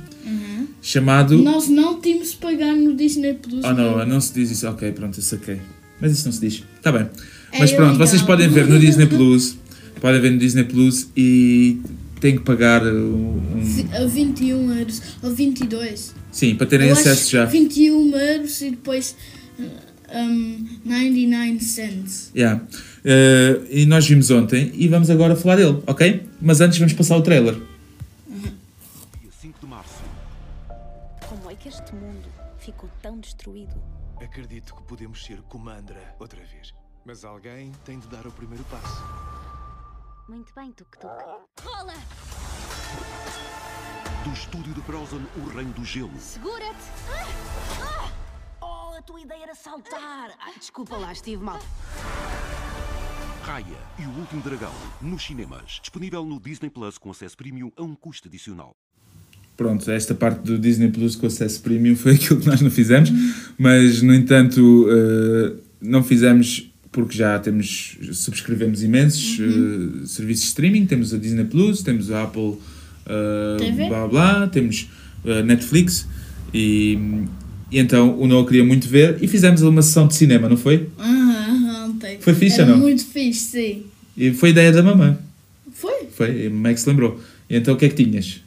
chamado. 0.80 1.36
Nós 1.36 1.68
não 1.68 2.00
tínhamos 2.00 2.34
pagar 2.34 2.76
no 2.76 2.94
Disney 2.94 3.34
Plus. 3.34 3.64
Oh 3.64 3.72
não, 3.72 4.06
não 4.06 4.20
se 4.20 4.32
diz 4.32 4.52
isso. 4.52 4.68
Ok, 4.68 4.92
pronto, 4.92 5.18
eu 5.18 5.22
saquei. 5.22 5.60
Mas 6.00 6.12
isso 6.12 6.24
não 6.26 6.32
se 6.32 6.40
diz. 6.40 6.64
Está 6.76 6.90
bem. 6.92 7.08
É 7.52 7.58
Mas 7.58 7.72
pronto, 7.72 7.98
vocês 7.98 8.22
podem 8.22 8.48
ver 8.48 8.66
no 8.66 8.78
Disney 8.78 9.06
Plus. 9.06 9.56
Podem 10.00 10.20
ver 10.20 10.30
no 10.30 10.38
Disney 10.38 10.64
Plus 10.64 11.08
e 11.16 11.80
têm 12.20 12.36
que 12.38 12.44
pagar 12.44 12.82
um. 12.86 13.40
A 13.92 14.06
21 14.06 14.78
euros. 14.78 15.02
Ou 15.22 15.34
22. 15.34 16.14
Sim, 16.32 16.54
para 16.54 16.66
terem 16.66 16.88
Eu 16.88 16.92
acesso 16.94 17.22
acho 17.22 17.30
já. 17.30 17.44
21 17.44 18.16
euros 18.16 18.60
e 18.62 18.70
depois 18.70 19.16
um, 20.12 20.66
99 20.84 21.60
cents. 21.60 22.30
Yeah. 22.34 22.62
Uh, 23.04 23.66
e 23.70 23.86
nós 23.86 24.06
vimos 24.06 24.30
ontem 24.30 24.70
e 24.74 24.88
vamos 24.88 25.10
agora 25.10 25.34
falar 25.36 25.56
dele, 25.56 25.82
ok? 25.86 26.22
Mas 26.40 26.60
antes 26.60 26.78
vamos 26.78 26.92
passar 26.92 27.16
o 27.16 27.22
trailer. 27.22 27.54
Dia 27.54 29.30
5 29.40 29.58
de 29.60 29.66
março. 29.66 29.94
Como 31.28 31.50
é 31.50 31.54
que 31.54 31.68
este 31.68 31.94
mundo 31.94 32.28
ficou 32.58 32.88
tão 33.02 33.18
destruído? 33.18 33.74
Acredito 34.22 34.74
que 34.74 34.82
podemos 34.82 35.24
ser 35.24 35.40
Comandra 35.42 36.14
outra 36.18 36.44
vez. 36.44 36.74
Mas 37.06 37.24
alguém 37.24 37.72
tem 37.84 37.98
de 37.98 38.06
dar 38.08 38.26
o 38.26 38.32
primeiro 38.32 38.62
passo. 38.64 39.02
Muito 40.28 40.52
bem, 40.54 40.70
Tuk 40.72 40.98
Tuk. 40.98 41.12
Rola! 41.62 41.94
Do 44.22 44.30
estúdio 44.32 44.74
de 44.74 44.82
Frozen, 44.82 45.26
o 45.36 45.48
Reino 45.48 45.72
do 45.72 45.84
Gelo. 45.84 46.14
Segura-te! 46.20 46.76
Oh, 48.60 48.94
a 48.96 49.02
tua 49.02 49.20
ideia 49.22 49.44
era 49.44 49.54
saltar! 49.54 50.36
Ai, 50.38 50.58
desculpa 50.58 50.96
lá, 50.96 51.12
estive 51.12 51.42
mal. 51.42 51.58
Raya 53.42 53.64
e 53.98 54.06
o 54.06 54.10
Último 54.18 54.42
Dragão, 54.42 54.74
nos 55.00 55.24
cinemas. 55.24 55.80
Disponível 55.80 56.24
no 56.26 56.38
Disney 56.38 56.68
Plus 56.68 56.98
com 56.98 57.10
acesso 57.10 57.36
premium 57.36 57.72
a 57.76 57.82
um 57.82 57.96
custo 57.96 58.28
adicional. 58.28 58.76
Pronto, 59.60 59.90
esta 59.90 60.14
parte 60.14 60.40
do 60.40 60.58
Disney 60.58 60.88
Plus 60.88 61.14
com 61.14 61.26
acesso 61.26 61.60
premium 61.60 61.94
foi 61.94 62.14
aquilo 62.16 62.40
que 62.40 62.46
nós 62.46 62.62
não 62.62 62.70
fizemos, 62.70 63.12
mas 63.58 64.00
no 64.00 64.14
entanto 64.14 64.88
uh, 64.88 65.54
não 65.82 66.02
fizemos 66.02 66.72
porque 66.90 67.18
já 67.18 67.38
temos, 67.38 67.98
subscrevemos 68.10 68.82
imensos 68.82 69.38
uh, 69.38 70.06
serviços 70.06 70.44
de 70.44 70.48
streaming, 70.48 70.86
temos 70.86 71.12
a 71.12 71.18
Disney 71.18 71.44
Plus, 71.44 71.82
temos 71.82 72.10
a 72.10 72.22
Apple 72.22 72.40
uh, 72.42 73.86
blá 73.86 74.08
blá, 74.08 74.46
temos 74.46 74.88
uh, 75.26 75.44
Netflix 75.44 76.08
e, 76.54 76.98
e 77.70 77.78
então 77.78 78.18
o 78.18 78.26
Noah 78.26 78.46
queria 78.46 78.64
muito 78.64 78.88
ver 78.88 79.18
e 79.20 79.28
fizemos 79.28 79.60
uma 79.60 79.82
sessão 79.82 80.06
de 80.06 80.14
cinema, 80.14 80.48
não 80.48 80.56
foi? 80.56 80.88
Ontem. 81.84 82.16
Foi 82.18 82.32
fixe 82.32 82.62
ou 82.62 82.66
não? 82.66 82.78
muito 82.78 83.04
fixe, 83.04 83.40
sim. 83.40 83.82
E 84.16 84.32
foi 84.32 84.48
ideia 84.48 84.72
da 84.72 84.82
mamãe. 84.82 85.18
Foi. 85.74 86.06
Foi, 86.10 86.46
a 86.46 86.48
mamãe 86.48 86.72
que 86.72 86.80
se 86.80 86.88
lembrou. 86.88 87.20
E 87.50 87.56
então 87.56 87.74
o 87.74 87.76
que 87.76 87.84
é 87.84 87.90
que 87.90 88.02
tinhas? 88.02 88.40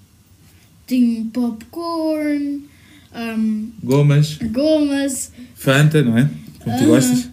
Tinha 0.88 1.25
popcorn, 1.31 2.63
um, 3.15 3.69
Gomas, 3.84 4.38
gomas, 4.51 5.31
Fanta, 5.55 6.01
não 6.03 6.17
é? 6.17 6.29
Como 6.59 6.77
tu 6.77 6.84
Ah. 6.84 6.88
gostas. 6.88 7.29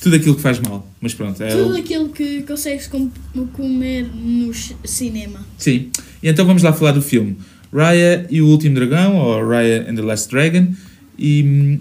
Tudo 0.00 0.14
aquilo 0.16 0.34
que 0.36 0.42
faz 0.42 0.60
mal. 0.60 0.86
Mas 1.00 1.12
pronto, 1.14 1.42
é 1.42 1.48
tudo 1.48 1.74
o... 1.74 1.76
aquilo 1.76 2.08
que 2.10 2.42
consegues 2.42 2.86
com- 2.86 3.10
comer 3.52 4.04
no 4.14 4.52
ci- 4.54 4.76
cinema. 4.84 5.40
Sim. 5.56 5.90
E 6.22 6.28
então 6.28 6.44
vamos 6.46 6.62
lá 6.62 6.72
falar 6.72 6.92
do 6.92 7.02
filme. 7.02 7.36
Raya 7.72 8.26
e 8.30 8.40
o 8.40 8.46
Último 8.46 8.74
Dragão, 8.76 9.16
ou 9.16 9.46
Raya 9.48 9.86
and 9.88 9.94
the 9.96 10.02
Last 10.02 10.30
Dragon. 10.30 10.68
E 11.18 11.42
hum, 11.42 11.80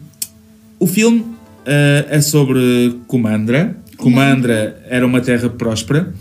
o 0.79 0.87
filme 0.87 1.25
eh, 1.65 2.05
é 2.09 2.21
sobre 2.21 2.95
Kumandra. 3.07 3.77
Kumandra 3.97 4.79
era 4.89 5.05
uma 5.05 5.21
terra 5.21 5.49
próspera, 5.49 6.13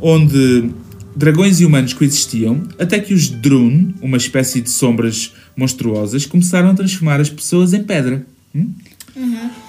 onde 0.00 0.70
dragões 1.16 1.60
e 1.60 1.64
humanos 1.64 1.92
coexistiam, 1.92 2.62
até 2.78 2.98
que 2.98 3.14
os 3.14 3.28
Drun, 3.28 3.92
uma 4.00 4.16
espécie 4.16 4.60
de 4.60 4.70
sombras 4.70 5.32
monstruosas, 5.56 6.26
começaram 6.26 6.70
a 6.70 6.74
transformar 6.74 7.20
as 7.20 7.30
pessoas 7.30 7.72
em 7.72 7.82
pedra. 7.82 8.26
Hum? 8.54 8.72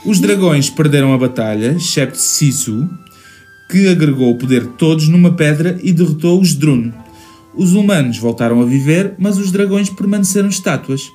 Os 0.04 0.20
dragões 0.20 0.70
perderam 0.70 1.14
a 1.14 1.18
batalha, 1.18 1.76
excepto 1.78 2.18
Sisu, 2.18 2.90
que 3.70 3.88
agregou 3.88 4.32
o 4.32 4.38
poder 4.38 4.62
de 4.62 4.74
todos 4.74 5.08
numa 5.08 5.32
pedra 5.32 5.80
e 5.84 5.92
derrotou 5.92 6.40
os 6.40 6.54
Drun. 6.56 6.92
Os 7.56 7.74
humanos 7.74 8.18
voltaram 8.18 8.62
a 8.62 8.66
viver, 8.66 9.14
mas 9.18 9.38
os 9.38 9.52
dragões 9.52 9.90
permaneceram 9.90 10.50
estátuas. 10.50 11.10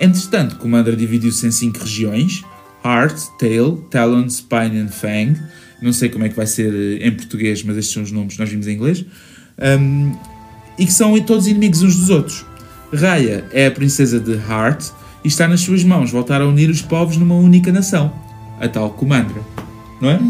Entretanto, 0.00 0.56
Commander 0.56 0.96
dividiu-se 0.96 1.46
em 1.46 1.50
cinco 1.50 1.78
regiões: 1.78 2.42
Heart, 2.84 3.16
Tail, 3.38 3.84
Talon, 3.90 4.28
Spine 4.28 4.78
and 4.78 4.88
Fang. 4.88 5.38
Não 5.80 5.92
sei 5.92 6.08
como 6.08 6.24
é 6.24 6.28
que 6.28 6.36
vai 6.36 6.46
ser 6.46 6.72
eh, 6.74 7.06
em 7.06 7.12
português, 7.12 7.62
mas 7.62 7.76
estes 7.76 7.92
são 7.92 8.02
os 8.02 8.10
nomes 8.10 8.34
que 8.34 8.40
nós 8.40 8.48
vimos 8.48 8.66
em 8.66 8.72
inglês. 8.72 9.04
Um, 9.58 10.12
e 10.78 10.86
que 10.86 10.92
são 10.92 11.18
todos 11.20 11.46
inimigos 11.46 11.82
uns 11.82 11.96
dos 11.96 12.10
outros. 12.10 12.44
Raya 12.92 13.44
é 13.52 13.66
a 13.66 13.70
princesa 13.70 14.18
de 14.20 14.32
Heart 14.32 14.90
e 15.24 15.28
está 15.28 15.48
nas 15.48 15.60
suas 15.60 15.82
mãos 15.84 16.10
voltar 16.10 16.40
a 16.40 16.46
unir 16.46 16.70
os 16.70 16.82
povos 16.82 17.16
numa 17.16 17.34
única 17.34 17.72
nação, 17.72 18.12
a 18.60 18.68
tal 18.68 18.90
Comandra. 18.90 19.42
Não 20.00 20.10
é? 20.10 20.20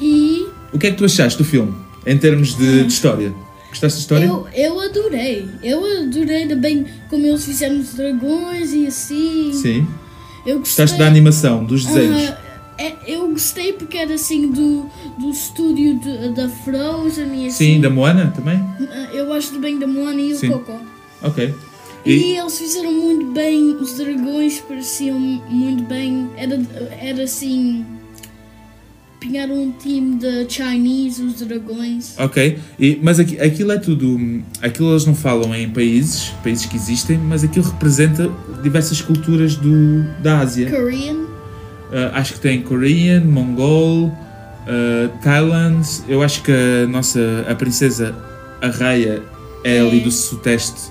E 0.00 0.46
O 0.72 0.78
que 0.78 0.86
é 0.86 0.90
que 0.90 0.96
tu 0.96 1.04
achaste 1.04 1.38
do 1.38 1.44
filme, 1.44 1.74
em 2.06 2.16
termos 2.18 2.56
de, 2.56 2.82
de 2.82 2.92
história? 2.92 3.32
Gostaste 3.68 3.98
da 3.98 4.00
história? 4.02 4.26
eu, 4.26 4.46
eu 4.54 4.80
adorei. 4.80 5.48
Eu 5.62 5.84
adorei 6.02 6.46
também 6.46 6.86
como 7.08 7.26
eles 7.26 7.44
fizeram 7.44 7.80
os 7.80 7.94
dragões 7.94 8.72
e 8.72 8.86
assim. 8.86 9.52
Sim. 9.52 9.86
Eu 10.46 10.58
gostei. 10.58 10.84
Gostaste 10.84 10.98
da 10.98 11.06
animação, 11.06 11.64
dos 11.64 11.84
desenhos? 11.84 12.30
Ah, 12.30 12.38
é- 12.78 12.94
eu 13.06 13.28
gostei 13.28 13.72
porque 13.72 13.96
era 13.96 14.14
assim 14.14 14.50
do, 14.50 14.86
do 15.18 15.30
estúdio 15.30 15.98
de- 15.98 16.28
da 16.34 16.48
Frozen 16.48 17.44
e 17.44 17.46
assim. 17.48 17.74
Sim, 17.74 17.80
da 17.80 17.90
Moana 17.90 18.32
também? 18.34 18.56
Ah, 18.90 19.08
Eu 19.12 19.26
gosto 19.26 19.58
bem 19.60 19.78
da 19.78 19.86
Moana 19.86 20.20
e 20.20 20.32
o 20.32 20.36
Sim. 20.36 20.50
Coco. 20.50 20.78
Ok. 21.22 21.54
E, 22.04 22.12
E, 22.12 22.36
eles 22.36 22.58
fizeram 22.58 22.92
muito 22.92 23.26
bem, 23.32 23.76
os 23.76 23.96
dragões 23.96 24.60
pareciam 24.60 25.18
muito 25.18 25.84
bem. 25.84 26.28
Era, 26.36 26.60
era 27.00 27.22
assim. 27.22 27.84
Pinharam 29.18 29.54
um 29.54 29.72
time 29.72 30.16
de 30.16 30.44
Chinese, 30.52 31.22
os 31.22 31.40
dragões. 31.40 32.14
ok. 32.18 32.58
E, 32.78 32.98
mas 33.02 33.18
aqui, 33.18 33.40
aquilo 33.40 33.72
é 33.72 33.78
tudo. 33.78 34.06
hum, 34.06 34.42
Aquilo 34.60 34.90
eles 34.92 35.06
não 35.06 35.14
falam 35.14 35.54
em 35.54 35.70
países, 35.70 36.28
países 36.42 36.66
que 36.66 36.76
existem, 36.76 37.16
mas 37.16 37.42
aquilo 37.42 37.64
representa 37.64 38.30
diversas 38.62 39.00
culturas 39.00 39.56
do, 39.56 40.02
da 40.22 40.40
Ásia. 40.40 40.68
Korean. 40.70 41.24
Uh, 41.94 42.10
acho 42.12 42.34
que 42.34 42.40
tem 42.40 42.60
Korean, 42.60 43.20
Mongol, 43.20 44.06
uh, 44.08 45.08
Thailand. 45.22 45.86
Eu 46.08 46.24
acho 46.24 46.42
que 46.42 46.50
a 46.50 46.88
nossa 46.88 47.46
a 47.48 47.54
princesa 47.54 48.12
a 48.60 48.66
Raya 48.66 49.22
é 49.62 49.78
ali 49.78 50.00
do 50.00 50.10
sudeste 50.10 50.90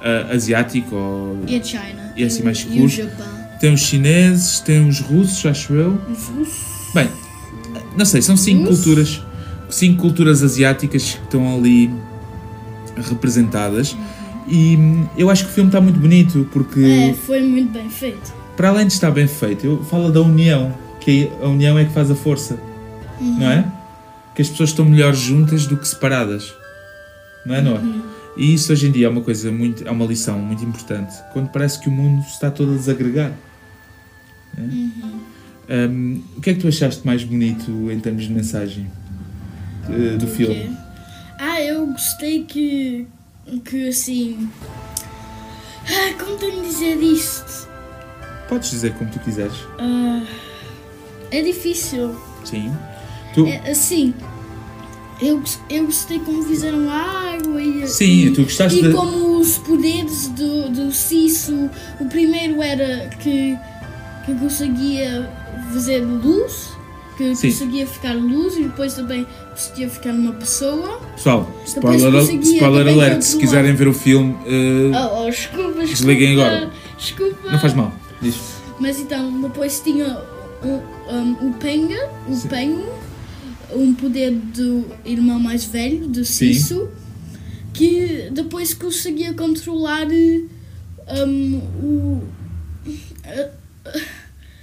uh, 0.00 0.34
asiático. 0.34 0.94
Ou... 0.94 1.38
E 1.46 1.56
a 1.56 1.62
China. 1.62 2.12
E 2.14 2.24
assim 2.24 2.42
mais 2.42 2.66
E. 2.70 2.88
Japão. 2.88 3.26
Tem 3.58 3.72
os 3.72 3.80
chineses, 3.80 4.60
tem 4.60 4.86
os 4.86 5.00
russos, 5.00 5.46
acho 5.46 5.72
eu. 5.72 5.98
Os 6.10 6.26
russos. 6.28 6.92
Bem, 6.92 7.08
não 7.96 8.04
sei, 8.04 8.20
são 8.20 8.36
cinco 8.36 8.68
Russo? 8.68 8.82
culturas, 8.82 9.22
cinco 9.70 10.02
culturas 10.02 10.42
asiáticas 10.42 11.14
que 11.14 11.24
estão 11.24 11.56
ali 11.56 11.90
representadas. 13.08 13.96
E 14.46 14.76
hum, 14.76 15.08
eu 15.16 15.30
acho 15.30 15.44
que 15.44 15.50
o 15.50 15.54
filme 15.54 15.68
está 15.68 15.80
muito 15.80 15.98
bonito 15.98 16.46
porque 16.52 16.84
É, 17.10 17.14
foi 17.14 17.40
muito 17.40 17.72
bem 17.72 17.88
feito. 17.88 18.43
Para 18.56 18.68
além 18.68 18.86
de 18.86 18.92
estar 18.92 19.10
bem 19.10 19.26
feito, 19.26 19.66
eu 19.66 19.84
falo 19.84 20.10
da 20.10 20.20
união, 20.20 20.74
que 21.00 21.30
a 21.42 21.46
união 21.46 21.78
é 21.78 21.84
que 21.84 21.92
faz 21.92 22.10
a 22.10 22.14
força, 22.14 22.58
não 23.20 23.50
é? 23.50 23.64
Que 24.34 24.42
as 24.42 24.48
pessoas 24.48 24.70
estão 24.70 24.84
melhor 24.84 25.14
juntas 25.14 25.66
do 25.66 25.76
que 25.76 25.86
separadas, 25.86 26.54
não 27.44 27.54
é, 27.54 27.60
Noah? 27.60 27.82
E 28.36 28.52
isso 28.54 28.72
hoje 28.72 28.88
em 28.88 28.90
dia 28.90 29.06
é 29.06 29.08
uma 29.08 29.20
coisa 29.20 29.52
muito, 29.52 29.86
é 29.86 29.90
uma 29.90 30.04
lição 30.04 30.38
muito 30.38 30.64
importante, 30.64 31.14
quando 31.32 31.48
parece 31.50 31.78
que 31.80 31.88
o 31.88 31.92
mundo 31.92 32.24
está 32.26 32.50
todo 32.50 32.72
a 32.72 32.76
desagregar. 32.76 33.32
é? 34.58 35.24
Um, 35.66 36.22
o 36.36 36.40
que 36.40 36.50
é 36.50 36.54
que 36.54 36.60
tu 36.60 36.68
achaste 36.68 37.06
mais 37.06 37.24
bonito 37.24 37.90
em 37.90 37.98
termos 37.98 38.24
de 38.24 38.32
mensagem 38.32 38.90
eh, 39.88 40.16
do 40.18 40.26
filme? 40.26 40.54
quê? 40.54 40.70
Ah, 41.38 41.62
eu 41.62 41.86
gostei 41.86 42.44
que. 42.44 43.06
que 43.64 43.88
assim. 43.88 44.48
Ah, 45.86 46.14
como 46.18 46.36
tenho 46.36 46.62
de 46.62 46.68
dizer 46.68 46.96
isto? 46.96 47.68
Podes 48.48 48.70
dizer 48.70 48.92
como 48.94 49.10
tu 49.10 49.18
quiseres. 49.20 49.54
Ah, 49.78 50.22
é 51.30 51.42
difícil. 51.42 52.14
Sim. 52.44 52.72
Tu, 53.34 53.46
É, 53.46 53.70
assim. 53.70 54.14
Eu, 55.22 55.40
eu 55.70 55.84
gostei 55.86 56.18
como 56.18 56.42
fizeram 56.42 56.90
a 56.90 57.34
água 57.34 57.62
e, 57.62 57.86
Sim, 57.86 58.26
e, 58.26 58.30
tu 58.32 58.42
gostaste 58.42 58.80
e 58.80 58.82
de- 58.82 58.92
como 58.92 59.38
os 59.38 59.58
poderes 59.58 60.28
do, 60.28 60.68
do 60.70 60.92
Cisso. 60.92 61.70
O 62.00 62.06
primeiro 62.06 62.60
era 62.60 63.08
que, 63.20 63.56
que 64.26 64.34
conseguia 64.34 65.30
fazer 65.72 66.00
luz, 66.00 66.70
que 67.16 67.34
Sim. 67.36 67.48
conseguia 67.50 67.86
ficar 67.86 68.12
luz 68.14 68.56
e 68.56 68.64
depois 68.64 68.94
também 68.94 69.24
conseguia 69.50 69.88
ficar 69.88 70.10
uma 70.10 70.32
pessoa. 70.32 71.00
pessoal, 71.14 71.48
spoiler, 71.64 72.12
spoiler 72.42 72.88
alert, 72.88 73.22
se 73.22 73.38
quiserem 73.38 73.72
ver 73.74 73.86
o 73.86 73.94
filme, 73.94 74.36
eh, 74.44 74.90
Oh, 74.96 75.22
oh, 75.26 75.30
desculpa, 75.30 75.68
desculpa. 75.68 75.86
Desliguem 75.86 76.32
agora. 76.32 76.70
Desculpa. 76.98 77.50
não 77.52 77.58
faz 77.60 77.72
mal. 77.72 77.92
Diz. 78.24 78.36
Mas 78.80 78.98
então, 78.98 79.40
depois 79.42 79.80
tinha 79.80 80.18
o, 80.62 81.12
um, 81.14 81.50
o 81.50 81.54
Penga, 81.54 82.08
o 82.26 82.48
Pengo, 82.48 82.88
um 83.74 83.92
poder 83.94 84.30
do 84.32 84.86
irmão 85.04 85.38
mais 85.38 85.64
velho, 85.64 86.08
do 86.08 86.24
Sim. 86.24 86.54
Sisu, 86.54 86.88
que 87.72 88.30
depois 88.32 88.72
conseguia 88.74 89.32
controlar 89.34 90.06
um, 90.08 91.58
o, 91.82 92.22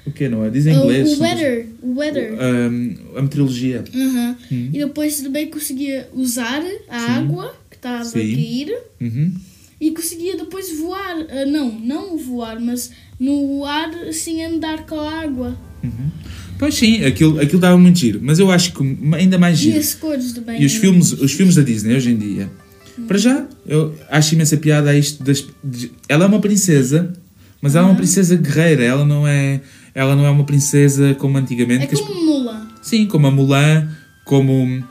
O 0.05 0.11
que 0.11 0.27
não 0.27 0.43
é? 0.43 0.49
Diz 0.49 0.65
em 0.65 0.75
o, 0.77 0.83
inglês. 0.83 1.17
o 1.19 1.21
weather. 1.21 1.67
O 1.83 1.97
weather. 1.99 2.33
Um, 2.33 2.95
a 3.17 3.21
meteorologia. 3.21 3.83
Hum. 3.93 4.35
E 4.51 4.79
depois 4.79 5.21
também 5.21 5.49
conseguia 5.49 6.09
usar 6.13 6.61
a 6.89 6.97
água 7.17 7.55
que 7.69 7.75
estava 7.75 8.01
a 8.01 8.05
Sim. 8.05 8.19
cair 8.33 8.75
Uhum. 8.99 9.33
e 9.79 9.91
conseguia 9.91 10.35
depois 10.37 10.75
voar. 10.79 11.17
Ah, 11.29 11.45
não, 11.45 11.71
não 11.71 12.17
voar, 12.17 12.59
mas 12.59 12.91
no 13.21 13.63
ar 13.65 13.89
assim 14.09 14.43
andar 14.43 14.85
com 14.87 14.99
a 14.99 15.21
água. 15.21 15.55
Pois 16.57 16.75
sim, 16.75 17.03
aquilo, 17.05 17.39
aquilo 17.39 17.59
dava 17.61 17.77
muito 17.77 17.97
giro. 17.99 18.19
Mas 18.21 18.39
eu 18.39 18.49
acho 18.51 18.73
que 18.73 18.97
ainda 19.15 19.37
mais 19.37 19.59
E 19.59 19.63
giro. 19.63 19.79
as 19.79 19.93
cores 19.93 20.31
também. 20.33 20.61
E 20.61 20.65
os 20.65 20.73
filmes, 20.75 21.09
muito 21.11 21.23
os 21.23 21.31
filmes 21.31 21.55
da 21.55 21.61
Disney 21.61 21.95
hoje 21.95 22.11
em 22.11 22.17
dia, 22.17 22.49
para 23.07 23.17
já, 23.17 23.45
eu 23.65 23.95
acho 24.09 24.33
imensa 24.35 24.57
piada 24.57 24.89
a 24.89 24.95
isto. 24.97 25.23
Das, 25.23 25.45
de- 25.63 25.91
ela 26.09 26.25
é 26.25 26.27
uma 26.27 26.39
princesa, 26.39 27.13
mas 27.61 27.75
ela 27.75 27.87
é 27.87 27.89
uma 27.91 27.95
princesa 27.97 28.35
guerreira. 28.35 28.83
Ela 28.83 29.05
não 29.05 29.27
é, 29.27 29.61
ela 29.95 30.15
não 30.15 30.25
é 30.25 30.29
uma 30.29 30.43
princesa 30.43 31.15
como 31.15 31.37
antigamente. 31.37 31.83
É 31.83 31.87
que 31.87 31.95
as- 31.95 32.01
como 32.01 32.23
Mulan. 32.25 32.67
Sim, 32.81 33.05
como 33.07 33.27
a 33.27 33.31
Mulan, 33.31 33.89
como 34.25 34.83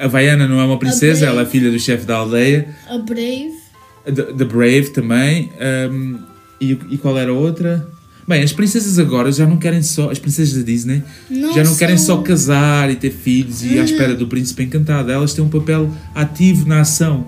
a 0.00 0.06
Vaiana 0.08 0.46
não 0.48 0.60
é 0.60 0.64
uma 0.64 0.78
princesa, 0.78 1.26
ela 1.26 1.42
é 1.42 1.46
filha 1.46 1.70
do 1.70 1.78
chefe 1.78 2.04
da 2.04 2.16
aldeia. 2.16 2.68
A 2.88 2.98
Brave. 2.98 3.52
The, 4.04 4.22
The 4.32 4.44
Brave 4.44 4.90
também. 4.90 5.50
um, 5.90 6.33
e, 6.60 6.78
e 6.90 6.98
qual 6.98 7.18
era 7.18 7.30
a 7.30 7.34
outra? 7.34 7.86
Bem, 8.26 8.42
as 8.42 8.52
princesas 8.52 8.98
agora 8.98 9.30
já 9.30 9.46
não 9.46 9.58
querem 9.58 9.82
só. 9.82 10.10
As 10.10 10.18
princesas 10.18 10.54
da 10.56 10.62
Disney 10.62 11.02
Não 11.28 11.52
já 11.54 11.62
não 11.62 11.76
querem 11.76 11.98
são- 11.98 12.16
só 12.16 12.22
casar 12.22 12.90
e 12.90 12.96
ter 12.96 13.10
filhos 13.10 13.62
e 13.62 13.78
à 13.78 13.84
espera 13.84 14.14
do 14.14 14.26
príncipe 14.26 14.62
encantado. 14.62 15.10
Elas 15.10 15.34
têm 15.34 15.44
um 15.44 15.48
papel 15.50 15.90
ativo 16.14 16.66
na 16.66 16.80
ação 16.80 17.26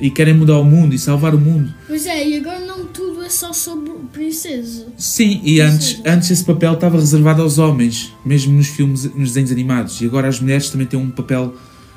e 0.00 0.10
querem 0.10 0.32
mudar 0.32 0.58
o 0.58 0.64
mundo 0.64 0.94
e 0.94 0.98
salvar 0.98 1.34
o 1.34 1.38
mundo. 1.38 1.72
Pois 1.86 2.06
é, 2.06 2.26
e 2.26 2.38
agora 2.38 2.60
não 2.60 2.86
tudo 2.86 3.22
é 3.22 3.28
só 3.28 3.52
sobre 3.52 3.90
princesa. 4.10 4.86
Sim, 4.96 5.40
e 5.44 5.60
antes, 5.60 6.00
antes 6.06 6.30
esse 6.30 6.44
papel 6.44 6.72
estava 6.72 6.98
reservado 6.98 7.42
aos 7.42 7.58
homens, 7.58 8.12
mesmo 8.24 8.54
nos 8.54 8.68
filmes, 8.68 9.04
nos 9.04 9.28
desenhos 9.30 9.50
animados. 9.52 10.00
E 10.00 10.06
agora 10.06 10.28
as 10.28 10.40
mulheres 10.40 10.70
também 10.70 10.86
têm 10.86 10.98
um 10.98 11.10
papel 11.10 11.54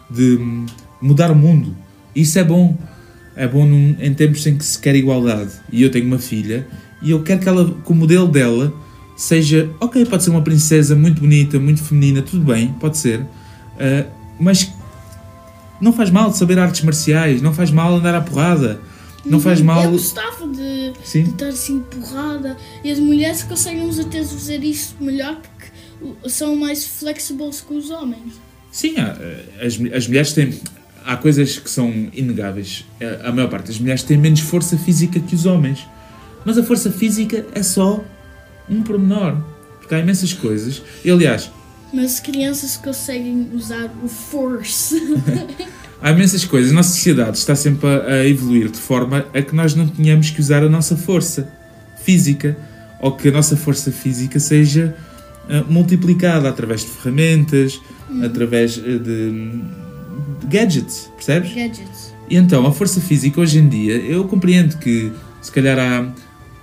de 0.09 0.35
hum, 0.35 0.65
mudar 1.01 1.31
o 1.31 1.35
mundo. 1.35 1.73
Isso 2.13 2.37
é 2.37 2.43
bom. 2.43 2.77
É 3.35 3.47
bom 3.47 3.65
num- 3.65 3.95
em 3.99 4.13
tempos 4.13 4.45
em 4.45 4.57
que 4.57 4.65
se 4.65 4.77
quer 4.79 4.95
igualdade. 4.95 5.51
E 5.71 5.81
eu 5.81 5.89
tenho 5.89 6.05
uma 6.05 6.19
filha 6.19 6.67
e 7.01 7.11
eu 7.11 7.23
quero 7.23 7.39
que 7.41 7.47
ela, 7.49 7.65
que 7.83 7.91
o 7.91 7.95
modelo 7.95 8.27
dela, 8.27 8.73
seja, 9.15 9.69
ok, 9.79 10.05
pode 10.05 10.23
ser 10.23 10.29
uma 10.31 10.41
princesa 10.41 10.95
muito 10.95 11.21
bonita, 11.21 11.59
muito 11.59 11.81
feminina, 11.83 12.21
tudo 12.21 12.43
bem, 12.45 12.73
pode 12.79 12.97
ser, 12.97 13.25
ah, 13.79 14.05
mas 14.39 14.71
não 15.79 15.91
faz 15.93 16.09
mal 16.11 16.31
saber 16.33 16.59
artes 16.59 16.81
marciais, 16.83 17.41
não 17.41 17.53
faz 17.53 17.71
mal 17.71 17.95
andar 17.95 18.13
à 18.13 18.21
porrada, 18.21 18.79
não 19.25 19.39
faz 19.39 19.61
mal. 19.61 19.83
Eu 19.85 19.91
gostava 19.91 20.47
de, 20.47 20.93
Sim. 21.03 21.23
de 21.23 21.29
estar 21.31 21.47
assim 21.47 21.79
porrada 21.79 22.57
e 22.83 22.91
as 22.91 22.99
mulheres 22.99 23.43
conseguem 23.43 23.89
até 23.99 24.23
fazer 24.23 24.63
isso 24.63 24.95
melhor 24.99 25.37
porque 25.37 26.29
são 26.29 26.55
mais 26.55 26.85
flexíveis 26.85 27.61
que 27.61 27.73
os 27.73 27.89
homens. 27.89 28.33
Sim, 28.71 28.95
as, 29.59 29.79
as 29.95 30.07
mulheres 30.07 30.33
têm. 30.33 30.59
Há 31.05 31.17
coisas 31.17 31.57
que 31.57 31.69
são 31.69 31.89
inegáveis. 32.13 32.85
A 33.23 33.31
maior 33.31 33.49
parte 33.49 33.67
das 33.67 33.79
mulheres 33.79 34.03
tem 34.03 34.17
menos 34.17 34.39
força 34.39 34.77
física 34.77 35.19
que 35.19 35.35
os 35.35 35.45
homens. 35.45 35.87
Mas 36.45 36.57
a 36.57 36.63
força 36.63 36.91
física 36.91 37.45
é 37.53 37.63
só 37.63 38.03
um 38.69 38.81
pormenor. 38.81 39.37
Porque 39.79 39.95
há 39.95 39.99
imensas 39.99 40.33
coisas. 40.33 40.81
E 41.03 41.09
aliás, 41.09 41.51
Mas 41.93 42.19
crianças 42.19 42.77
conseguem 42.77 43.49
usar 43.53 43.89
o 44.03 44.07
force. 44.07 44.95
há 46.01 46.11
imensas 46.11 46.45
coisas. 46.45 46.71
A 46.71 46.75
nossa 46.75 46.89
sociedade 46.89 47.37
está 47.37 47.55
sempre 47.55 47.87
a, 47.87 48.25
evoluir 48.27 48.69
de 48.69 48.79
forma 48.79 49.25
a 49.33 49.41
que 49.41 49.55
nós 49.55 49.75
não 49.75 49.87
tenhamos 49.87 50.29
que 50.29 50.39
usar 50.39 50.63
a 50.63 50.69
nossa 50.69 50.95
força 50.95 51.51
física. 52.03 52.57
Ou 52.99 53.13
que 53.13 53.29
a 53.29 53.31
nossa 53.31 53.57
força 53.57 53.91
física 53.91 54.39
seja 54.39 54.95
eh, 55.49 55.63
multiplicada 55.67 56.47
através 56.47 56.81
de 56.81 56.87
ferramentas, 56.87 57.81
através 58.23 58.77
eh, 58.77 58.97
de, 58.99 59.63
gadgets, 60.45 61.11
percebes? 61.15 61.53
Gadgets. 61.53 62.13
E 62.29 62.37
então, 62.37 62.65
a 62.65 62.71
força 62.71 63.01
física 63.01 63.41
hoje 63.41 63.59
em 63.59 63.67
dia, 63.67 63.95
eu 63.97 64.23
compreendo 64.25 64.77
que 64.77 65.11
se 65.41 65.51
calhar 65.51 65.77
há, 65.77 66.07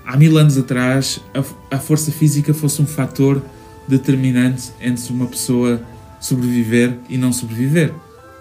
há 0.06 0.16
mil 0.16 0.36
anos 0.38 0.56
atrás 0.56 1.20
a, 1.34 1.76
a 1.76 1.78
força 1.78 2.10
física 2.10 2.54
fosse 2.54 2.80
um 2.80 2.86
fator 2.86 3.42
determinante 3.86 4.70
entre 4.80 5.12
uma 5.12 5.26
pessoa 5.26 5.82
sobreviver 6.20 6.94
e 7.08 7.16
não 7.18 7.32
sobreviver. 7.32 7.92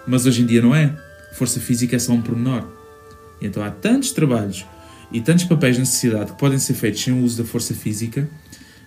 Mas 0.08 0.26
hoje 0.26 0.42
em 0.42 0.46
dia 0.46 0.62
não 0.62 0.74
é. 0.74 0.96
Força 1.34 1.60
física 1.60 1.96
é 1.96 2.00
só 2.00 2.14
um 2.14 2.22
pormenor. 2.22 2.64
E 3.42 3.46
então 3.48 3.64
há 3.64 3.70
tantos 3.70 4.12
trabalhos 4.12 4.66
e 5.12 5.22
tantos 5.22 5.44
papéis 5.46 5.78
na 5.78 5.86
sociedade 5.86 6.32
que 6.32 6.40
podem 6.40 6.58
ser 6.60 6.74
feitos 6.74 7.02
sem 7.04 7.14
o 7.14 7.24
uso 7.24 7.42
da 7.42 7.48
força 7.48 7.74
física, 7.74 8.28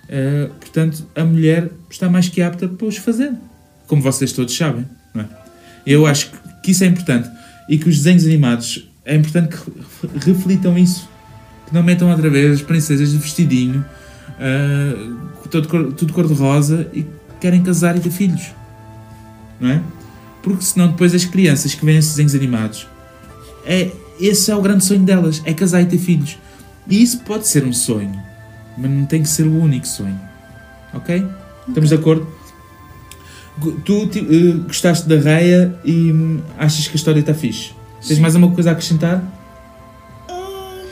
eh, 0.08 0.50
portanto, 0.58 1.06
a 1.14 1.24
mulher 1.24 1.70
está 1.88 2.08
mais 2.10 2.28
que 2.28 2.42
apta 2.42 2.66
para 2.68 2.86
os 2.86 2.96
fazer. 2.96 3.32
Como 3.86 4.02
vocês 4.02 4.32
todos 4.32 4.54
sabem, 4.56 4.86
não 5.14 5.22
é? 5.22 5.28
Eu 5.86 6.06
acho 6.06 6.30
que- 6.30 6.38
que 6.62 6.70
isso 6.72 6.84
é 6.84 6.86
importante 6.86 7.28
e 7.68 7.78
que 7.78 7.88
os 7.88 7.96
desenhos 7.98 8.24
animados 8.24 8.88
é 9.04 9.14
importante 9.16 9.56
que 9.56 9.70
re- 10.06 10.32
reflitam 10.32 10.76
isso. 10.76 11.08
Que 11.66 11.74
não 11.74 11.82
metam 11.82 12.10
outra 12.10 12.28
vez 12.28 12.52
as 12.54 12.62
princesas 12.62 13.12
de 13.12 13.18
vestidinho, 13.18 13.84
ah, 14.38 15.16
todo 15.50 15.92
tudo 15.92 16.12
cor-de-rosa 16.12 16.88
e 16.92 17.06
querem 17.40 17.62
casar 17.62 17.96
e 17.96 18.00
ter 18.00 18.10
filhos. 18.10 18.52
Não 19.60 19.70
é? 19.70 19.80
Porque 20.42 20.64
senão 20.64 20.88
depois 20.88 21.14
as 21.14 21.24
crianças 21.24 21.74
que 21.74 21.84
veem 21.84 21.98
esses 21.98 22.12
desenhos 22.12 22.34
animados, 22.34 22.86
é, 23.64 23.90
esse 24.18 24.50
é 24.50 24.56
o 24.56 24.62
grande 24.62 24.84
sonho 24.84 25.02
delas, 25.02 25.42
é 25.44 25.52
casar 25.52 25.82
e 25.82 25.86
ter 25.86 25.98
filhos. 25.98 26.38
E 26.88 27.02
isso 27.02 27.20
pode 27.20 27.46
ser 27.46 27.64
um 27.64 27.72
sonho, 27.72 28.18
mas 28.76 28.90
não 28.90 29.04
tem 29.06 29.22
que 29.22 29.28
ser 29.28 29.44
o 29.44 29.54
único 29.60 29.86
sonho. 29.86 30.18
Ok? 30.94 31.24
Estamos 31.68 31.90
de 31.90 31.94
acordo? 31.94 32.26
Tu 33.84 34.10
eh, 34.16 34.52
gostaste 34.66 35.08
da 35.08 35.18
Raya 35.18 35.74
e 35.84 36.12
hum, 36.12 36.40
achas 36.58 36.86
que 36.86 36.94
a 36.94 36.96
história 36.96 37.20
está 37.20 37.34
fixe? 37.34 37.72
Tens 38.06 38.18
mais 38.18 38.34
alguma 38.34 38.54
coisa 38.54 38.70
a 38.70 38.72
acrescentar? 38.72 39.22
Ah, 40.28 40.82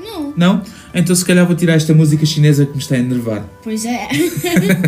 não. 0.00 0.34
Não? 0.36 0.62
Então 0.94 1.14
se 1.14 1.24
calhar 1.24 1.46
vou 1.46 1.54
tirar 1.54 1.74
esta 1.74 1.92
música 1.92 2.24
chinesa 2.24 2.64
que 2.64 2.72
me 2.72 2.78
está 2.78 2.94
a 2.94 2.98
enervar. 2.98 3.44
Pois 3.62 3.84
é. 3.84 4.08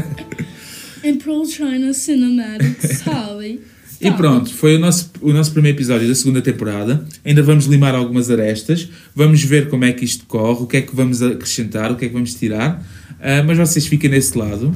Impro 1.05 1.45
China 1.47 1.93
Cinematic, 1.93 2.81
sabe? 3.05 3.61
E 4.01 4.11
pronto, 4.11 4.53
foi 4.53 4.77
o 4.77 4.79
nosso, 4.81 5.11
o 5.21 5.33
nosso 5.33 5.53
primeiro 5.53 5.77
episódio 5.77 6.09
da 6.09 6.15
segunda 6.15 6.43
temporada. 6.43 7.05
Ainda 7.25 7.41
vamos 7.41 7.67
limar 7.67 7.95
algumas 7.95 8.31
arestas, 8.31 8.89
vamos 9.15 9.45
ver 9.45 9.69
como 9.69 9.85
é 9.85 9.93
que 9.93 10.05
isto 10.05 10.27
corre, 10.27 10.65
o 10.65 10.67
que 10.67 10.79
é 10.79 10.83
que 10.83 10.95
vamos 10.95 11.23
acrescentar, 11.23 11.93
o 11.93 11.97
que 11.97 12.07
é 12.07 12.09
que 12.09 12.15
vamos 12.15 12.35
tirar. 12.35 12.85
Ah, 13.21 13.45
mas 13.47 13.59
vocês 13.59 13.87
fiquem 13.87 14.11
nesse 14.11 14.37
lado. 14.37 14.75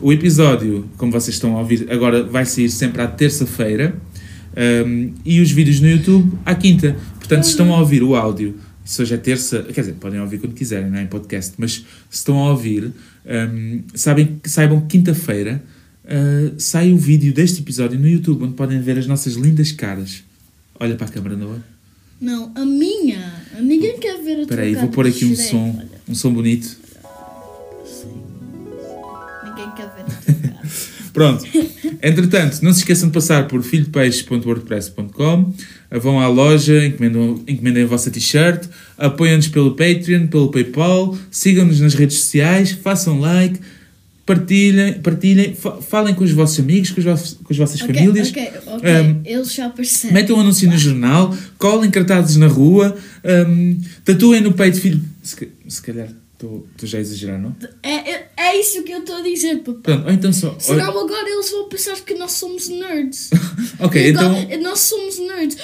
O 0.00 0.12
episódio, 0.12 0.88
como 0.96 1.12
vocês 1.12 1.36
estão 1.36 1.56
a 1.56 1.60
ouvir, 1.60 1.86
agora 1.90 2.22
vai 2.22 2.44
sair 2.44 2.70
sempre 2.70 3.02
à 3.02 3.06
terça-feira 3.06 3.96
ahm, 4.56 5.12
e 5.24 5.40
os 5.40 5.50
vídeos 5.50 5.80
no 5.80 5.88
YouTube 5.88 6.38
à 6.44 6.54
quinta. 6.54 6.96
Portanto, 7.18 7.44
se 7.44 7.50
estão 7.50 7.74
a 7.74 7.80
ouvir 7.80 8.02
o 8.02 8.14
áudio, 8.14 8.56
se 8.84 9.02
hoje 9.02 9.14
é 9.14 9.16
terça, 9.16 9.62
quer 9.62 9.80
dizer, 9.80 9.94
podem 9.94 10.20
ouvir 10.20 10.38
quando 10.38 10.54
quiserem, 10.54 10.90
não 10.90 10.98
é 10.98 11.02
em 11.02 11.06
podcast, 11.06 11.54
mas 11.58 11.72
se 11.72 11.84
estão 12.10 12.38
a 12.38 12.50
ouvir, 12.50 12.92
ahm, 13.26 13.80
sabem, 13.94 14.40
saibam 14.44 14.80
que 14.82 14.98
quinta-feira 14.98 15.62
ah, 16.06 16.52
sai 16.56 16.92
o 16.92 16.96
vídeo 16.96 17.32
deste 17.32 17.60
episódio 17.60 17.98
no 17.98 18.08
YouTube, 18.08 18.44
onde 18.44 18.54
podem 18.54 18.80
ver 18.80 18.98
as 18.98 19.06
nossas 19.06 19.34
lindas 19.34 19.72
caras. 19.72 20.22
Olha 20.78 20.94
para 20.94 21.06
a 21.06 21.10
câmara, 21.10 21.36
Noah. 21.36 21.62
Não, 22.20 22.52
a 22.54 22.64
minha. 22.64 23.42
Ninguém 23.60 23.98
quer 23.98 24.22
ver 24.22 24.32
a 24.32 24.34
tua 24.34 24.42
Espera 24.42 24.62
aí, 24.62 24.74
cara 24.74 24.86
vou 24.86 24.94
pôr 24.94 25.06
aqui 25.06 25.24
um 25.24 25.34
som, 25.34 25.82
um 26.08 26.14
som 26.14 26.32
bonito. 26.32 26.76
Ninguém 29.96 30.04
quer 30.24 30.32
ver 30.32 30.48
a 30.48 30.50
tua 30.50 30.50
cara. 30.50 30.66
Pronto. 31.12 31.44
Entretanto, 32.02 32.60
não 32.62 32.72
se 32.74 32.80
esqueçam 32.80 33.08
de 33.08 33.14
passar 33.14 33.48
por 33.48 33.62
filhopeixe.wordpress.com 33.62 35.52
Vão 36.02 36.20
à 36.20 36.28
loja, 36.28 36.84
encomendam, 36.84 37.42
encomendem 37.46 37.84
a 37.84 37.86
vossa 37.86 38.10
t-shirt, 38.10 38.64
apoiem-nos 38.98 39.48
pelo 39.48 39.70
Patreon, 39.76 40.26
pelo 40.26 40.50
Paypal, 40.50 41.16
sigam-nos 41.30 41.80
nas 41.80 41.94
redes 41.94 42.18
sociais, 42.18 42.72
façam 42.72 43.20
like, 43.20 43.60
partilhem, 44.26 44.94
partilhem 44.94 45.54
fa- 45.54 45.80
falem 45.80 46.12
com 46.14 46.24
os 46.24 46.32
vossos 46.32 46.58
amigos, 46.58 46.90
com, 46.90 46.98
os 46.98 47.04
vossos, 47.04 47.38
com 47.42 47.52
as 47.52 47.56
vossas 47.56 47.80
Ok, 47.80 47.94
famílias. 47.94 48.28
ok, 48.30 48.50
ok. 48.66 48.90
Um, 49.00 49.20
Eles 49.24 49.54
já 49.54 49.68
percebem. 49.70 50.14
Metam 50.14 50.36
um 50.36 50.40
anúncio 50.40 50.68
no 50.68 50.76
jornal, 50.76 51.34
colhem 51.56 51.90
cartazes 51.90 52.36
na 52.36 52.48
rua, 52.48 52.94
um, 53.48 53.78
tatuem 54.04 54.40
no 54.40 54.52
peito 54.52 54.80
filho. 54.80 55.00
Se, 55.22 55.48
se 55.68 55.80
calhar 55.82 56.08
estou 56.36 56.66
estou 56.72 56.88
já 56.88 57.00
exagerar, 57.00 57.40
não? 57.40 57.56
É, 57.82 58.10
é, 58.12 58.28
é 58.36 58.60
isso 58.60 58.82
que 58.82 58.92
eu 58.92 58.98
estou 59.00 59.16
a 59.16 59.22
dizer, 59.22 59.58
papai. 59.60 59.80
Pronto, 59.82 60.06
ou 60.06 60.12
então 60.12 60.32
só. 60.32 60.54
Senão 60.58 60.98
agora 60.98 61.28
eles 61.28 61.50
vão 61.50 61.68
pensar 61.68 61.96
que 62.00 62.14
nós 62.14 62.32
somos 62.32 62.68
nerds. 62.68 63.30
ok, 63.80 64.10
então. 64.10 64.32
Nós 64.60 64.80
somos 64.80 65.18
nerds. 65.18 65.56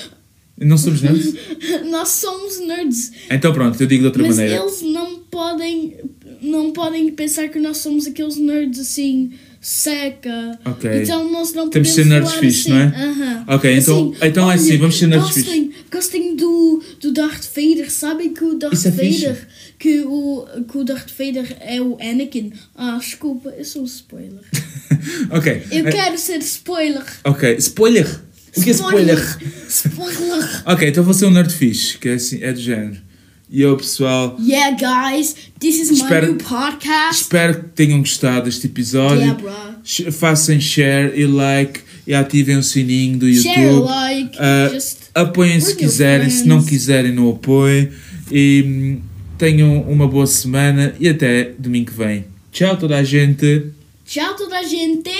Não 0.58 0.78
somos 0.78 1.02
nerds? 1.02 1.34
Nós 1.90 2.08
somos 2.08 2.60
nerds. 2.60 3.10
Então 3.30 3.52
pronto, 3.52 3.80
eu 3.82 3.86
digo 3.86 4.02
de 4.02 4.06
outra 4.06 4.22
Mas 4.22 4.36
maneira. 4.36 4.62
eles 4.62 4.82
não 4.82 5.18
podem, 5.20 5.96
não 6.40 6.72
podem 6.72 7.10
pensar 7.10 7.48
que 7.48 7.58
nós 7.58 7.78
somos 7.78 8.06
aqueles 8.06 8.36
nerds 8.36 8.78
assim, 8.78 9.32
seca. 9.60 10.58
Ok. 10.64 11.02
Então 11.02 11.30
nós 11.32 11.52
não 11.52 11.68
Temos 11.68 11.88
de 11.88 11.94
podemos 11.94 11.94
ser 11.94 12.04
nerds 12.04 12.32
fixe, 12.34 12.60
assim. 12.60 12.70
não 12.70 12.78
é? 12.78 12.84
Aham. 13.04 13.44
Ok, 13.48 13.76
então- 13.76 14.14
então 14.22 14.50
é 14.50 14.54
assim, 14.54 14.76
vamos 14.76 14.98
ser 14.98 15.06
nerds 15.08 15.34
gostem, 15.34 15.72
Gostem 15.90 16.36
do, 16.36 16.82
do 17.00 17.12
Darth 17.12 17.44
Vader. 17.56 17.90
Sabem 17.90 18.32
que 18.32 18.44
o 18.44 18.54
Darth 18.54 18.74
Isso 18.74 18.88
é 18.88 18.92
fixe. 18.92 19.26
Vader, 19.26 19.48
que 19.82 20.04
o, 20.06 20.46
que 20.70 20.78
o 20.78 20.84
Darth 20.84 21.10
Vader 21.10 21.56
é 21.58 21.80
o 21.82 21.98
Anakin. 22.00 22.52
Ah, 22.76 22.98
desculpa, 23.00 23.48
eu 23.48 23.64
sou 23.64 23.82
um 23.82 23.84
spoiler. 23.84 24.44
ok. 25.28 25.62
Eu 25.72 25.88
eh, 25.88 25.90
quero 25.90 26.16
ser 26.16 26.38
spoiler. 26.38 27.02
Ok, 27.24 27.56
spoiler! 27.58 28.06
O 28.56 28.62
que 28.62 28.70
é 28.70 28.72
spoiler? 28.74 29.18
Spoiler. 29.68 30.62
Ok, 30.66 30.88
então 30.88 31.02
vou 31.02 31.12
ser 31.12 31.26
um 31.26 31.32
nerd 31.32 31.52
fixe, 31.52 31.98
que 31.98 32.10
é 32.10 32.14
assim, 32.14 32.40
é 32.44 32.52
do 32.52 32.60
género. 32.60 32.98
E 33.50 33.60
eu, 33.60 33.76
pessoal, 33.76 34.36
Yeah, 34.40 34.70
guys, 34.76 35.34
this 35.58 35.80
is 35.80 35.90
Espero- 35.90 36.28
my 36.28 36.32
new 36.34 36.38
podcast. 36.44 37.20
espero 37.22 37.54
que 37.64 37.68
tenham 37.70 37.98
gostado 37.98 38.44
deste 38.44 38.68
episódio. 38.68 39.18
Yeah, 39.18 39.40
bro. 39.42 40.12
Façam 40.12 40.60
share 40.60 41.12
e 41.20 41.26
like 41.26 41.80
e 42.06 42.14
ativem 42.14 42.56
o 42.56 42.62
sininho 42.62 43.18
do 43.18 43.28
YouTube. 43.28 43.52
Share, 43.52 43.80
like, 43.80 44.38
just 44.74 44.98
apoiem 45.12 45.60
se 45.60 45.74
quiserem, 45.74 46.30
se 46.30 46.46
não 46.46 46.58
friends. 46.60 46.70
quiserem, 46.70 47.12
não 47.12 47.30
apoiem. 47.30 47.90
E 48.30 48.64
hum, 48.64 49.11
tenham 49.42 49.82
uma 49.82 50.06
boa 50.06 50.24
semana 50.24 50.94
e 51.00 51.08
até 51.08 51.50
domingo 51.58 51.90
que 51.90 51.98
vem. 51.98 52.26
Tchau, 52.52 52.76
toda 52.76 52.96
a 52.96 53.02
gente. 53.02 53.72
Tchau, 54.06 54.36
toda 54.36 54.56
a 54.56 54.62
gente. 54.62 55.10